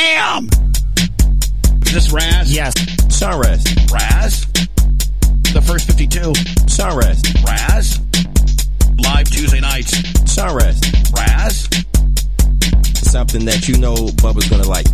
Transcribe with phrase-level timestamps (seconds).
[0.00, 0.48] Bam!
[1.84, 2.50] Is this Raz?
[2.50, 2.72] Yes.
[3.14, 3.62] Sunrise.
[3.92, 4.46] Raz?
[5.52, 6.32] The first 52.
[6.66, 7.20] Sunrise.
[7.44, 8.00] Raz?
[9.04, 9.92] Live Tuesday nights.
[10.24, 10.80] Sunrise.
[11.14, 11.68] Raz?
[12.94, 13.94] Something that you know
[14.24, 14.86] Bubba's gonna like.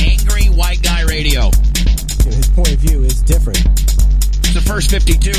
[0.00, 1.50] Angry White Guy Radio.
[2.24, 3.60] His point of view is different.
[4.38, 5.32] It's the first 52.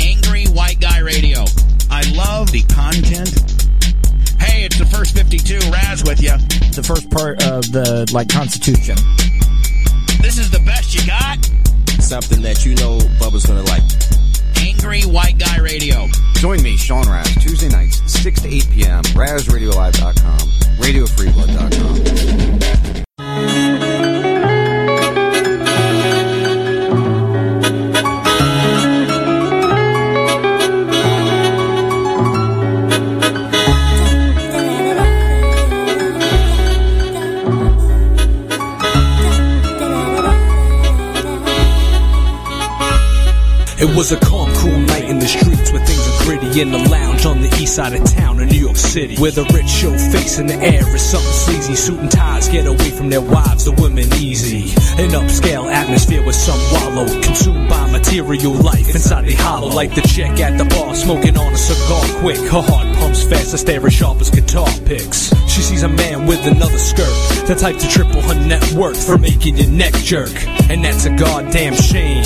[0.00, 1.44] Angry White Guy Radio.
[1.90, 3.55] I love the content.
[4.56, 5.58] Hey, it's the first 52.
[5.70, 6.32] Raz with you.
[6.72, 8.96] The first part of the like Constitution.
[10.22, 11.44] This is the best you got.
[12.02, 13.82] Something that you know Bubba's gonna like.
[14.66, 16.08] Angry White Guy Radio.
[16.36, 20.38] Join me, Sean Raz, Tuesday nights, 6 to 8 p.m., RazRadioLive.com,
[20.80, 23.05] RadioFreeBlood.com.
[43.86, 46.78] It was a calm, cool night in the streets where things are gritty in the
[46.90, 49.16] lounge on the east side of town in New York City.
[49.16, 51.76] Where the rich show face in the air is something sleazy.
[51.76, 54.72] Suit and ties get away from their wives, the women easy.
[55.00, 59.68] An upscale atmosphere with some wallow, consumed by material life inside the hollow.
[59.68, 62.38] Like the chick at the bar smoking on a cigar quick.
[62.38, 65.32] Her heart pumps fast, her stare as sharp as guitar picks.
[65.48, 69.16] She sees a man with another skirt, the type to triple her net worth for
[69.16, 70.34] making your neck jerk.
[70.68, 72.24] And that's a goddamn shame.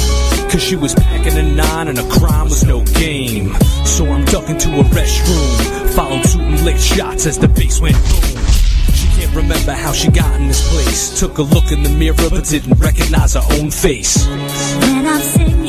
[0.50, 3.55] Cause she was packing a nine and a crime was no game.
[3.84, 5.94] So I'm ducking to a restroom.
[5.94, 8.41] Followed suit and licked shots as the bass went boom.
[8.94, 11.20] She can't remember how she got in this place.
[11.20, 14.27] Took a look in the mirror but didn't recognize her own face.
[14.27, 15.59] When I'm singing,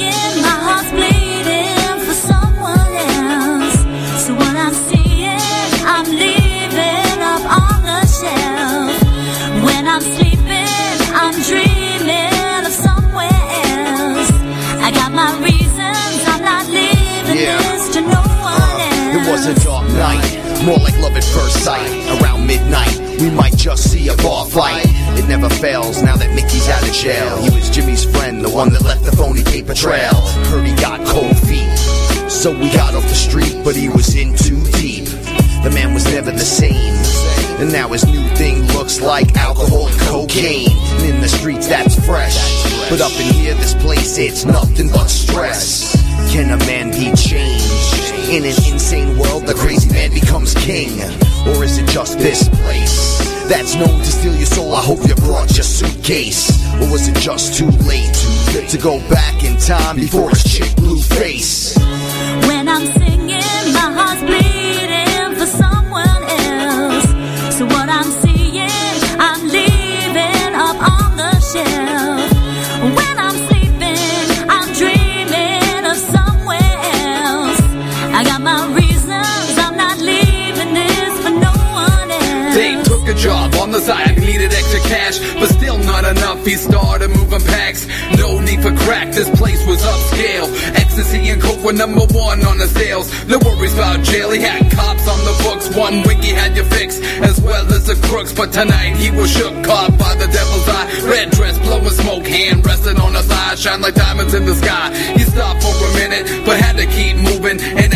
[19.48, 21.90] was a dark night, more like love at first sight.
[22.22, 24.86] Around midnight, we might just see a bar fight.
[25.18, 27.38] It never fails now that Mickey's out of jail.
[27.42, 30.14] He was Jimmy's friend, the one that left the phony paper trail.
[30.52, 31.76] Heard he got cold feet,
[32.30, 35.06] so we got off the street, but he was in too deep.
[35.64, 36.94] The man was never the same.
[37.60, 40.70] And now his new thing looks like alcohol and cocaine.
[40.70, 42.38] And in the streets, that's fresh.
[42.90, 45.96] But up in here, this place, it's nothing but stress.
[46.32, 48.01] Can a man be changed?
[48.32, 51.02] In an insane world, the crazy man becomes king.
[51.46, 53.20] Or is it just this place
[53.50, 54.74] that's known to steal your soul?
[54.74, 56.50] I hope you brought your suitcase.
[56.76, 58.16] Or was it just too late
[58.70, 61.78] to go back in time before his chick blue face?
[62.48, 62.88] When I'm
[85.12, 86.46] cash, but still not enough.
[86.46, 87.88] He started moving packs.
[88.18, 90.48] No need for crack, this place was upscale.
[90.76, 93.08] Ecstasy and coke were number one on the sales.
[93.28, 95.76] No worries about jail, he had cops on the books.
[95.76, 98.34] One week had you fixed, as well as the crooks.
[98.34, 100.88] But tonight he was shook, caught by the devil's eye.
[101.10, 104.94] Red dress, blowing smoke, hand resting on the thigh, shine like diamonds in the sky.
[105.18, 107.94] He stopped for a minute, but had to keep moving and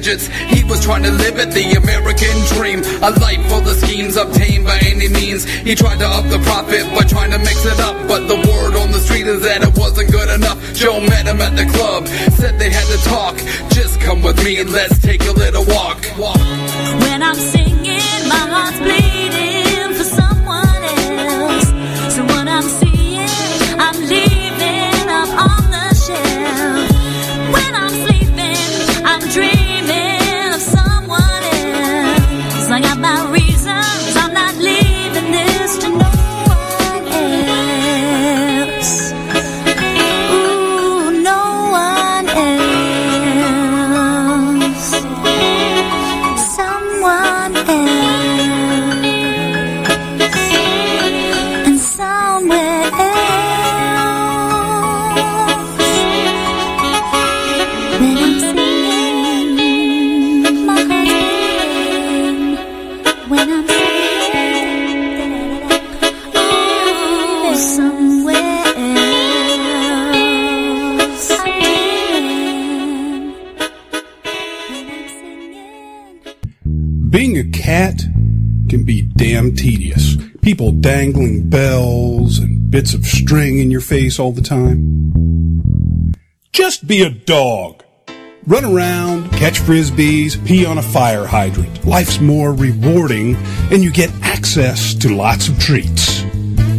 [0.00, 0.26] digits.
[0.48, 2.80] He was trying to live it, the American dream.
[3.02, 5.44] A life full of schemes obtained by any means.
[5.44, 8.74] He tried to up the profit by trying to mix it up, but the word
[8.76, 10.58] on the street is that it wasn't good enough.
[10.74, 13.36] Joe met him at the club, said they had to talk.
[13.70, 16.04] Just come with me and let's take a little walk.
[16.16, 21.68] When I'm singing, my heart's bleeding for someone else.
[22.14, 22.89] So what I'm seeing,
[81.00, 86.12] dangling bells and bits of string in your face all the time.
[86.52, 87.82] Just be a dog.
[88.46, 91.86] Run around, catch frisbees, pee on a fire hydrant.
[91.86, 93.34] Life's more rewarding,
[93.72, 96.20] and you get access to lots of treats.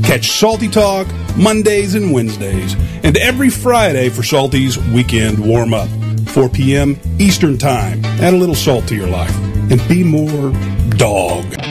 [0.04, 5.90] Catch Salty Talk Mondays and Wednesdays, and every Friday for Salty's weekend warm up,
[6.28, 6.96] 4 p.m.
[7.18, 8.06] Eastern Time.
[8.06, 9.36] Add a little salt to your life
[9.72, 10.52] and be more
[10.98, 11.71] dog.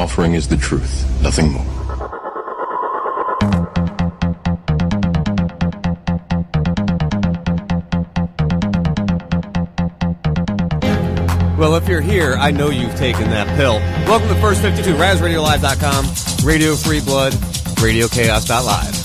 [0.00, 1.62] Offering is the truth, nothing more.
[11.58, 13.74] Well, if you're here, I know you've taken that pill.
[14.08, 17.34] Welcome to First 52, RazRadioLive.com, Radio Free Blood,
[17.84, 18.96] RadioChaos.live.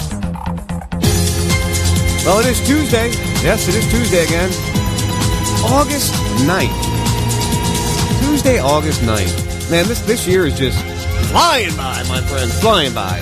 [2.26, 3.10] Well, it is Tuesday.
[3.44, 4.50] Yes, it is Tuesday again.
[5.66, 6.14] August
[6.48, 6.72] 9th.
[8.22, 9.45] Tuesday, August 9th.
[9.70, 10.80] Man, this, this year is just
[11.32, 13.18] flying by, my friends, flying by.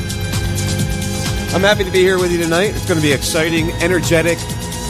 [1.56, 2.72] I'm happy to be here with you tonight.
[2.76, 4.38] It's going to be exciting, energetic,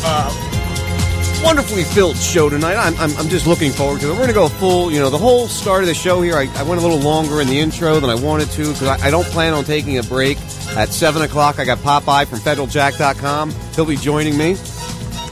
[0.03, 2.75] uh, wonderfully filled show tonight.
[2.75, 4.11] I'm, I'm, I'm just looking forward to it.
[4.11, 6.35] We're going to go full, you know, the whole start of the show here.
[6.35, 9.07] I, I went a little longer in the intro than I wanted to because I,
[9.07, 10.39] I don't plan on taking a break.
[10.75, 13.51] At 7 o'clock, I got Popeye from FederalJack.com.
[13.75, 14.55] He'll be joining me.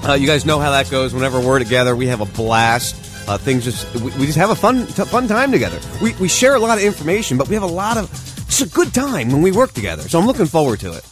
[0.04, 1.16] Uh, you guys know how that goes.
[1.16, 3.01] Whenever we're together, we have a blast.
[3.28, 5.80] Uh, things just we, we just have a fun t- fun time together.
[6.02, 8.10] We, we share a lot of information, but we have a lot of
[8.48, 10.04] it's a good time when we work together.
[10.04, 11.04] So I'm looking forward to it.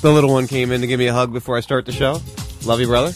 [0.00, 2.20] The little one came in to give me a hug before I start the show.
[2.64, 3.12] Love you, brother.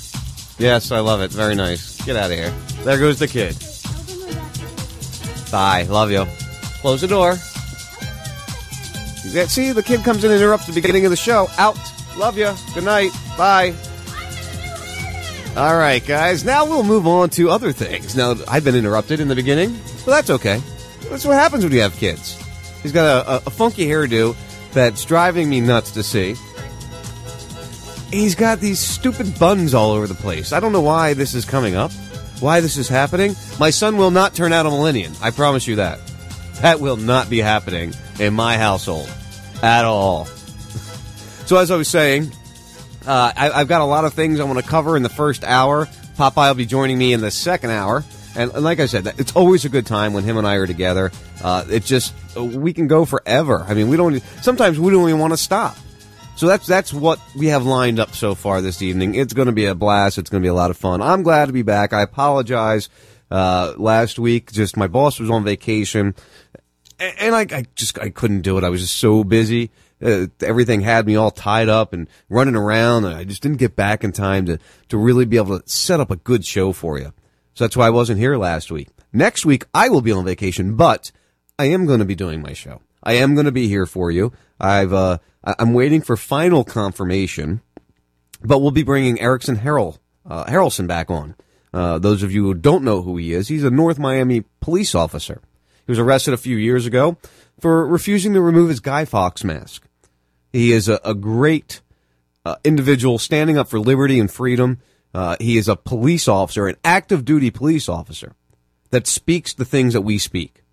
[0.58, 1.30] Yes, I love it.
[1.30, 2.00] Very nice.
[2.02, 2.50] Get out of here.
[2.84, 3.56] There goes the kid.
[5.50, 5.82] Bye.
[5.84, 6.26] Love you.
[6.80, 7.36] Close the door.
[9.46, 11.48] See, the kid comes in and interrupts the beginning of the show.
[11.58, 11.78] Out.
[12.16, 12.52] Love you.
[12.74, 13.10] Good night.
[13.36, 13.74] Bye.
[15.58, 16.44] All right, guys.
[16.44, 18.14] Now we'll move on to other things.
[18.14, 20.62] Now, I've been interrupted in the beginning, but that's okay.
[21.10, 22.40] That's what happens when you have kids.
[22.80, 24.36] He's got a, a, a funky hairdo
[24.72, 26.36] that's driving me nuts to see.
[28.12, 30.52] He's got these stupid buns all over the place.
[30.52, 31.90] I don't know why this is coming up,
[32.38, 33.34] why this is happening.
[33.58, 35.12] My son will not turn out a millennium.
[35.20, 35.98] I promise you that.
[36.62, 39.12] That will not be happening in my household
[39.60, 40.26] at all.
[41.46, 42.30] so, as I was saying,
[43.06, 45.44] uh, I, I've got a lot of things I want to cover in the first
[45.44, 45.86] hour.
[46.16, 48.04] Popeye will be joining me in the second hour.
[48.36, 50.66] And, and like I said, it's always a good time when him and I are
[50.66, 51.10] together.
[51.42, 53.64] Uh, it just, we can go forever.
[53.66, 55.76] I mean, we don't, sometimes we don't even want to stop.
[56.38, 59.16] So that's that's what we have lined up so far this evening.
[59.16, 60.18] It's going to be a blast.
[60.18, 61.02] It's going to be a lot of fun.
[61.02, 61.92] I'm glad to be back.
[61.92, 62.88] I apologize.
[63.28, 66.14] Uh, last week, just my boss was on vacation,
[67.00, 68.62] and I, I just I couldn't do it.
[68.62, 69.72] I was just so busy.
[70.02, 73.76] Uh, everything had me all tied up and running around, and I just didn't get
[73.76, 76.98] back in time to to really be able to set up a good show for
[76.98, 77.12] you.
[77.54, 78.88] So that's why I wasn't here last week.
[79.12, 81.10] Next week I will be on vacation, but
[81.58, 82.80] I am going to be doing my show.
[83.02, 84.32] I am going to be here for you.
[84.60, 87.62] I've uh, I'm waiting for final confirmation,
[88.42, 91.34] but we'll be bringing Ericson Harrell uh, Harrelson back on.
[91.72, 94.94] Uh, those of you who don't know who he is, he's a North Miami police
[94.94, 95.40] officer.
[95.86, 97.16] He was arrested a few years ago
[97.60, 99.87] for refusing to remove his Guy Fawkes mask.
[100.58, 101.82] He is a, a great
[102.44, 104.80] uh, individual standing up for liberty and freedom.
[105.14, 108.34] Uh, he is a police officer, an active duty police officer
[108.90, 110.64] that speaks the things that we speak.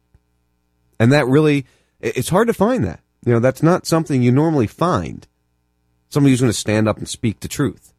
[0.99, 1.67] And that really,
[1.99, 2.99] it's hard to find that.
[3.27, 5.27] You know, that's not something you normally find.
[6.09, 7.93] Somebody who's going to stand up and speak the truth.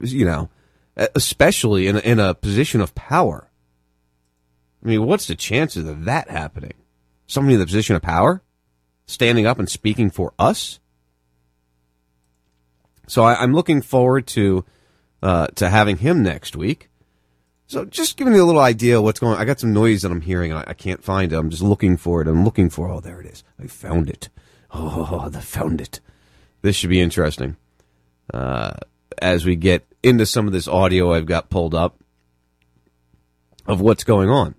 [0.00, 0.48] You know,
[0.96, 3.50] especially in in a position of power.
[4.82, 6.74] I mean, what's the chances of that happening?
[7.26, 8.42] Somebody in the position of power
[9.10, 10.80] standing up and speaking for us?
[13.06, 14.64] So I, I'm looking forward to
[15.22, 16.88] uh, to having him next week.
[17.66, 19.40] So just giving you a little idea of what's going on.
[19.40, 20.52] I got some noise that I'm hearing.
[20.52, 21.36] I, I can't find it.
[21.36, 22.28] I'm just looking for it.
[22.28, 22.88] I'm looking for.
[22.88, 23.44] Oh, there it is.
[23.62, 24.28] I found it.
[24.72, 26.00] Oh, I found it.
[26.62, 27.56] This should be interesting.
[28.32, 28.72] Uh,
[29.18, 31.96] as we get into some of this audio I've got pulled up
[33.66, 34.54] of what's going on.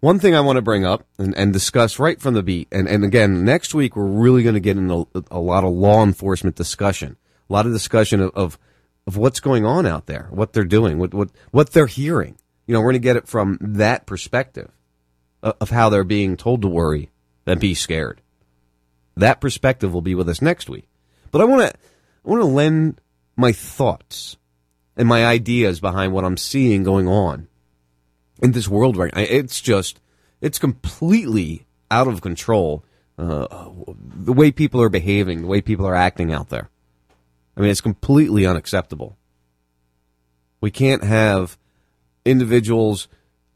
[0.00, 2.86] One thing I want to bring up and, and discuss right from the beat, and,
[2.86, 6.54] and again, next week we're really going to get into a lot of law enforcement
[6.54, 7.16] discussion,
[7.50, 8.58] a lot of discussion of, of,
[9.08, 12.38] of what's going on out there, what they're doing, what, what, what they're hearing.
[12.66, 14.70] You know, we're going to get it from that perspective
[15.42, 17.10] of, of how they're being told to worry
[17.44, 18.20] and be scared.
[19.16, 20.88] That perspective will be with us next week.
[21.32, 21.78] But I want to,
[22.24, 23.00] I want to lend
[23.36, 24.36] my thoughts
[24.96, 27.47] and my ideas behind what I'm seeing going on
[28.42, 29.22] in this world right now.
[29.22, 30.00] It's just,
[30.40, 32.84] it's completely out of control.
[33.18, 36.70] Uh, the way people are behaving, the way people are acting out there.
[37.56, 39.16] I mean, it's completely unacceptable.
[40.60, 41.58] We can't have
[42.24, 43.08] individuals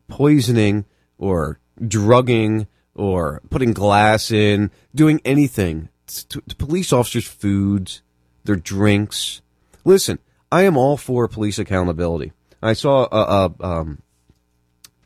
[0.09, 0.85] poisoning
[1.19, 8.03] or drugging or putting glass in, doing anything to, to police officers' foods,
[8.45, 9.41] their drinks.
[9.85, 10.19] Listen,
[10.51, 12.33] I am all for police accountability.
[12.63, 14.02] I saw uh, uh, um,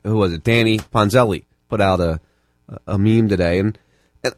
[0.07, 0.45] who was it?
[0.45, 2.21] Danny Ponzelli put out a
[2.87, 3.79] a meme today, and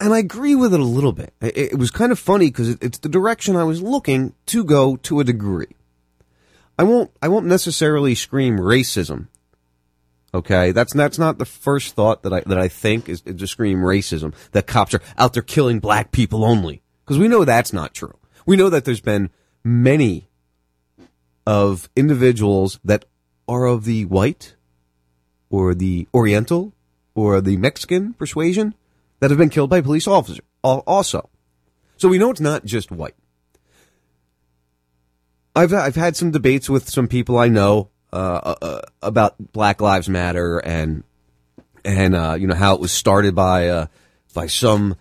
[0.01, 1.33] and, I agree with it a little bit.
[1.41, 4.97] It, was kind of funny because it, it's the direction I was looking to go
[4.97, 5.75] to a degree.
[6.79, 9.29] I won't I won't necessarily scream racism.
[10.35, 13.79] Okay, that's that's not the first thought that I that I think is to scream
[13.79, 14.35] racism.
[14.53, 18.17] That cops are out there killing black people only because we know that's not true.
[18.45, 19.31] We know that there's been
[19.65, 20.29] many
[21.47, 23.07] of individuals that
[23.49, 24.55] are of the white
[25.50, 26.73] or the Oriental
[27.14, 28.75] or the Mexican persuasion
[29.21, 31.28] that have been killed by police officers also.
[31.97, 33.14] So we know it's not just white.
[35.57, 40.09] I've I've had some debates with some people I know uh, uh, about Black Lives
[40.09, 41.02] Matter and
[41.85, 43.87] and uh, you know how it was started by uh,
[44.35, 44.97] by some.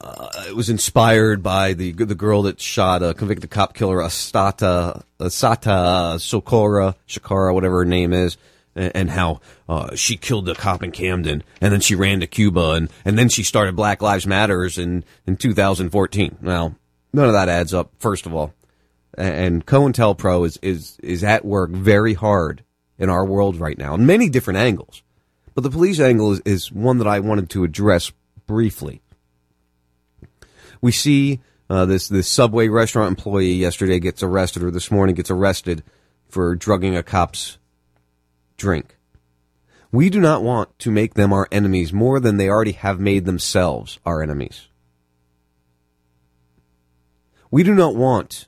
[0.00, 5.02] Uh, it was inspired by the the girl that shot a convicted cop killer Astata
[5.18, 8.36] Asata Sokora Shakara whatever her name is
[8.78, 12.70] and, how uh, she killed a cop in Camden, and then she ran to Cuba,
[12.72, 16.38] and, and then she started Black Lives Matters in, in 2014.
[16.42, 16.76] Well,
[17.12, 18.54] none of that adds up, first of all.
[19.16, 22.62] And, and COINTELPRO is, is, is at work very hard
[22.98, 25.02] in our world right now, in many different angles.
[25.54, 28.12] But the police angle is, is one that I wanted to address
[28.46, 29.02] briefly.
[30.80, 35.30] We see uh, this this Subway restaurant employee yesterday gets arrested, or this morning gets
[35.30, 35.82] arrested
[36.28, 37.58] for drugging a cop's
[38.58, 38.96] drink.
[39.90, 43.24] We do not want to make them our enemies more than they already have made
[43.24, 44.68] themselves our enemies.
[47.50, 48.46] We do not want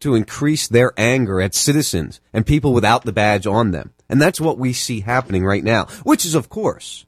[0.00, 3.92] to increase their anger at citizens and people without the badge on them.
[4.08, 7.06] And that's what we see happening right now, which is, of course,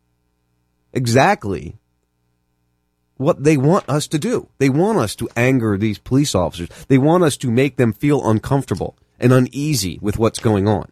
[0.92, 1.78] exactly
[3.16, 4.48] what they want us to do.
[4.58, 6.68] They want us to anger these police officers.
[6.88, 10.90] They want us to make them feel uncomfortable and uneasy with what's going on.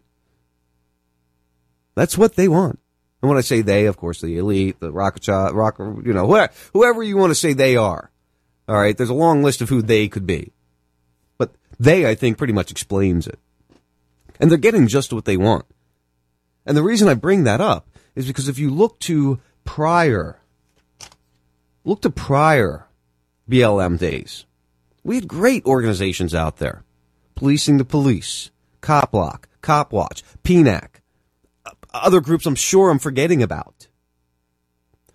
[1.94, 2.78] That's what they want.
[3.20, 6.52] And when I say they, of course, the elite, the rocket rock, you know, whoever,
[6.72, 8.10] whoever you want to say they are.
[8.68, 8.96] All right.
[8.96, 10.52] There's a long list of who they could be.
[11.38, 13.38] But they, I think, pretty much explains it.
[14.40, 15.66] And they're getting just what they want.
[16.66, 20.40] And the reason I bring that up is because if you look to prior,
[21.84, 22.86] look to prior
[23.48, 24.46] BLM days,
[25.04, 26.84] we had great organizations out there.
[27.34, 28.50] Policing the Police,
[28.80, 30.91] Cop Block, Cop Watch, PNAC,
[31.94, 33.88] other groups I'm sure I'm forgetting about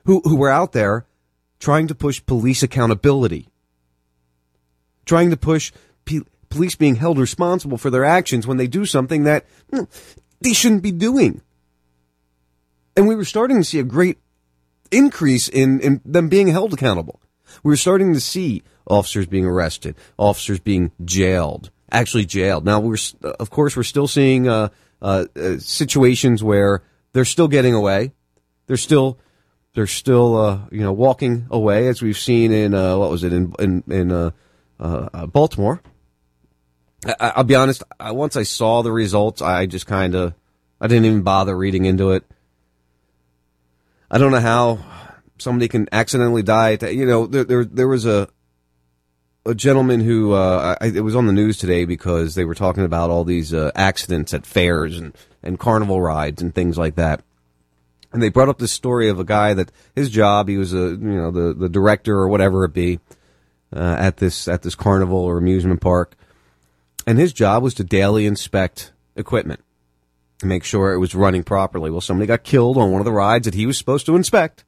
[0.05, 1.05] who, who were out there
[1.59, 3.49] trying to push police accountability,
[5.05, 5.71] trying to push
[6.05, 9.83] pe- police being held responsible for their actions when they do something that hmm,
[10.41, 11.41] they shouldn't be doing.
[12.95, 14.17] And we were starting to see a great
[14.91, 17.21] increase in, in them being held accountable.
[17.63, 22.65] We were starting to see officers being arrested, officers being jailed, actually jailed.
[22.65, 24.69] Now we're, of course, we're still seeing, uh,
[25.01, 26.83] uh, uh, situations where
[27.13, 28.13] they're still getting away.
[28.67, 29.19] They're still,
[29.73, 33.33] they're still, uh, you know, walking away as we've seen in, uh, what was it,
[33.33, 34.31] in, in, in, uh,
[35.27, 35.81] Baltimore.
[37.05, 40.33] I, I'll be honest, I, once I saw the results, I just kind of,
[40.81, 42.23] I didn't even bother reading into it.
[44.09, 44.79] I don't know how
[45.37, 46.77] somebody can accidentally die.
[46.89, 48.29] you know, there, there, there was a,
[49.47, 52.83] a gentleman who uh, I, it was on the news today because they were talking
[52.83, 57.23] about all these uh, accidents at fairs and, and carnival rides and things like that.
[58.11, 60.89] And they brought up this story of a guy that his job he was a
[60.89, 62.99] you know the the director or whatever it be
[63.75, 66.15] uh, at this at this carnival or amusement park,
[67.05, 69.61] and his job was to daily inspect equipment,
[70.41, 71.91] make sure it was running properly.
[71.91, 74.63] Well, somebody got killed on one of the rides that he was supposed to inspect.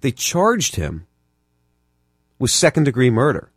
[0.00, 1.07] They charged him
[2.38, 3.50] was second degree murder.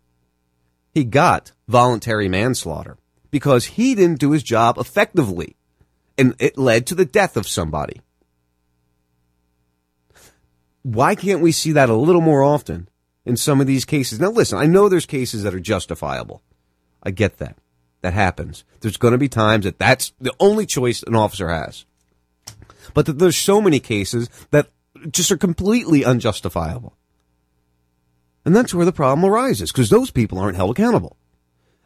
[0.94, 2.98] He got voluntary manslaughter
[3.30, 5.56] because he didn't do his job effectively
[6.17, 8.02] and it led to the death of somebody.
[10.84, 12.89] Why can't we see that a little more often
[13.26, 14.20] in some of these cases?
[14.20, 16.41] Now listen, I know there's cases that are justifiable.
[17.04, 17.58] I get that.
[18.02, 18.63] That happens.
[18.80, 21.86] There's going to be times that that's the only choice an officer has.
[22.94, 24.70] But that there's so many cases that
[25.12, 26.98] just are completely unjustifiable.
[28.44, 31.16] And that's where the problem arises, because those people aren't held accountable.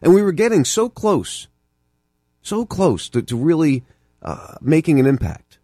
[0.01, 1.47] And we were getting so close,
[2.41, 3.83] so close to, to really
[4.21, 5.57] uh, making an impact.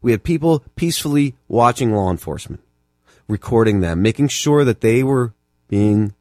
[0.00, 2.62] We had people peacefully watching law enforcement,
[3.28, 5.32] recording them, making sure that they were
[5.68, 6.14] being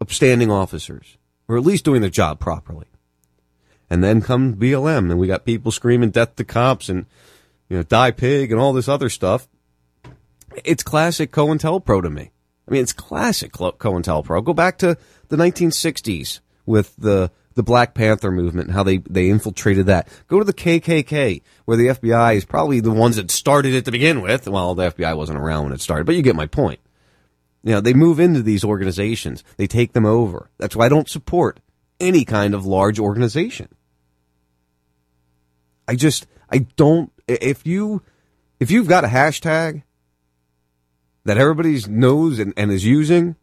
[0.00, 1.16] upstanding officers,
[1.48, 2.86] or at least doing their job properly.
[3.88, 7.06] And then come BLM, and we got people screaming death to cops and,
[7.68, 9.48] you know, die pig and all this other stuff.
[10.64, 12.30] It's classic COINTELPRO to me.
[12.72, 14.42] I mean, it's classic COINTELPRO.
[14.42, 14.96] Go back to
[15.28, 20.08] the 1960s with the the Black Panther movement and how they, they infiltrated that.
[20.26, 23.90] Go to the KKK, where the FBI is probably the ones that started it to
[23.90, 24.48] begin with.
[24.48, 26.80] Well, the FBI wasn't around when it started, but you get my point.
[27.62, 29.44] You know, they move into these organizations.
[29.58, 30.48] They take them over.
[30.56, 31.60] That's why I don't support
[32.00, 33.68] any kind of large organization.
[35.86, 38.00] I just, I don't, if you,
[38.58, 39.82] if you've got a hashtag
[41.24, 43.36] that everybody knows and, and is using,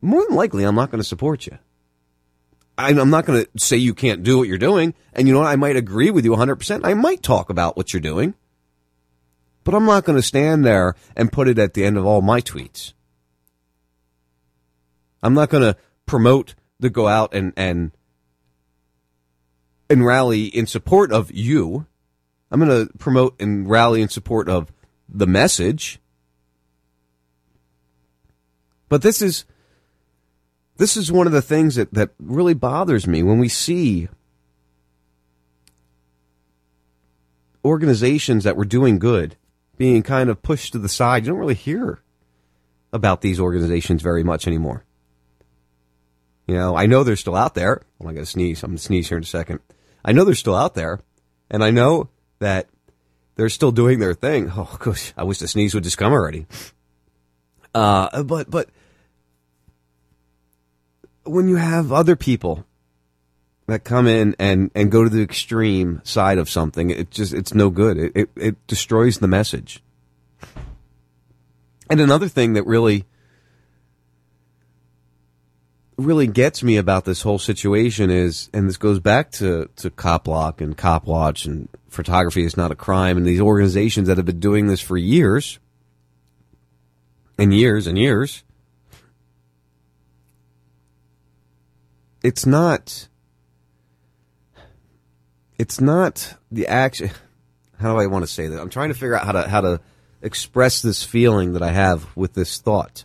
[0.00, 1.58] more than likely I'm not going to support you.
[2.76, 4.94] I'm not going to say you can't do what you're doing.
[5.12, 5.48] And you know what?
[5.48, 6.80] I might agree with you 100%.
[6.84, 8.34] I might talk about what you're doing.
[9.62, 12.20] But I'm not going to stand there and put it at the end of all
[12.20, 12.92] my tweets.
[15.22, 17.92] I'm not going to promote to go out and, and,
[19.88, 21.86] and rally in support of you.
[22.50, 24.70] I'm going to promote and rally in support of
[25.08, 25.98] the message.
[28.88, 29.44] But this is
[30.76, 34.08] this is one of the things that, that really bothers me when we see
[37.64, 39.36] organizations that were doing good
[39.76, 41.24] being kind of pushed to the side.
[41.24, 42.02] You don't really hear
[42.92, 44.84] about these organizations very much anymore.
[46.46, 47.82] You know, I know they're still out there.
[47.98, 48.62] Well, I got to sneeze.
[48.62, 49.60] I'm going to sneeze here in a second.
[50.04, 51.00] I know they're still out there,
[51.50, 52.68] and I know that
[53.36, 54.52] they're still doing their thing.
[54.54, 56.46] Oh, gosh, I wish the sneeze would just come already.
[57.74, 58.68] Uh, but but
[61.24, 62.64] when you have other people
[63.66, 67.54] that come in and, and go to the extreme side of something, it just it's
[67.54, 67.98] no good.
[67.98, 69.82] It, it it destroys the message.
[71.90, 73.04] And another thing that really
[75.96, 80.24] really gets me about this whole situation is, and this goes back to, to Cop
[80.24, 84.26] Block and Cop Watch and photography is not a crime and these organizations that have
[84.26, 85.60] been doing this for years
[87.38, 88.44] and years and years.
[92.22, 93.08] It's not,
[95.58, 97.10] it's not the action.
[97.78, 98.60] How do I want to say that?
[98.60, 99.80] I'm trying to figure out how to, how to
[100.22, 103.04] express this feeling that I have with this thought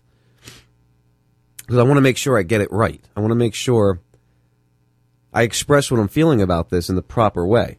[1.70, 3.00] because I want to make sure I get it right.
[3.15, 4.00] I want to make sure
[5.32, 7.78] I express what I'm feeling about this in the proper way.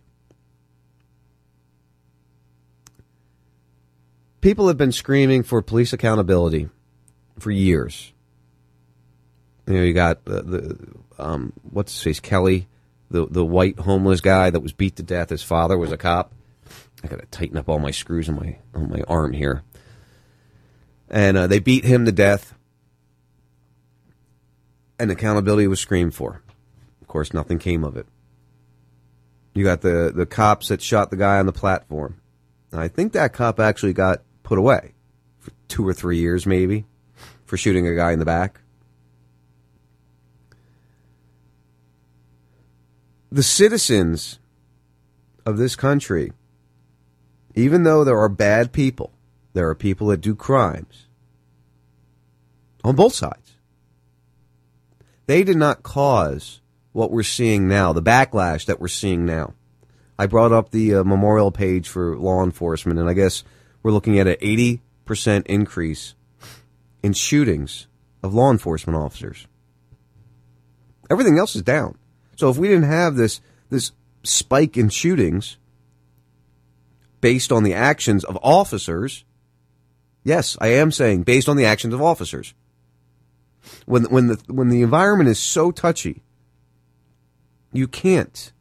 [4.41, 6.69] People have been screaming for police accountability
[7.39, 8.13] for years.
[9.67, 12.67] You know, you got the, the um, what's his face, Kelly,
[13.11, 15.31] the the white homeless guy that was beat to death.
[15.31, 16.33] His father was a cop.
[17.05, 19.63] I got to tighten up all my screws on my on my arm here.
[21.09, 22.55] And uh, they beat him to death
[25.01, 26.43] and accountability was screamed for.
[27.01, 28.07] Of course, nothing came of it.
[29.55, 32.21] You got the, the cops that shot the guy on the platform.
[32.73, 34.95] I think that cop actually got put away
[35.39, 36.85] for two or three years, maybe,
[37.45, 38.63] for shooting a guy in the back.
[43.31, 44.41] The citizens
[45.47, 46.33] of this country,
[47.55, 49.13] even though there are bad people,
[49.53, 51.07] there are people that do crimes
[52.83, 53.55] on both sides
[55.29, 56.61] they did not cause
[56.91, 59.55] what we're seeing now, the backlash that we're seeing now.
[60.19, 63.45] I brought up the uh, memorial page for law enforcement, and I guess
[63.83, 66.15] we're looking at an 80% increase
[67.03, 67.87] in shootings
[68.23, 69.47] of law enforcement officers.
[71.11, 71.97] Everything else is down.
[72.37, 75.57] So if we didn't have this this spike in shootings
[77.21, 79.25] based on the actions of officers,
[80.25, 82.55] yes, I am saying based on the actions of officers
[83.87, 86.23] when when the when the environment is so touchy,
[87.73, 88.53] you can't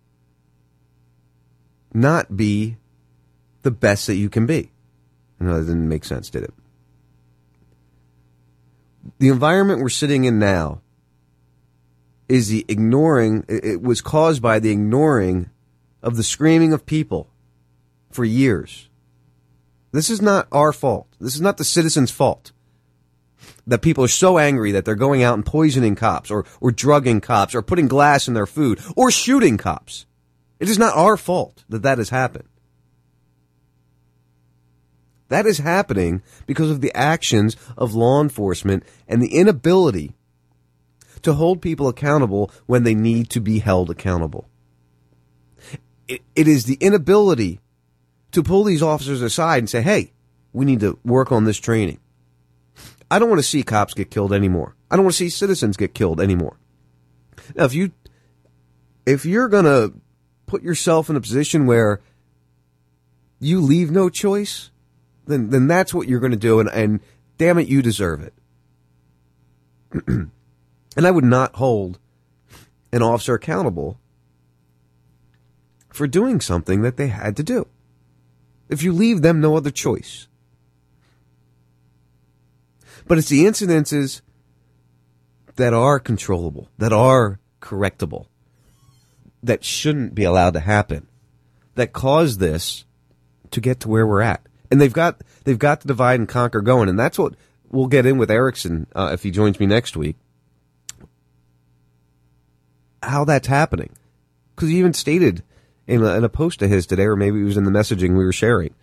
[1.94, 2.78] not be
[3.62, 4.72] the best that you can be.
[5.40, 6.54] No, that didn't make sense, did it?
[9.20, 10.82] The environment we're sitting in now
[12.28, 13.46] is the ignoring.
[13.48, 15.50] It was caused by the ignoring
[16.04, 17.30] of the screaming of people
[18.12, 18.90] for years.
[19.92, 21.08] This is not our fault.
[21.20, 22.52] This is not the citizens' fault
[23.66, 27.22] that people are so angry that they're going out and poisoning cops or, or drugging
[27.22, 30.06] cops or putting glass in their food or shooting cops.
[30.60, 32.50] It is not our fault that that has happened.
[35.30, 40.16] That is happening because of the actions of law enforcement and the inability
[41.22, 44.50] to hold people accountable when they need to be held accountable.
[46.08, 47.60] It, it is the inability
[48.32, 50.14] to pull these officers aside and say, hey,
[50.54, 52.00] we need to work on this training.
[53.12, 54.76] I don't want to see cops get killed anymore.
[54.90, 56.58] I don't want to see citizens get killed anymore.
[57.56, 57.92] Now, if you
[59.06, 59.92] if you're gonna
[60.46, 62.02] put yourself in a position where
[63.40, 64.70] you leave no choice,
[65.30, 67.00] then then that's what you're gonna do, and, and
[67.38, 68.34] damn it, you deserve it.
[70.08, 70.32] and
[71.08, 72.00] I would not hold
[72.92, 74.00] an officer accountable
[75.90, 77.68] for doing something that they had to do.
[78.70, 80.28] If you leave them no other choice.
[83.08, 84.22] But it's the incidences
[85.56, 88.28] that are controllable, that are correctable,
[89.42, 91.08] that shouldn't be allowed to happen,
[91.76, 92.86] that cause this
[93.52, 94.42] to get to where we're at.
[94.72, 97.34] And they've got they've got the divide and conquer going, and that's what
[97.70, 100.16] we'll get in with Ericson uh, if he joins me next week.
[103.02, 103.96] How that's happening,
[104.56, 105.44] because he even stated
[105.88, 108.10] in a, in a post of his today, or maybe it was in the messaging
[108.10, 108.76] we were sharing,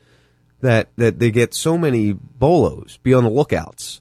[0.60, 2.98] that that they get so many bolos.
[3.02, 4.00] Be on the lookouts.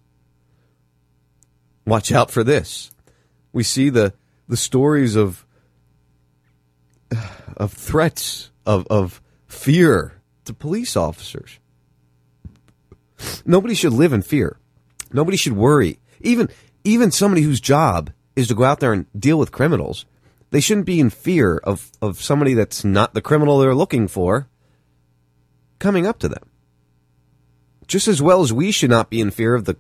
[1.86, 2.92] Watch out for this.
[3.54, 4.14] We see the
[4.48, 5.46] the stories of
[7.58, 10.14] of threats of of fear
[10.46, 11.60] to police officers.
[13.46, 14.58] Nobody should live in fear.
[15.12, 16.00] Nobody should worry.
[16.22, 16.50] Even
[16.84, 20.06] even somebody whose job is to go out there and deal with criminals,
[20.52, 24.48] they shouldn't be in fear of, of somebody that's not the criminal they're looking for
[25.80, 26.50] coming up to them.
[27.88, 29.78] Just as well as we should not be in fear of the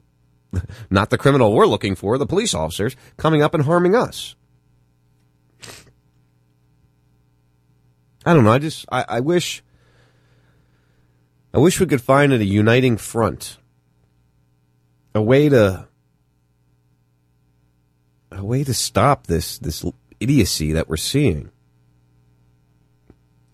[0.90, 4.36] not the criminal we're looking for, the police officers coming up and harming us.
[8.26, 8.52] I don't know.
[8.52, 9.64] I just I, I wish
[11.56, 13.60] I wish we could find a uniting front,
[15.14, 15.88] a way to
[18.30, 19.86] a way to stop this this
[20.20, 21.52] idiocy that we're seeing.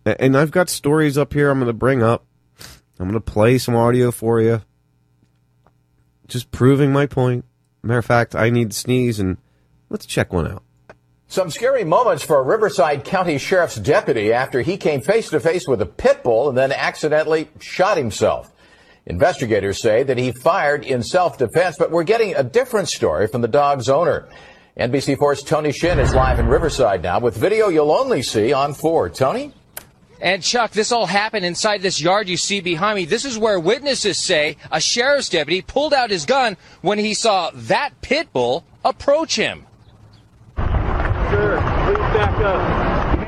[0.03, 1.51] And I've got stories up here.
[1.51, 2.25] I'm going to bring up.
[2.99, 4.63] I'm going to play some audio for you,
[6.27, 7.45] just proving my point.
[7.83, 9.37] Matter of fact, I need to sneeze, and
[9.91, 10.63] let's check one out.
[11.31, 15.65] Some scary moments for a Riverside County Sheriff's deputy after he came face to face
[15.65, 18.51] with a pit bull and then accidentally shot himself.
[19.05, 23.47] Investigators say that he fired in self-defense, but we're getting a different story from the
[23.47, 24.27] dog's owner.
[24.77, 29.09] NBC4's Tony Shin is live in Riverside now with video you'll only see on 4.
[29.11, 29.53] Tony?
[30.19, 33.05] And Chuck, this all happened inside this yard you see behind me.
[33.05, 37.51] This is where witnesses say a sheriff's deputy pulled out his gun when he saw
[37.53, 39.65] that pit bull approach him.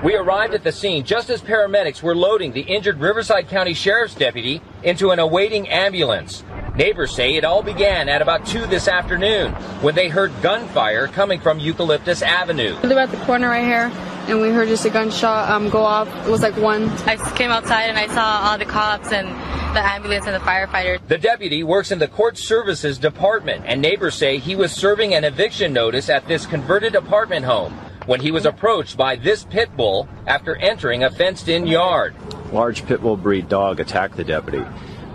[0.03, 4.15] We arrived at the scene just as paramedics were loading the injured Riverside County Sheriff's
[4.15, 6.43] deputy into an awaiting ambulance.
[6.75, 11.39] Neighbors say it all began at about 2 this afternoon when they heard gunfire coming
[11.39, 12.75] from Eucalyptus Avenue.
[12.83, 13.89] We live at the corner right here,
[14.27, 16.09] and we heard just a gunshot um, go off.
[16.27, 16.89] It was like one.
[17.07, 19.29] I came outside and I saw all the cops and
[19.73, 20.99] the ambulance and the firefighters.
[21.07, 25.23] The deputy works in the court services department, and neighbors say he was serving an
[25.23, 30.07] eviction notice at this converted apartment home when he was approached by this pit bull
[30.27, 32.15] after entering a fenced in yard.
[32.51, 34.63] large pit bull breed dog attacked the deputy.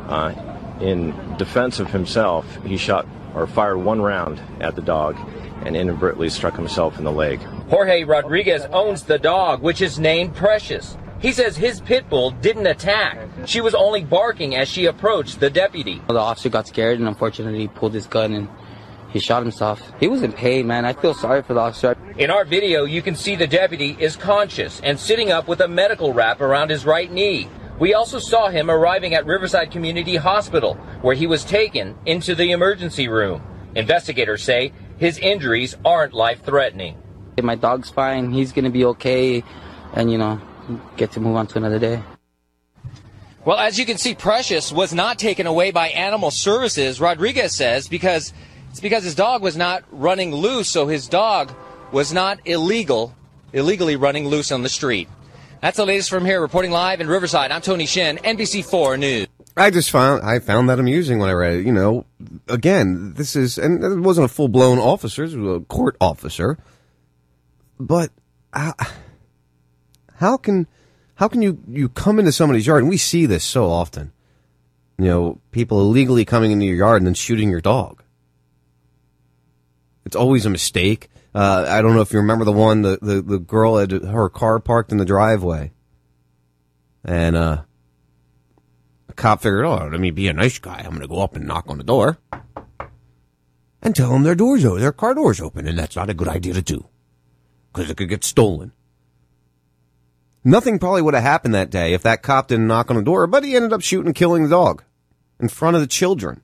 [0.08, 0.32] Uh,
[0.80, 5.16] in defense of himself, he shot or fired one round at the dog
[5.64, 7.40] and inadvertently struck himself in the leg.
[7.68, 10.96] Jorge Rodriguez owns the dog, which is named Precious.
[11.20, 13.18] He says his pit bull didn't attack.
[13.44, 16.00] She was only barking as she approached the deputy.
[16.08, 18.48] The officer got scared and unfortunately pulled his gun and
[19.10, 19.82] he shot himself.
[20.00, 20.84] He was in pain, man.
[20.84, 21.96] I feel sorry for the officer.
[22.18, 25.68] In our video, you can see the deputy is conscious and sitting up with a
[25.68, 27.48] medical wrap around his right knee.
[27.78, 32.50] We also saw him arriving at Riverside Community Hospital, where he was taken into the
[32.50, 33.42] emergency room.
[33.74, 37.00] Investigators say his injuries aren't life threatening.
[37.40, 38.32] My dog's fine.
[38.32, 39.44] He's going to be okay.
[39.94, 40.40] And, you know,
[40.96, 42.02] get to move on to another day.
[43.44, 47.88] Well, as you can see, Precious was not taken away by Animal Services, Rodriguez says,
[47.88, 48.34] because
[48.70, 51.52] it's because his dog was not running loose, so his dog
[51.92, 53.14] was not illegal,
[53.52, 55.08] illegally running loose on the street.
[55.60, 57.50] That's the latest from here, reporting live in Riverside.
[57.50, 59.26] I'm Tony Shin, NBC4 News.
[59.56, 61.66] I just found I found that amusing when I read it.
[61.66, 62.06] You know,
[62.48, 66.58] again, this is and it wasn't a full blown officer; it was a court officer.
[67.80, 68.10] But
[68.52, 68.74] how,
[70.14, 70.68] how can
[71.16, 74.12] how can you you come into somebody's yard and we see this so often?
[74.96, 78.02] You know, people illegally coming into your yard and then shooting your dog.
[80.08, 81.10] It's always a mistake.
[81.34, 84.30] Uh, I don't know if you remember the one the, the, the girl had her
[84.30, 85.70] car parked in the driveway,
[87.04, 87.64] and uh,
[89.06, 90.78] the cop figured, oh, let me be a nice guy.
[90.78, 92.16] I'm going to go up and knock on the door
[93.82, 96.28] and tell them their doors open, their car doors open, and that's not a good
[96.28, 96.86] idea to do
[97.70, 98.72] because it could get stolen.
[100.42, 103.26] Nothing probably would have happened that day if that cop didn't knock on the door,
[103.26, 104.84] but he ended up shooting and killing the dog
[105.38, 106.40] in front of the children.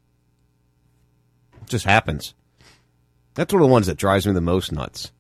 [1.63, 2.35] It just happens.
[3.35, 5.13] That's one of the ones that drives me the most nuts.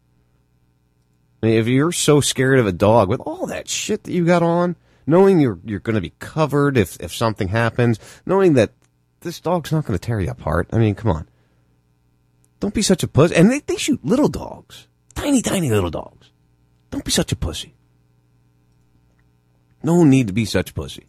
[1.42, 4.24] I mean, if you're so scared of a dog with all that shit that you
[4.24, 8.72] got on, knowing you're you're going to be covered if if something happens, knowing that
[9.20, 10.68] this dog's not going to tear you apart.
[10.72, 11.28] I mean, come on.
[12.60, 13.34] Don't be such a pussy.
[13.34, 16.30] And they, they shoot little dogs, tiny, tiny little dogs.
[16.90, 17.74] Don't be such a pussy.
[19.82, 21.08] No need to be such a pussy.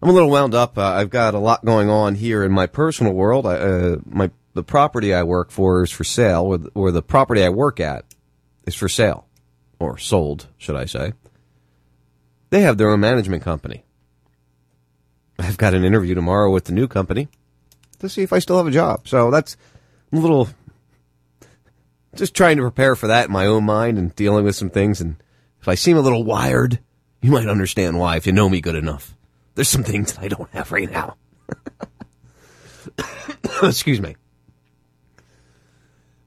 [0.00, 0.78] I'm a little wound up.
[0.78, 3.46] Uh, I've got a lot going on here in my personal world.
[3.46, 7.00] I, uh, my the property I work for is for sale, or the, or the
[7.00, 8.04] property I work at
[8.66, 9.28] is for sale,
[9.78, 11.12] or sold, should I say?
[12.50, 13.84] They have their own management company.
[15.38, 17.28] I've got an interview tomorrow with the new company
[18.00, 19.06] to see if I still have a job.
[19.06, 19.56] So that's
[20.12, 20.48] a little
[22.16, 25.00] just trying to prepare for that in my own mind and dealing with some things.
[25.00, 25.22] And
[25.60, 26.80] if I seem a little wired,
[27.22, 29.14] you might understand why if you know me good enough.
[29.54, 31.16] There's some things that I don't have right now.
[33.62, 34.16] Excuse me.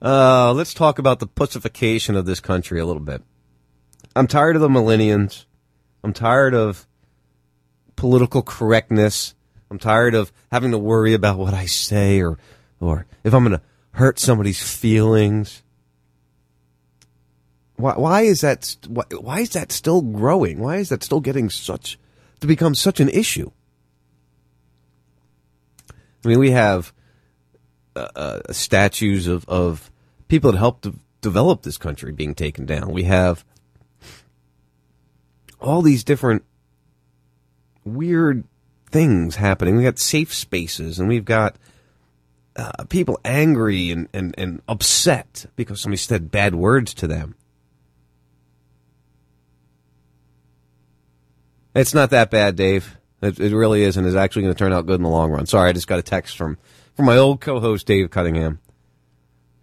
[0.01, 3.21] Uh, let's talk about the pussification of this country a little bit.
[4.15, 5.45] I'm tired of the millennials.
[6.03, 6.87] I'm tired of
[7.95, 9.35] political correctness.
[9.69, 12.39] I'm tired of having to worry about what I say or,
[12.79, 15.61] or if I'm going to hurt somebody's feelings.
[17.75, 18.75] Why, why is that?
[18.87, 20.59] Why, why is that still growing?
[20.59, 21.99] Why is that still getting such
[22.39, 23.51] to become such an issue?
[26.23, 26.91] I mean, we have
[27.95, 29.90] uh, uh, statues of, of
[30.31, 32.89] people that helped de- develop this country being taken down.
[32.89, 33.43] We have
[35.59, 36.45] all these different
[37.83, 38.45] weird
[38.89, 39.75] things happening.
[39.75, 41.57] We got safe spaces, and we've got
[42.55, 47.35] uh, people angry and, and, and upset because somebody said bad words to them.
[51.75, 52.97] It's not that bad, Dave.
[53.21, 54.05] It, it really isn't.
[54.05, 55.45] It's actually going to turn out good in the long run.
[55.45, 56.57] Sorry, I just got a text from,
[56.95, 58.61] from my old co-host Dave Cunningham.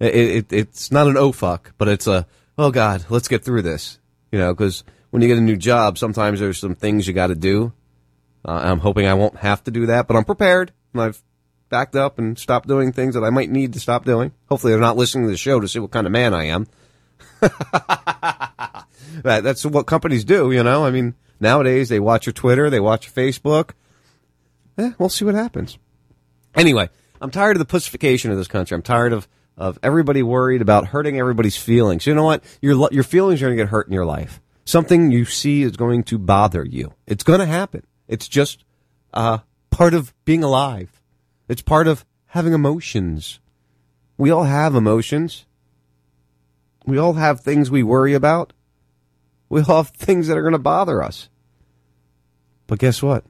[0.00, 3.62] It, it, it's not an oh fuck, but it's a oh god, let's get through
[3.62, 3.98] this.
[4.30, 7.28] You know, because when you get a new job, sometimes there's some things you got
[7.28, 7.72] to do.
[8.44, 10.72] Uh, I'm hoping I won't have to do that, but I'm prepared.
[10.92, 11.22] And I've
[11.68, 14.32] backed up and stopped doing things that I might need to stop doing.
[14.48, 16.66] Hopefully, they're not listening to the show to see what kind of man I am.
[17.40, 18.86] that,
[19.22, 20.84] that's what companies do, you know.
[20.84, 23.70] I mean, nowadays they watch your Twitter, they watch your Facebook.
[24.76, 25.78] Eh, we'll see what happens.
[26.54, 26.88] Anyway,
[27.20, 28.74] I'm tired of the pussification of this country.
[28.74, 29.28] I'm tired of
[29.58, 32.06] of everybody worried about hurting everybody's feelings.
[32.06, 32.44] You know what?
[32.62, 34.40] Your your feelings are going to get hurt in your life.
[34.64, 36.94] Something you see is going to bother you.
[37.06, 37.84] It's going to happen.
[38.06, 38.64] It's just
[39.12, 39.38] uh,
[39.70, 41.02] part of being alive.
[41.48, 43.40] It's part of having emotions.
[44.16, 45.46] We all have emotions.
[46.86, 48.52] We all have things we worry about.
[49.48, 51.28] We all have things that are going to bother us.
[52.66, 53.24] But guess what?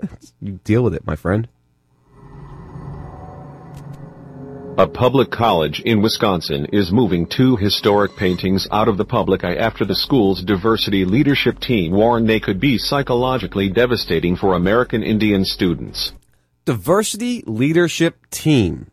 [0.40, 1.48] You deal with it, my friend.
[4.78, 9.56] A public college in Wisconsin is moving two historic paintings out of the public eye
[9.56, 15.44] after the school's diversity leadership team warned they could be psychologically devastating for American Indian
[15.44, 16.12] students.
[16.64, 18.86] Diversity leadership team.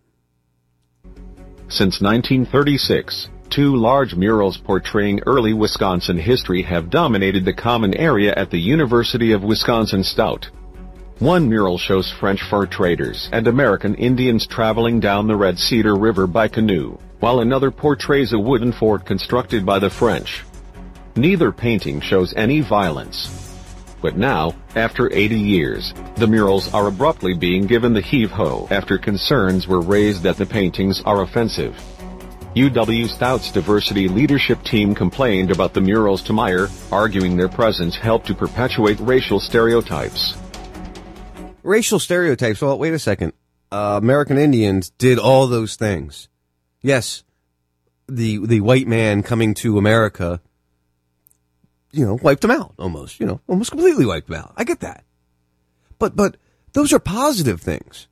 [1.68, 8.50] Since 1936, two large murals portraying early Wisconsin history have dominated the common area at
[8.50, 10.50] the University of Wisconsin Stout.
[11.20, 16.28] One mural shows French fur traders and American Indians traveling down the Red Cedar River
[16.28, 20.44] by canoe, while another portrays a wooden fort constructed by the French.
[21.16, 23.30] Neither painting shows any violence.
[24.02, 29.70] But now, after 80 years, the murals are abruptly being given the heave-ho after concerns
[29.70, 31.82] were raised that the paintings are offensive.
[32.58, 38.28] UW Stout's diversity leadership team complained about the murals to Meyer, arguing their presence helped
[38.28, 40.36] to perpetuate racial stereotypes.
[41.66, 42.62] Racial stereotypes.
[42.62, 43.34] Well, wait a second.
[43.72, 46.30] Uh, American Indians did all those things.
[46.82, 47.24] Yes,
[48.08, 50.40] the the white man coming to America,
[51.92, 53.20] you know, wiped them out almost.
[53.20, 54.54] You know, almost completely wiped them out.
[54.56, 55.04] I get that,
[55.98, 56.38] but but
[56.74, 58.08] those are positive things.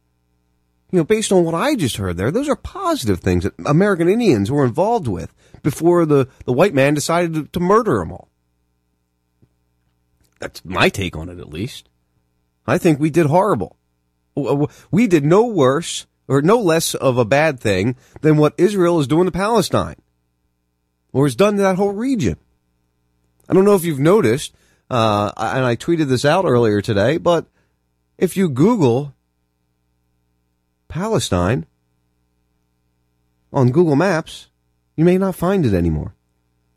[0.92, 4.10] You know, based on what I just heard there, those are positive things that American
[4.10, 8.30] Indians were involved with before the the white man decided to, to murder them all.
[10.40, 11.90] That's my take on it, at least.
[12.66, 13.78] I think we did horrible.
[14.92, 19.08] We did no worse or no less of a bad thing than what Israel is
[19.08, 19.98] doing to Palestine
[21.12, 22.38] or has done to that whole region.
[23.48, 24.56] I don't know if you've noticed,
[24.90, 27.46] uh, and I tweeted this out earlier today, but
[28.18, 29.14] if you Google
[30.88, 31.66] Palestine
[33.52, 34.48] on Google Maps,
[34.96, 36.16] you may not find it anymore.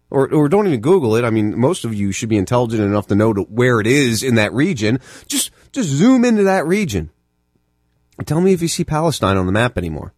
[0.09, 1.25] Or, or don't even Google it.
[1.25, 4.23] I mean, most of you should be intelligent enough to know to where it is
[4.23, 5.01] in that region.
[5.27, 7.11] Just, just zoom into that region.
[8.25, 10.15] Tell me if you see Palestine on the map anymore.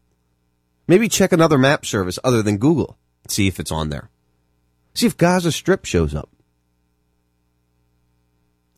[0.87, 2.99] Maybe check another map service other than Google.
[3.29, 4.11] See if it's on there.
[4.95, 6.31] See if Gaza Strip shows up.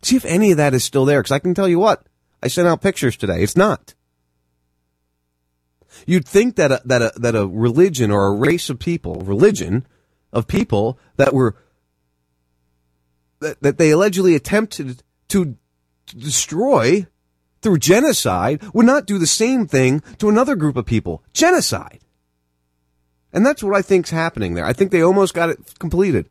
[0.02, 1.20] See if any of that is still there.
[1.20, 2.06] Because I can tell you what,
[2.42, 3.42] I sent out pictures today.
[3.42, 3.94] It's not.
[6.06, 9.86] You'd think that a, that a, that a religion or a race of people, religion
[10.32, 11.56] of people that were
[13.40, 15.56] that, that they allegedly attempted to
[16.06, 17.06] destroy
[17.62, 21.22] through genocide would not do the same thing to another group of people.
[21.32, 22.00] Genocide.
[23.32, 24.64] And that's what I think's happening there.
[24.64, 26.28] I think they almost got it completed.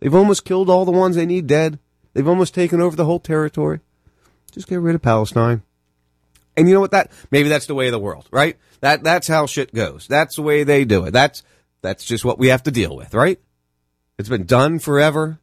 [0.00, 1.78] They've almost killed all the ones they need dead.
[2.12, 3.80] They've almost taken over the whole territory.
[4.52, 5.62] Just get rid of Palestine.
[6.56, 8.56] And you know what that maybe that's the way of the world, right?
[8.80, 10.06] That that's how shit goes.
[10.06, 11.10] That's the way they do it.
[11.10, 11.42] That's
[11.84, 13.38] that's just what we have to deal with, right?
[14.18, 15.38] It's been done forever.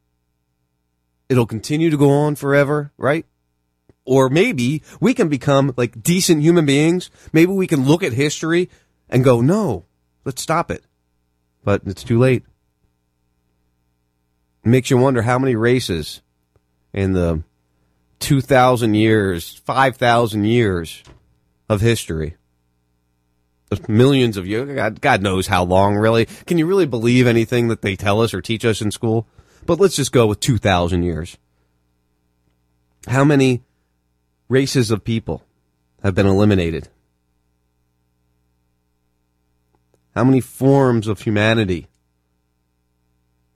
[1.30, 3.28] It'll continue to go on forever, right?
[4.06, 7.12] Or maybe we can become like decent human beings.
[7.32, 8.72] Maybe we can look at history
[9.08, 9.86] and go, no,
[10.26, 10.84] let's stop it.
[11.64, 12.44] But it's too late.
[14.66, 16.24] It makes you wonder how many races
[16.92, 17.44] in the
[18.18, 21.04] 2,000 years, 5,000 years
[21.70, 22.36] of history.
[23.88, 24.76] Millions of years.
[24.76, 26.26] God, God knows how long, really.
[26.46, 29.28] Can you really believe anything that they tell us or teach us in school?
[29.66, 31.38] But let's just go with 2,000 years.
[33.08, 33.64] How many
[34.50, 35.44] races of people
[36.04, 36.90] have been eliminated?
[40.16, 41.88] How many forms of humanity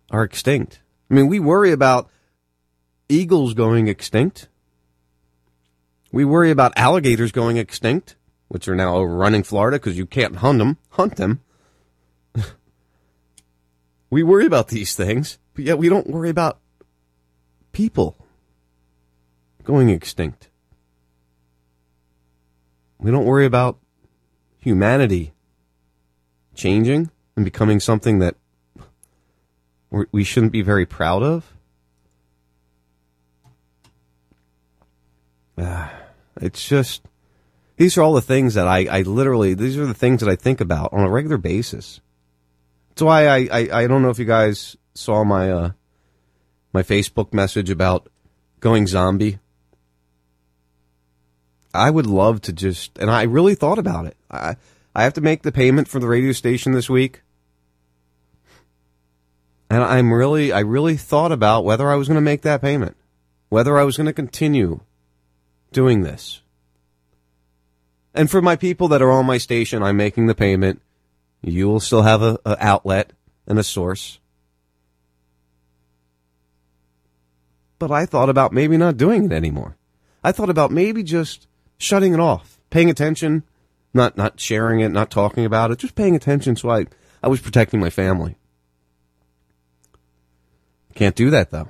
[0.09, 0.81] are extinct?
[1.11, 2.09] I mean, we worry about
[3.09, 4.47] eagles going extinct.
[6.11, 8.15] We worry about alligators going extinct,
[8.47, 10.77] which are now overrunning Florida because you can't hunt them.
[10.91, 11.41] Hunt them.
[14.09, 16.59] we worry about these things, but yet we don't worry about
[17.71, 18.17] people
[19.63, 20.49] going extinct.
[22.99, 23.79] We don't worry about
[24.57, 25.33] humanity
[26.55, 28.35] changing and becoming something that
[29.89, 31.53] we're- shouldn't be very proud of.
[36.41, 37.01] It's just
[37.77, 40.35] these are all the things that I, I literally these are the things that I
[40.35, 41.99] think about on a regular basis.
[42.89, 45.71] That's why I, I, I don't know if you guys saw my uh,
[46.71, 48.09] my Facebook message about
[48.61, 49.39] going zombie.
[51.73, 54.15] I would love to just and I really thought about it.
[54.31, 54.55] I
[54.95, 57.21] I have to make the payment for the radio station this week.
[59.69, 62.95] And I'm really I really thought about whether I was going to make that payment.
[63.49, 64.79] Whether I was going to continue
[65.73, 66.41] doing this.
[68.15, 70.81] And for my people that are on my station, I'm making the payment.
[71.41, 73.11] You will still have a, a outlet
[73.45, 74.19] and a source.
[77.77, 79.75] But I thought about maybe not doing it anymore.
[80.23, 81.47] I thought about maybe just
[81.77, 83.43] shutting it off, paying attention,
[83.93, 86.87] not not sharing it, not talking about it, just paying attention so I,
[87.21, 88.37] I was protecting my family.
[90.95, 91.67] Can't do that though.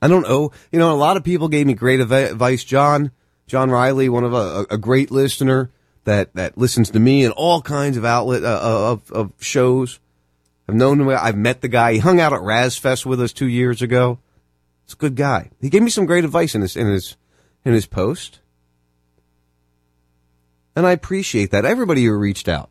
[0.00, 0.52] I don't know.
[0.70, 2.62] You know, a lot of people gave me great advi- advice.
[2.62, 3.10] John,
[3.48, 5.70] John Riley, one of a, a great listener
[6.04, 8.60] that, that listens to me and all kinds of outlet uh,
[8.92, 9.98] of, of shows.
[10.68, 11.08] I've known him.
[11.08, 11.94] I've met the guy.
[11.94, 14.18] He hung out at Razfest with us two years ago.
[14.84, 15.50] He's a good guy.
[15.60, 17.16] He gave me some great advice in his in his
[17.64, 18.40] in his post,
[20.76, 21.64] and I appreciate that.
[21.64, 22.70] Everybody who reached out,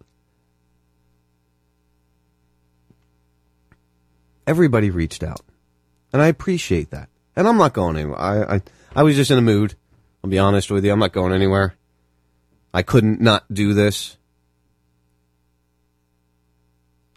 [4.46, 5.42] everybody reached out,
[6.14, 7.10] and I appreciate that.
[7.36, 8.20] And I'm not going anywhere.
[8.20, 8.62] I, I,
[8.96, 9.76] I was just in a mood.
[10.24, 10.92] I'll be honest with you.
[10.92, 11.76] I'm not going anywhere.
[12.74, 14.18] I couldn't not do this.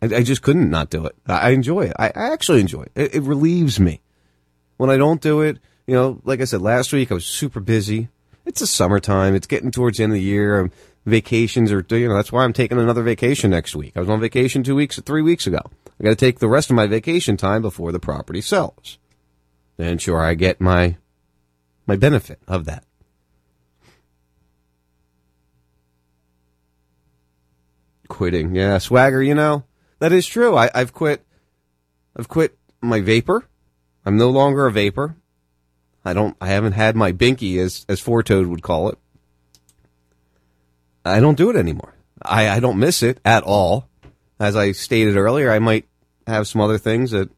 [0.02, 1.16] I, I just couldn't not do it.
[1.26, 1.96] I, I enjoy it.
[1.98, 2.92] I, I actually enjoy it.
[2.94, 3.14] it.
[3.16, 4.00] It relieves me.
[4.76, 7.60] When I don't do it, you know, like I said last week, I was super
[7.60, 8.08] busy.
[8.46, 9.34] It's the summertime.
[9.34, 10.60] It's getting towards the end of the year.
[10.60, 10.72] Um,
[11.04, 13.92] vacations are, you know, that's why I'm taking another vacation next week.
[13.96, 15.60] I was on vacation two weeks, three weeks ago.
[15.98, 18.98] I got to take the rest of my vacation time before the property sells
[19.80, 20.96] then sure I get my
[21.86, 22.84] my benefit of that.
[28.10, 29.22] Quitting, yeah, swagger.
[29.22, 29.64] You know
[30.00, 30.56] that is true.
[30.56, 31.24] I, I've quit.
[32.16, 33.46] I've quit my vapor.
[34.04, 35.14] I'm no longer a vapor.
[36.04, 36.36] I don't.
[36.40, 38.98] I haven't had my binky, as as Four Toad would call it.
[41.04, 41.94] I don't do it anymore.
[42.20, 43.88] I, I don't miss it at all.
[44.40, 45.86] As I stated earlier, I might
[46.26, 47.30] have some other things that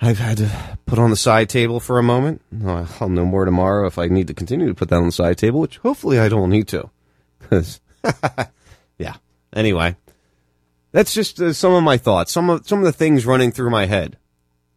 [0.00, 2.40] I've had to put on the side table for a moment.
[2.64, 5.38] I'll know more tomorrow if I need to continue to put that on the side
[5.38, 6.88] table, which hopefully I don't need to.
[7.40, 8.46] 'Cause- yeah.
[9.54, 9.96] Anyway,
[10.92, 12.32] that's just uh, some of my thoughts.
[12.32, 14.16] Some of some of the things running through my head.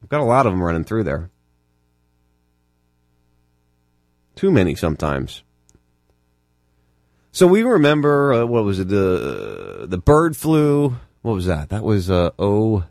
[0.01, 1.29] I've got a lot of them running through there.
[4.35, 5.43] Too many sometimes.
[7.31, 10.97] So we remember uh, what was it the the bird flu?
[11.21, 11.69] What was that?
[11.69, 12.83] That was uh, oh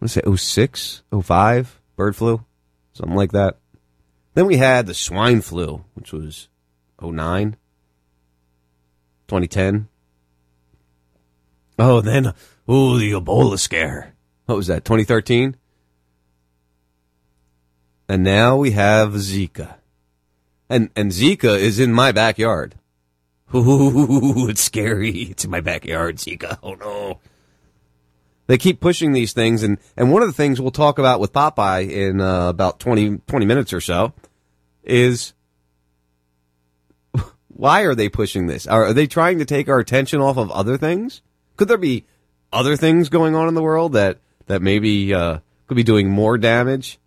[0.00, 2.44] want to say 06, 05, bird flu,
[2.92, 3.58] something like that.
[4.34, 6.48] Then we had the swine flu, which was
[7.02, 7.56] 09,
[9.28, 9.88] 2010.
[11.80, 12.34] Oh, then,
[12.68, 14.14] oh, the Ebola scare.
[14.44, 15.56] What was that, 2013?
[18.06, 19.76] And now we have Zika.
[20.68, 22.74] And, and Zika is in my backyard.
[23.54, 25.10] Ooh, it's scary.
[25.10, 26.58] It's in my backyard, Zika.
[26.62, 27.20] Oh no.
[28.46, 31.32] They keep pushing these things, and, and one of the things we'll talk about with
[31.32, 34.12] Popeye in uh, about 20, 20 minutes or so
[34.82, 35.32] is
[37.48, 38.66] why are they pushing this?
[38.66, 41.22] Are, are they trying to take our attention off of other things?
[41.60, 42.06] Could there be
[42.54, 46.38] other things going on in the world that, that maybe uh, could be doing more
[46.38, 46.98] damage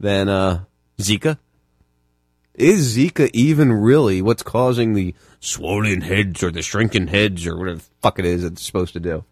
[0.00, 0.64] than uh,
[0.96, 1.36] Zika?
[2.54, 7.80] Is Zika even really what's causing the swollen heads or the shrinking heads or whatever
[7.80, 9.26] the fuck it is it's supposed to do?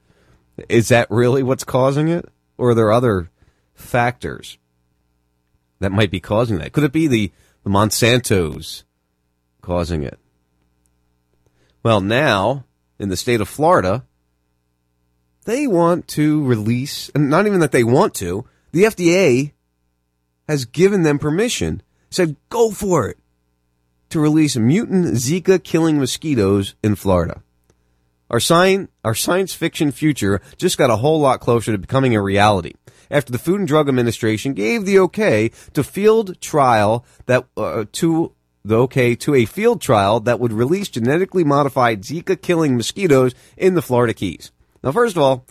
[0.68, 2.28] Is that really what's causing it?
[2.58, 3.30] Or are there other
[3.72, 4.58] factors
[5.78, 6.74] that might be causing that?
[6.74, 7.32] Could it be the,
[7.64, 8.82] the Monsantos
[9.62, 10.18] causing it?
[11.82, 12.66] Well, now,
[12.98, 14.04] in the state of Florida,
[15.46, 19.52] they want to release, and not even that they want to, the FDA
[20.48, 23.18] has given them permission, said go for it,
[24.10, 27.42] to release mutant Zika killing mosquitoes in Florida.
[28.28, 32.22] Our, science, our science fiction future just got a whole lot closer to becoming a
[32.22, 32.74] reality
[33.10, 38.32] after the Food and Drug Administration gave the okay to field trial that uh, to
[38.64, 43.74] the okay to a field trial that would release genetically modified Zika killing mosquitoes in
[43.74, 44.50] the Florida Keys.
[44.86, 45.44] Now, first of all,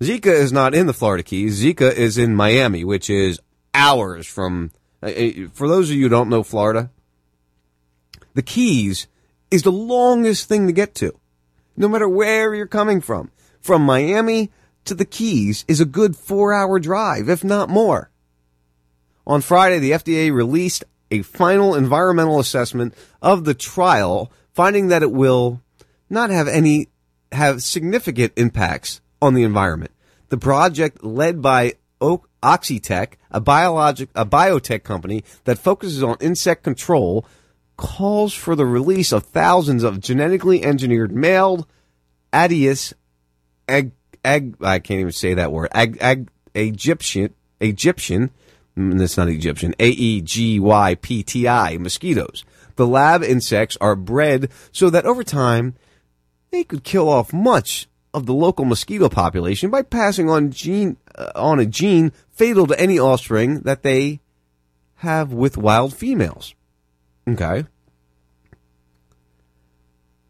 [0.00, 1.62] Zika is not in the Florida Keys.
[1.62, 3.38] Zika is in Miami, which is
[3.74, 4.70] hours from.
[5.02, 5.10] Uh,
[5.52, 6.90] for those of you who don't know Florida,
[8.32, 9.06] the Keys
[9.50, 11.20] is the longest thing to get to
[11.76, 13.30] no matter where you're coming from.
[13.60, 14.50] From Miami
[14.86, 18.10] to the Keys is a good four hour drive, if not more.
[19.26, 25.12] On Friday, the FDA released a final environmental assessment of the trial, finding that it
[25.12, 25.60] will
[26.08, 26.88] not have any,
[27.32, 29.90] have significant impacts on the environment.
[30.28, 37.26] The project led by Oxitec, a biologic, a biotech company that focuses on insect control,
[37.76, 41.66] calls for the release of thousands of genetically engineered male
[42.32, 42.94] ag,
[44.60, 45.68] I can't even say that word.
[45.72, 48.30] Ag, ag, Egyptian, Egyptian,
[48.76, 52.44] mm, that's not Egyptian, A-E-G-Y-P-T-I, mosquitoes.
[52.76, 55.74] The lab insects are bred so that over time,
[56.50, 61.30] they could kill off much of the local mosquito population by passing on gene, uh,
[61.34, 64.20] on a gene fatal to any offspring that they
[64.96, 66.54] have with wild females.
[67.28, 67.64] Okay.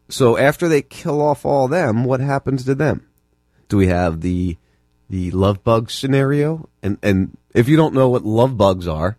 [0.09, 3.07] So after they kill off all them, what happens to them?
[3.67, 4.57] Do we have the
[5.09, 6.67] the love bug scenario?
[6.81, 9.17] And and if you don't know what love bugs are,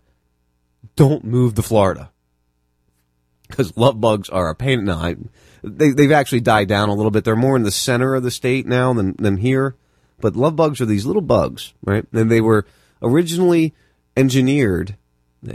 [0.95, 2.11] don't move to Florida
[3.47, 4.85] because love bugs are a pain.
[4.85, 5.15] No, I,
[5.63, 7.23] they they've actually died down a little bit.
[7.23, 9.75] They're more in the center of the state now than than here.
[10.19, 12.05] But love bugs are these little bugs, right?
[12.13, 12.65] And they were
[13.01, 13.73] originally
[14.15, 14.95] engineered.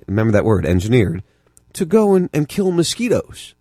[0.09, 1.23] Remember that word, engineered,
[1.75, 3.55] to go and, and kill mosquitoes.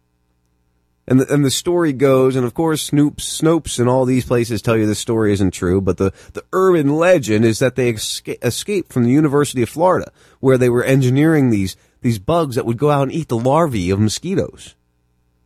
[1.08, 4.64] And the, and the story goes, and of course, Snoops, Snopes, and all these places
[4.64, 8.44] tell you this story isn't true, but the, the urban legend is that they esca-
[8.44, 12.80] escaped from the University of Florida, where they were engineering these, these bugs that would
[12.80, 14.74] go out and eat the larvae of mosquitoes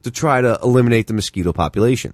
[0.04, 2.14] to try to eliminate the mosquito population.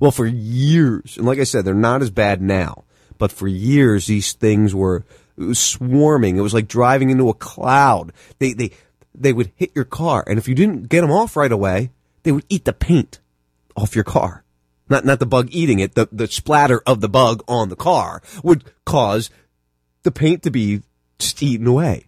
[0.00, 2.84] Well, for years, and like I said, they're not as bad now,
[3.16, 5.04] but for years, these things were
[5.52, 6.36] swarming.
[6.36, 8.12] It was like driving into a cloud.
[8.38, 8.70] They, they,
[9.14, 11.90] they would hit your car, and if you didn't get them off right away,
[12.22, 13.20] they would eat the paint
[13.76, 14.44] off your car.
[14.90, 18.22] Not, not the bug eating it, the, the splatter of the bug on the car
[18.42, 19.30] would cause
[20.02, 20.82] the paint to be
[21.18, 22.07] just eaten away.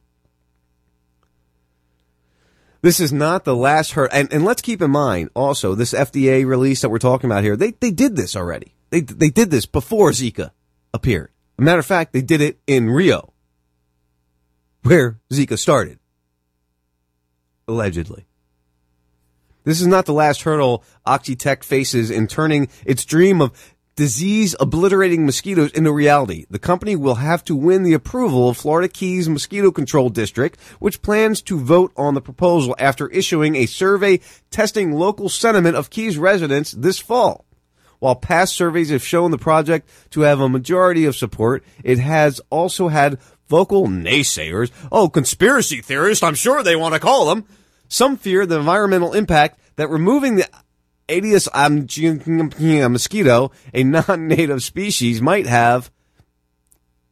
[2.83, 4.11] This is not the last hurt.
[4.13, 7.57] And, and let's keep in mind also this FDA release that we're talking about here.
[7.57, 8.75] They, they did this already.
[8.91, 10.51] They, they did this before Zika
[10.95, 11.31] appeared.
[11.59, 13.33] a matter of fact, they did it in Rio
[14.83, 15.99] where Zika started.
[17.69, 18.27] Allegedly.
[19.65, 25.27] This is not the last hurdle Oxitec faces in turning its dream of disease obliterating
[25.27, 26.47] mosquitoes into reality.
[26.49, 31.03] The company will have to win the approval of Florida Keys Mosquito Control District, which
[31.03, 34.21] plans to vote on the proposal after issuing a survey
[34.51, 37.45] testing local sentiment of Keys residents this fall.
[37.99, 42.41] While past surveys have shown the project to have a majority of support, it has
[42.49, 43.19] also had
[43.49, 44.71] vocal naysayers.
[44.91, 47.45] Oh, conspiracy theorists, I'm sure they want to call them.
[47.89, 50.49] Some fear the environmental impact that removing the
[51.11, 51.49] Aedes
[52.89, 55.91] mosquito, a non-native species, might have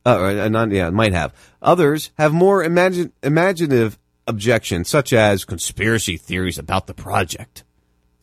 [0.07, 1.34] Uh, not, yeah, might have.
[1.61, 7.64] Others have more imagine, imaginative objections, such as conspiracy theories about the project.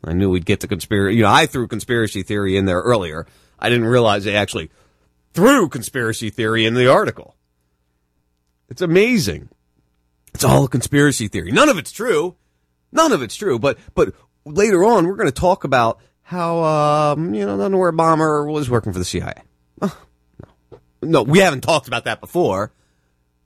[0.04, 1.18] I knew we'd get to conspiracy.
[1.18, 3.28] You know, I threw conspiracy theory in there earlier.
[3.60, 4.70] I didn't realize they actually
[5.34, 7.36] threw conspiracy theory in the article.
[8.70, 9.50] It's amazing.
[10.34, 11.52] It's all a conspiracy theory.
[11.52, 12.36] None of it's true.
[12.92, 13.60] None of it's true.
[13.60, 14.14] But but
[14.46, 18.70] later on, we're going to talk about how um, you know the underwear bomber was
[18.70, 19.34] working for the CIA.
[19.82, 19.98] Oh,
[20.72, 20.80] no.
[21.02, 22.72] no, we haven't talked about that before.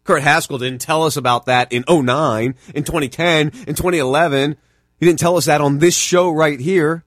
[0.04, 4.58] Kurt Haskell didn't tell us about that in 09, in 2010, in 2011.
[5.00, 7.04] He didn't tell us that on this show right here.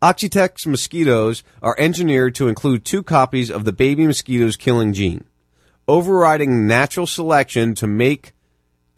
[0.00, 5.24] Oxitec's mosquitoes are engineered to include two copies of the baby mosquitoes killing gene,
[5.88, 8.32] overriding natural selection to make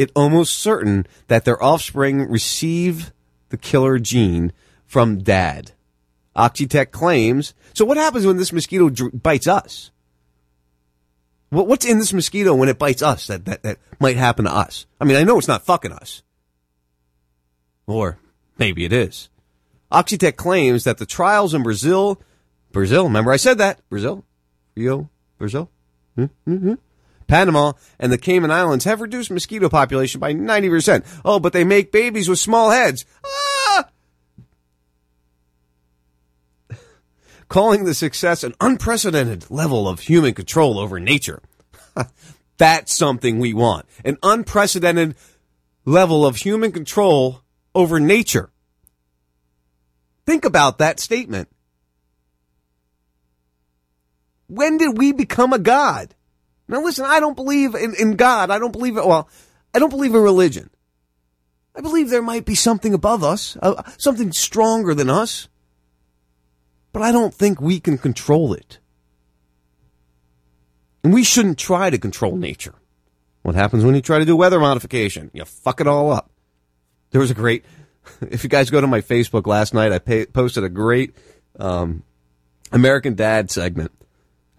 [0.00, 3.12] it almost certain that their offspring receive
[3.50, 4.50] the killer gene
[4.86, 5.72] from dad.
[6.34, 7.52] Oxitec claims.
[7.74, 9.90] So what happens when this mosquito dr- bites us?
[11.50, 14.54] What, what's in this mosquito when it bites us that, that, that might happen to
[14.54, 14.86] us?
[14.98, 16.22] I mean, I know it's not fucking us.
[17.86, 18.18] Or
[18.56, 19.28] maybe it is.
[19.92, 22.22] Oxitec claims that the trials in Brazil,
[22.72, 24.24] Brazil, remember I said that, Brazil,
[24.74, 25.68] Rio, Brazil,
[26.16, 26.74] mm-hmm.
[27.30, 31.06] Panama, and the Cayman Islands have reduced mosquito population by 90%.
[31.24, 33.06] Oh, but they make babies with small heads.
[33.24, 33.88] Ah!
[37.48, 41.40] Calling the success an unprecedented level of human control over nature.
[42.58, 43.86] That's something we want.
[44.04, 45.14] An unprecedented
[45.84, 47.42] level of human control
[47.76, 48.50] over nature.
[50.26, 51.48] Think about that statement.
[54.48, 56.16] When did we become a God?
[56.70, 58.50] Now listen, I don't believe in, in God.
[58.50, 59.04] I don't believe it.
[59.04, 59.28] Well,
[59.74, 60.70] I don't believe in religion.
[61.74, 65.48] I believe there might be something above us, uh, something stronger than us.
[66.92, 68.78] But I don't think we can control it.
[71.02, 72.74] And we shouldn't try to control nature.
[73.42, 75.30] What happens when you try to do weather modification?
[75.32, 76.30] You fuck it all up.
[77.10, 77.64] There was a great,
[78.20, 81.16] if you guys go to my Facebook last night, I posted a great
[81.58, 82.04] um,
[82.70, 83.92] American Dad segment.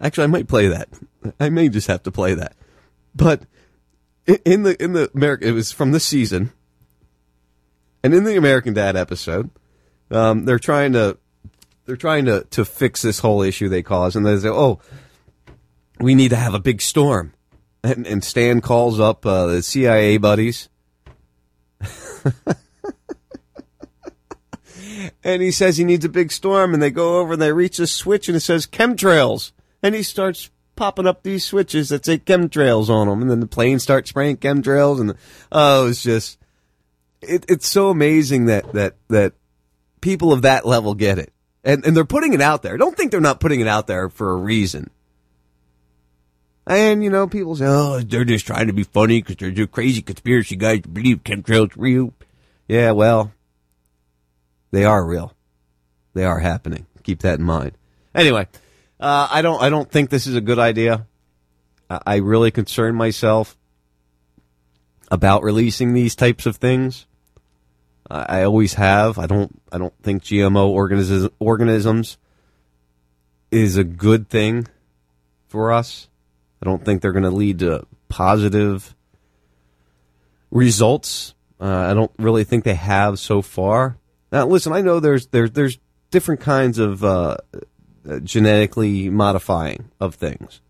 [0.02, 0.88] Actually, I might play that.
[1.38, 2.56] I may just have to play that.
[3.14, 3.42] But
[4.44, 6.52] in the in the American, it was from this season,
[8.02, 9.50] and in the American Dad episode,
[10.10, 11.18] um, they're trying to
[11.86, 14.80] they're trying to to fix this whole issue they cause, and they say, "Oh,
[16.00, 17.32] we need to have a big storm,"
[17.84, 20.68] and, and Stan calls up uh, the CIA buddies.
[25.24, 27.78] and he says he needs a big storm, and they go over and they reach
[27.78, 29.52] a switch, and it says chemtrails,
[29.82, 33.46] and he starts popping up these switches that say chemtrails on them, and then the
[33.46, 35.14] plane starts spraying chemtrails, and
[35.50, 36.38] oh, it's just
[37.20, 39.34] it, it's so amazing that that that
[40.00, 41.32] people of that level get it,
[41.64, 42.76] and and they're putting it out there.
[42.76, 44.90] Don't think they're not putting it out there for a reason.
[46.66, 49.72] And you know, people say, "Oh, they're just trying to be funny because they're just
[49.72, 52.14] crazy conspiracy guys who believe chemtrails real."
[52.68, 53.32] Yeah, well,
[54.70, 55.34] they are real.
[56.14, 56.86] They are happening.
[57.02, 57.72] Keep that in mind.
[58.14, 58.46] Anyway,
[59.02, 59.60] uh, I don't.
[59.60, 61.06] I don't think this is a good idea.
[61.90, 63.58] I, really concern myself
[65.10, 67.06] about releasing these types of things.
[68.08, 69.18] I, I always have.
[69.18, 69.60] I don't.
[69.72, 72.16] I don't think GMO organisms organisms
[73.50, 74.68] is a good thing
[75.48, 76.08] for us.
[76.62, 78.94] I don't think they're going to lead to positive
[80.52, 81.34] results.
[81.60, 83.98] Uh, I don't really think they have so far.
[84.30, 85.78] Now, listen, I know there's there's there's
[86.12, 87.38] different kinds of uh,
[88.08, 90.60] Uh, genetically modifying of things.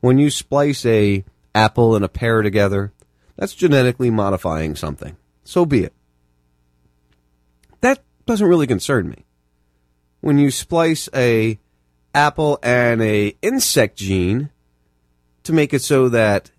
[0.00, 2.92] When you splice a apple and a pear together,
[3.36, 5.16] that's genetically modifying something.
[5.44, 5.94] So be it.
[7.80, 9.24] That doesn't really concern me.
[10.20, 11.58] When you splice a
[12.14, 14.50] apple and a insect gene
[15.44, 16.50] to make it so that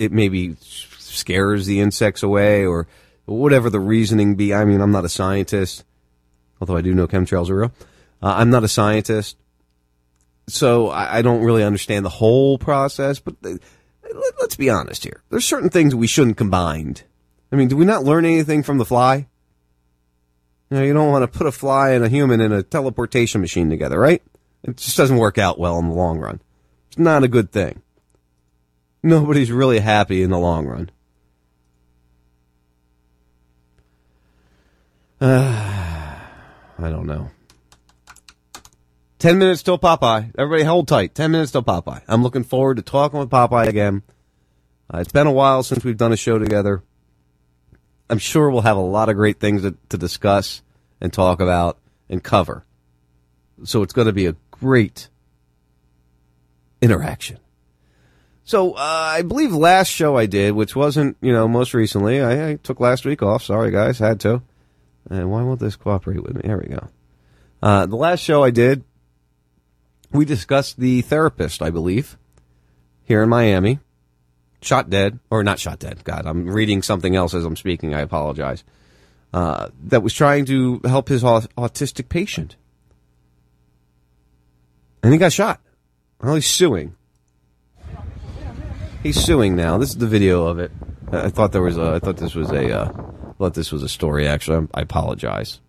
[0.00, 2.88] it maybe scares the insects away or
[3.26, 4.52] whatever the reasoning be.
[4.52, 5.84] I mean, I'm not a scientist,
[6.60, 7.72] although I do know chemtrails are real.
[8.22, 9.36] Uh, I'm not a scientist,
[10.46, 13.18] so I, I, don't really understand the whole process.
[13.18, 13.54] But uh,
[14.40, 15.22] let's be honest here.
[15.30, 16.96] There's certain things we shouldn't combine.
[17.50, 19.26] I mean, do we not learn anything from the fly?
[20.70, 23.40] You know, you don't want to put a fly and a human in a teleportation
[23.40, 24.22] machine together, right?
[24.62, 26.40] It just doesn't work out well in the long run.
[26.88, 27.82] It's not a good thing.
[29.02, 30.90] Nobody's really happy in the long run.
[35.20, 36.18] Uh,
[36.78, 37.30] I don't know.
[39.20, 40.32] Ten minutes till Popeye.
[40.38, 41.14] Everybody hold tight.
[41.14, 42.00] Ten minutes till Popeye.
[42.08, 44.02] I'm looking forward to talking with Popeye again.
[44.92, 46.82] Uh, it's been a while since we've done a show together.
[48.08, 50.62] I'm sure we'll have a lot of great things to, to discuss
[51.02, 52.64] and talk about and cover.
[53.64, 55.10] So it's going to be a great,
[56.80, 57.40] interaction.
[58.44, 62.52] So uh, I believe last show I did, which wasn't you know most recently, I,
[62.52, 63.42] I took last week off.
[63.42, 64.40] Sorry guys, had to.
[65.10, 66.40] And why won't this cooperate with me?
[66.42, 66.88] Here we go.
[67.62, 68.82] Uh, the last show I did,
[70.12, 72.18] we discussed the therapist, I believe,
[73.04, 73.78] here in Miami,
[74.62, 76.04] shot dead, or not shot dead.
[76.04, 77.94] God, I'm reading something else as I'm speaking.
[77.94, 78.64] I apologize.
[79.32, 82.56] Uh, that was trying to help his au- autistic patient,
[85.02, 85.60] and he got shot.
[86.20, 86.96] Well, he's suing.
[89.02, 89.78] He's suing now.
[89.78, 90.72] This is the video of it.
[91.12, 91.92] I thought there was a.
[91.92, 92.80] I thought this was a.
[92.80, 94.28] Uh, thought this was a story.
[94.28, 95.60] Actually, I apologize.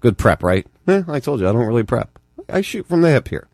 [0.00, 0.66] Good prep, right?
[0.86, 2.18] Eh, I told you I don't really prep.
[2.48, 3.48] I shoot from the hip here.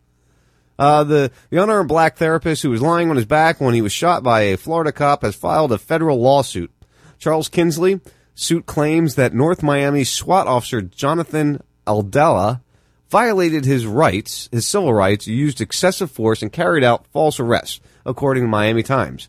[0.82, 3.92] Uh, the the unarmed black therapist who was lying on his back when he was
[3.92, 6.72] shot by a Florida cop has filed a federal lawsuit.
[7.18, 8.00] Charles Kinsey
[8.34, 12.62] suit claims that North Miami SWAT officer Jonathan Aledda
[13.08, 18.42] violated his rights, his civil rights, used excessive force, and carried out false arrests, according
[18.42, 19.28] to Miami Times.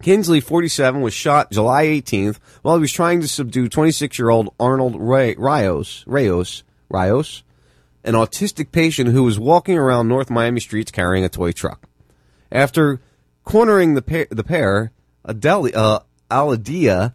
[0.00, 5.34] Kinsey, 47, was shot July 18th while he was trying to subdue 26-year-old Arnold Ray-
[5.36, 7.42] Rios, Rios, Rios,
[8.08, 11.86] an autistic patient who was walking around North Miami streets carrying a toy truck.
[12.50, 13.02] After
[13.44, 14.92] cornering the pair, the pair
[15.26, 16.00] Adeli, uh,
[16.30, 17.12] Aladia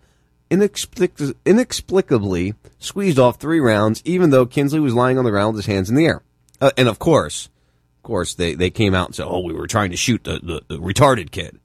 [0.52, 5.66] inexplic- inexplicably squeezed off three rounds, even though Kinsey was lying on the ground with
[5.66, 6.22] his hands in the air.
[6.62, 7.50] Uh, and of course,
[7.98, 10.40] of course, they, they came out and said, "Oh, we were trying to shoot the,
[10.44, 11.60] the, the retarded kid."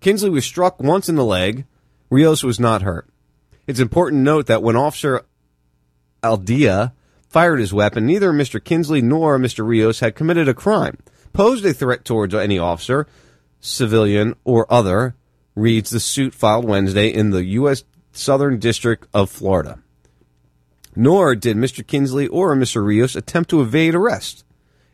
[0.00, 1.66] Kinsey was struck once in the leg.
[2.08, 3.08] Rios was not hurt.
[3.66, 5.22] It's important to note that when Officer
[6.22, 6.92] Aledda
[7.32, 8.62] fired his weapon, neither Mr.
[8.62, 9.66] Kinsey nor Mr.
[9.66, 10.98] Rios had committed a crime,
[11.32, 13.06] posed a threat towards any officer,
[13.58, 15.14] civilian or other,
[15.54, 17.84] reads the suit filed Wednesday in the U.S.
[18.12, 19.78] Southern District of Florida.
[20.94, 21.86] Nor did Mr.
[21.86, 22.84] Kinsey or Mr.
[22.84, 24.44] Rios attempt to evade arrest.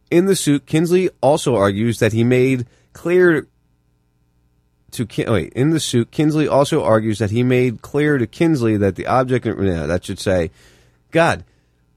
[0.09, 3.49] In the suit, Kinsey also argues that he made clear
[4.93, 6.13] to Kin- oh, wait in the suit.
[6.13, 9.45] Kinsey also argues that he made clear to Kinsey that the object.
[9.45, 10.53] That should say,
[11.11, 11.43] God,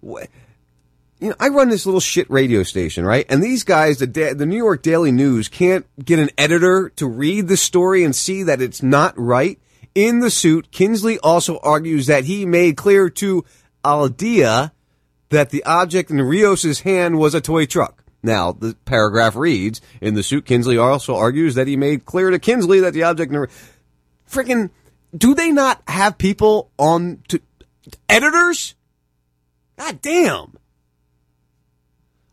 [0.02, 3.26] you know, I run this little shit radio station, right?
[3.30, 7.06] And these guys, the da- the New York Daily News, can't get an editor to
[7.06, 9.60] read the story and see that it's not right.
[9.94, 13.46] In the suit, Kinsey also argues that he made clear to
[13.86, 14.72] Aledda
[15.30, 18.04] that the object in Rios's hand was a toy truck.
[18.24, 22.40] Now, the paragraph reads, in the suit, Kinsey also argues that he made clear to
[22.40, 23.48] Kinsey that the object in
[24.30, 24.70] freaking,
[25.16, 27.40] do they not have people on to,
[28.10, 28.76] editors?
[29.82, 30.54] God damn.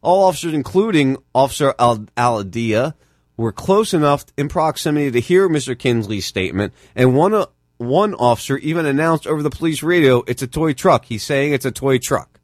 [0.02, 2.92] All officers, including Officer Al- Aladia,
[3.38, 5.76] were close enough in proximity to hear Mr.
[5.76, 7.46] Kinsey's statement, and one uh,
[7.78, 11.64] one officer even announced over the police radio, "It's a toy truck." He's saying it's
[11.64, 12.38] a toy truck.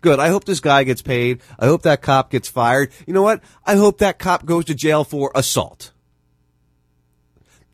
[0.00, 0.18] Good.
[0.18, 1.40] I hope this guy gets paid.
[1.56, 2.90] I hope that cop gets fired.
[3.06, 3.44] You know what?
[3.64, 5.92] I hope that cop goes to jail for assault.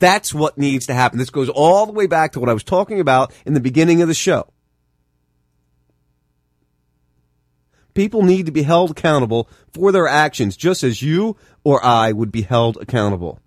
[0.01, 1.18] That's what needs to happen.
[1.18, 4.03] This goes all the way back to what I was talking about in the beginning
[4.03, 4.53] of the show.
[7.95, 12.32] People need to be held accountable for their actions, just as you or I would
[12.32, 13.41] be held accountable.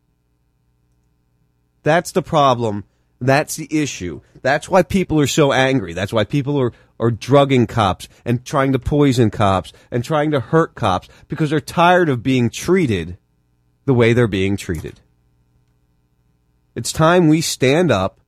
[1.84, 2.86] That's the problem.
[3.20, 4.22] That's the issue.
[4.42, 5.94] That's why people are so angry.
[5.94, 10.40] That's why people are, are drugging cops and trying to poison cops and trying to
[10.40, 13.18] hurt cops because they're tired of being treated
[13.86, 15.00] the way they're being treated.
[16.76, 18.20] It's time we stand up.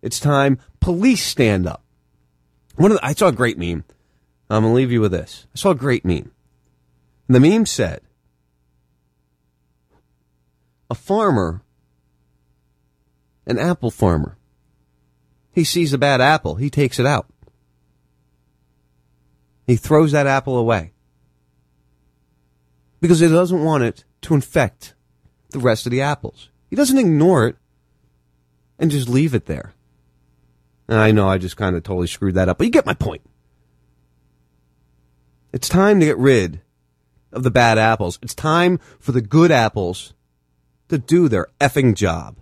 [0.00, 1.82] It's time police stand up.
[2.76, 3.84] One of the, I saw a great meme.
[4.48, 5.46] I'm going to leave you with this.
[5.54, 6.32] I saw a great meme.
[7.28, 8.00] The meme said,
[10.88, 11.62] a farmer,
[13.46, 14.38] an apple farmer,
[15.50, 16.56] he sees a bad apple.
[16.56, 17.26] He takes it out.
[19.66, 20.92] He throws that apple away
[23.00, 24.94] because he doesn't want it to infect
[25.50, 26.50] the rest of the apples.
[26.70, 27.56] He doesn't ignore it
[28.78, 29.72] and just leave it there.
[30.88, 32.94] And I know I just kind of totally screwed that up, but you get my
[32.94, 33.22] point.
[35.52, 36.60] It's time to get rid
[37.32, 38.18] of the bad apples.
[38.22, 40.14] It's time for the good apples
[40.88, 42.36] to do their effing job.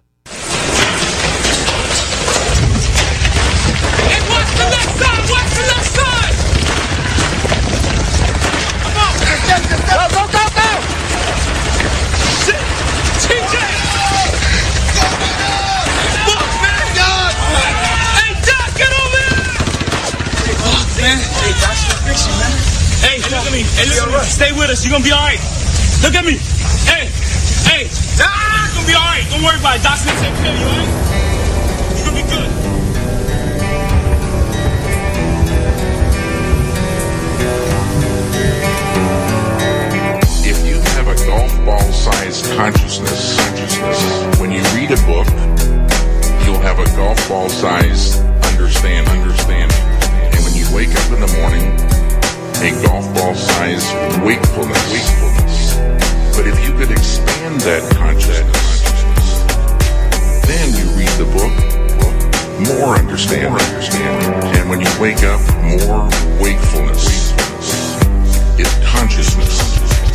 [23.75, 24.19] Hey, look at me.
[24.23, 24.85] Stay with us.
[24.85, 25.41] You're gonna be alright.
[26.03, 26.39] Look at me.
[26.87, 27.11] Hey,
[27.67, 27.91] hey.
[28.15, 28.31] Doc,
[28.75, 29.27] gonna be alright.
[29.31, 29.83] Don't worry about it.
[29.83, 30.91] Doc's gonna take care of you, alright?
[31.99, 32.51] You're gonna be good.
[40.47, 43.37] If you have a golf ball sized consciousness.
[43.37, 44.39] consciousness.
[44.39, 45.27] When you read a book,
[46.47, 48.23] you'll have a golf ball sized
[48.55, 49.77] understand, understanding.
[50.33, 51.94] And when you wake up in the morning,
[52.63, 53.89] a golf ball sized
[54.25, 54.79] wakefulness.
[54.93, 55.75] wakefulness.
[56.37, 58.85] But if you could expand that consciousness,
[60.47, 61.55] then you read the book,
[62.69, 63.51] more understanding.
[63.51, 64.61] More understanding.
[64.61, 66.07] And when you wake up, more
[66.41, 67.35] wakefulness.
[68.59, 69.59] It's consciousness.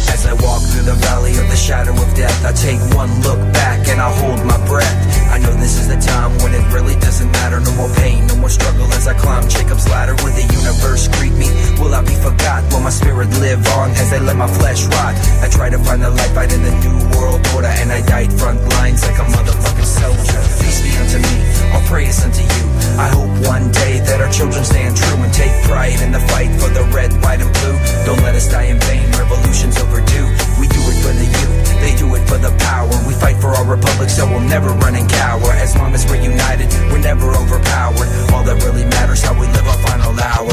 [0.10, 3.40] As I walk through the valley of the shadow of death, I take one look
[3.54, 5.29] back and I hold my breath.
[5.40, 7.62] I know this is the time when it really doesn't matter.
[7.64, 10.12] No more pain, no more struggle as I climb Jacob's ladder.
[10.20, 11.48] Will the universe greet me?
[11.80, 12.68] Will I be forgot?
[12.74, 15.16] Will my spirit live on as they let my flesh rot?
[15.40, 18.34] I try to find the light fight in the new world order, and I died
[18.36, 20.42] front lines like a motherfucking soldier.
[20.60, 21.36] Peace be unto me,
[21.72, 22.64] all praise unto you.
[23.00, 26.52] I hope one day that our children stand true and take pride in the fight
[26.60, 27.80] for the red, white, and blue.
[28.04, 30.28] Don't let us die in vain, revolution's overdue.
[30.60, 32.92] We do it for the youth, they do it for the power.
[33.08, 35.54] We fight for our republic, so we'll never run and cower.
[35.54, 38.10] As long as we're united, we're never overpowered.
[38.34, 40.50] All that really matters how we live our final hour.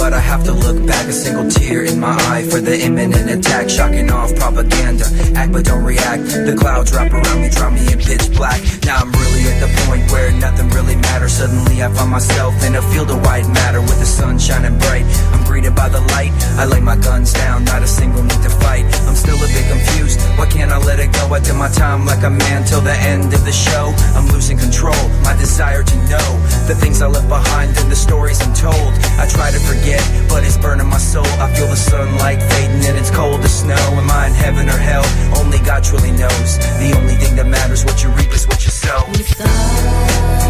[0.00, 1.06] But I have to look back.
[1.06, 3.68] A single tear in my eye for the imminent attack.
[3.68, 5.04] Shocking off propaganda.
[5.36, 6.24] Act but don't react.
[6.48, 8.60] The clouds wrap around me, drown me in pitch black.
[8.88, 11.34] Now I'm really at the point where nothing really matters.
[11.36, 15.04] Suddenly I find myself in a field of white matter with the sun shining bright.
[15.36, 16.32] I'm greeted by the light.
[16.56, 18.86] I lay my guns down, not a single need to fight.
[19.04, 20.18] I'm still a bit confused.
[20.38, 21.28] Why can't I let it go?
[21.28, 23.92] I did my time like a man till the end of the show.
[24.16, 25.02] I'm losing control.
[25.22, 26.28] My desire to know
[26.66, 28.92] the things I left behind and the stories I'm told.
[29.20, 31.26] I try to forget, but it's burning my soul.
[31.38, 33.74] I feel the sunlight fading and it's cold as snow.
[33.74, 35.04] Am I in heaven or hell?
[35.38, 36.58] Only God truly knows.
[36.78, 39.00] The only thing that matters, what you reap is what you sow.
[39.06, 39.18] What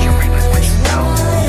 [0.05, 1.40] you reap is what you sow.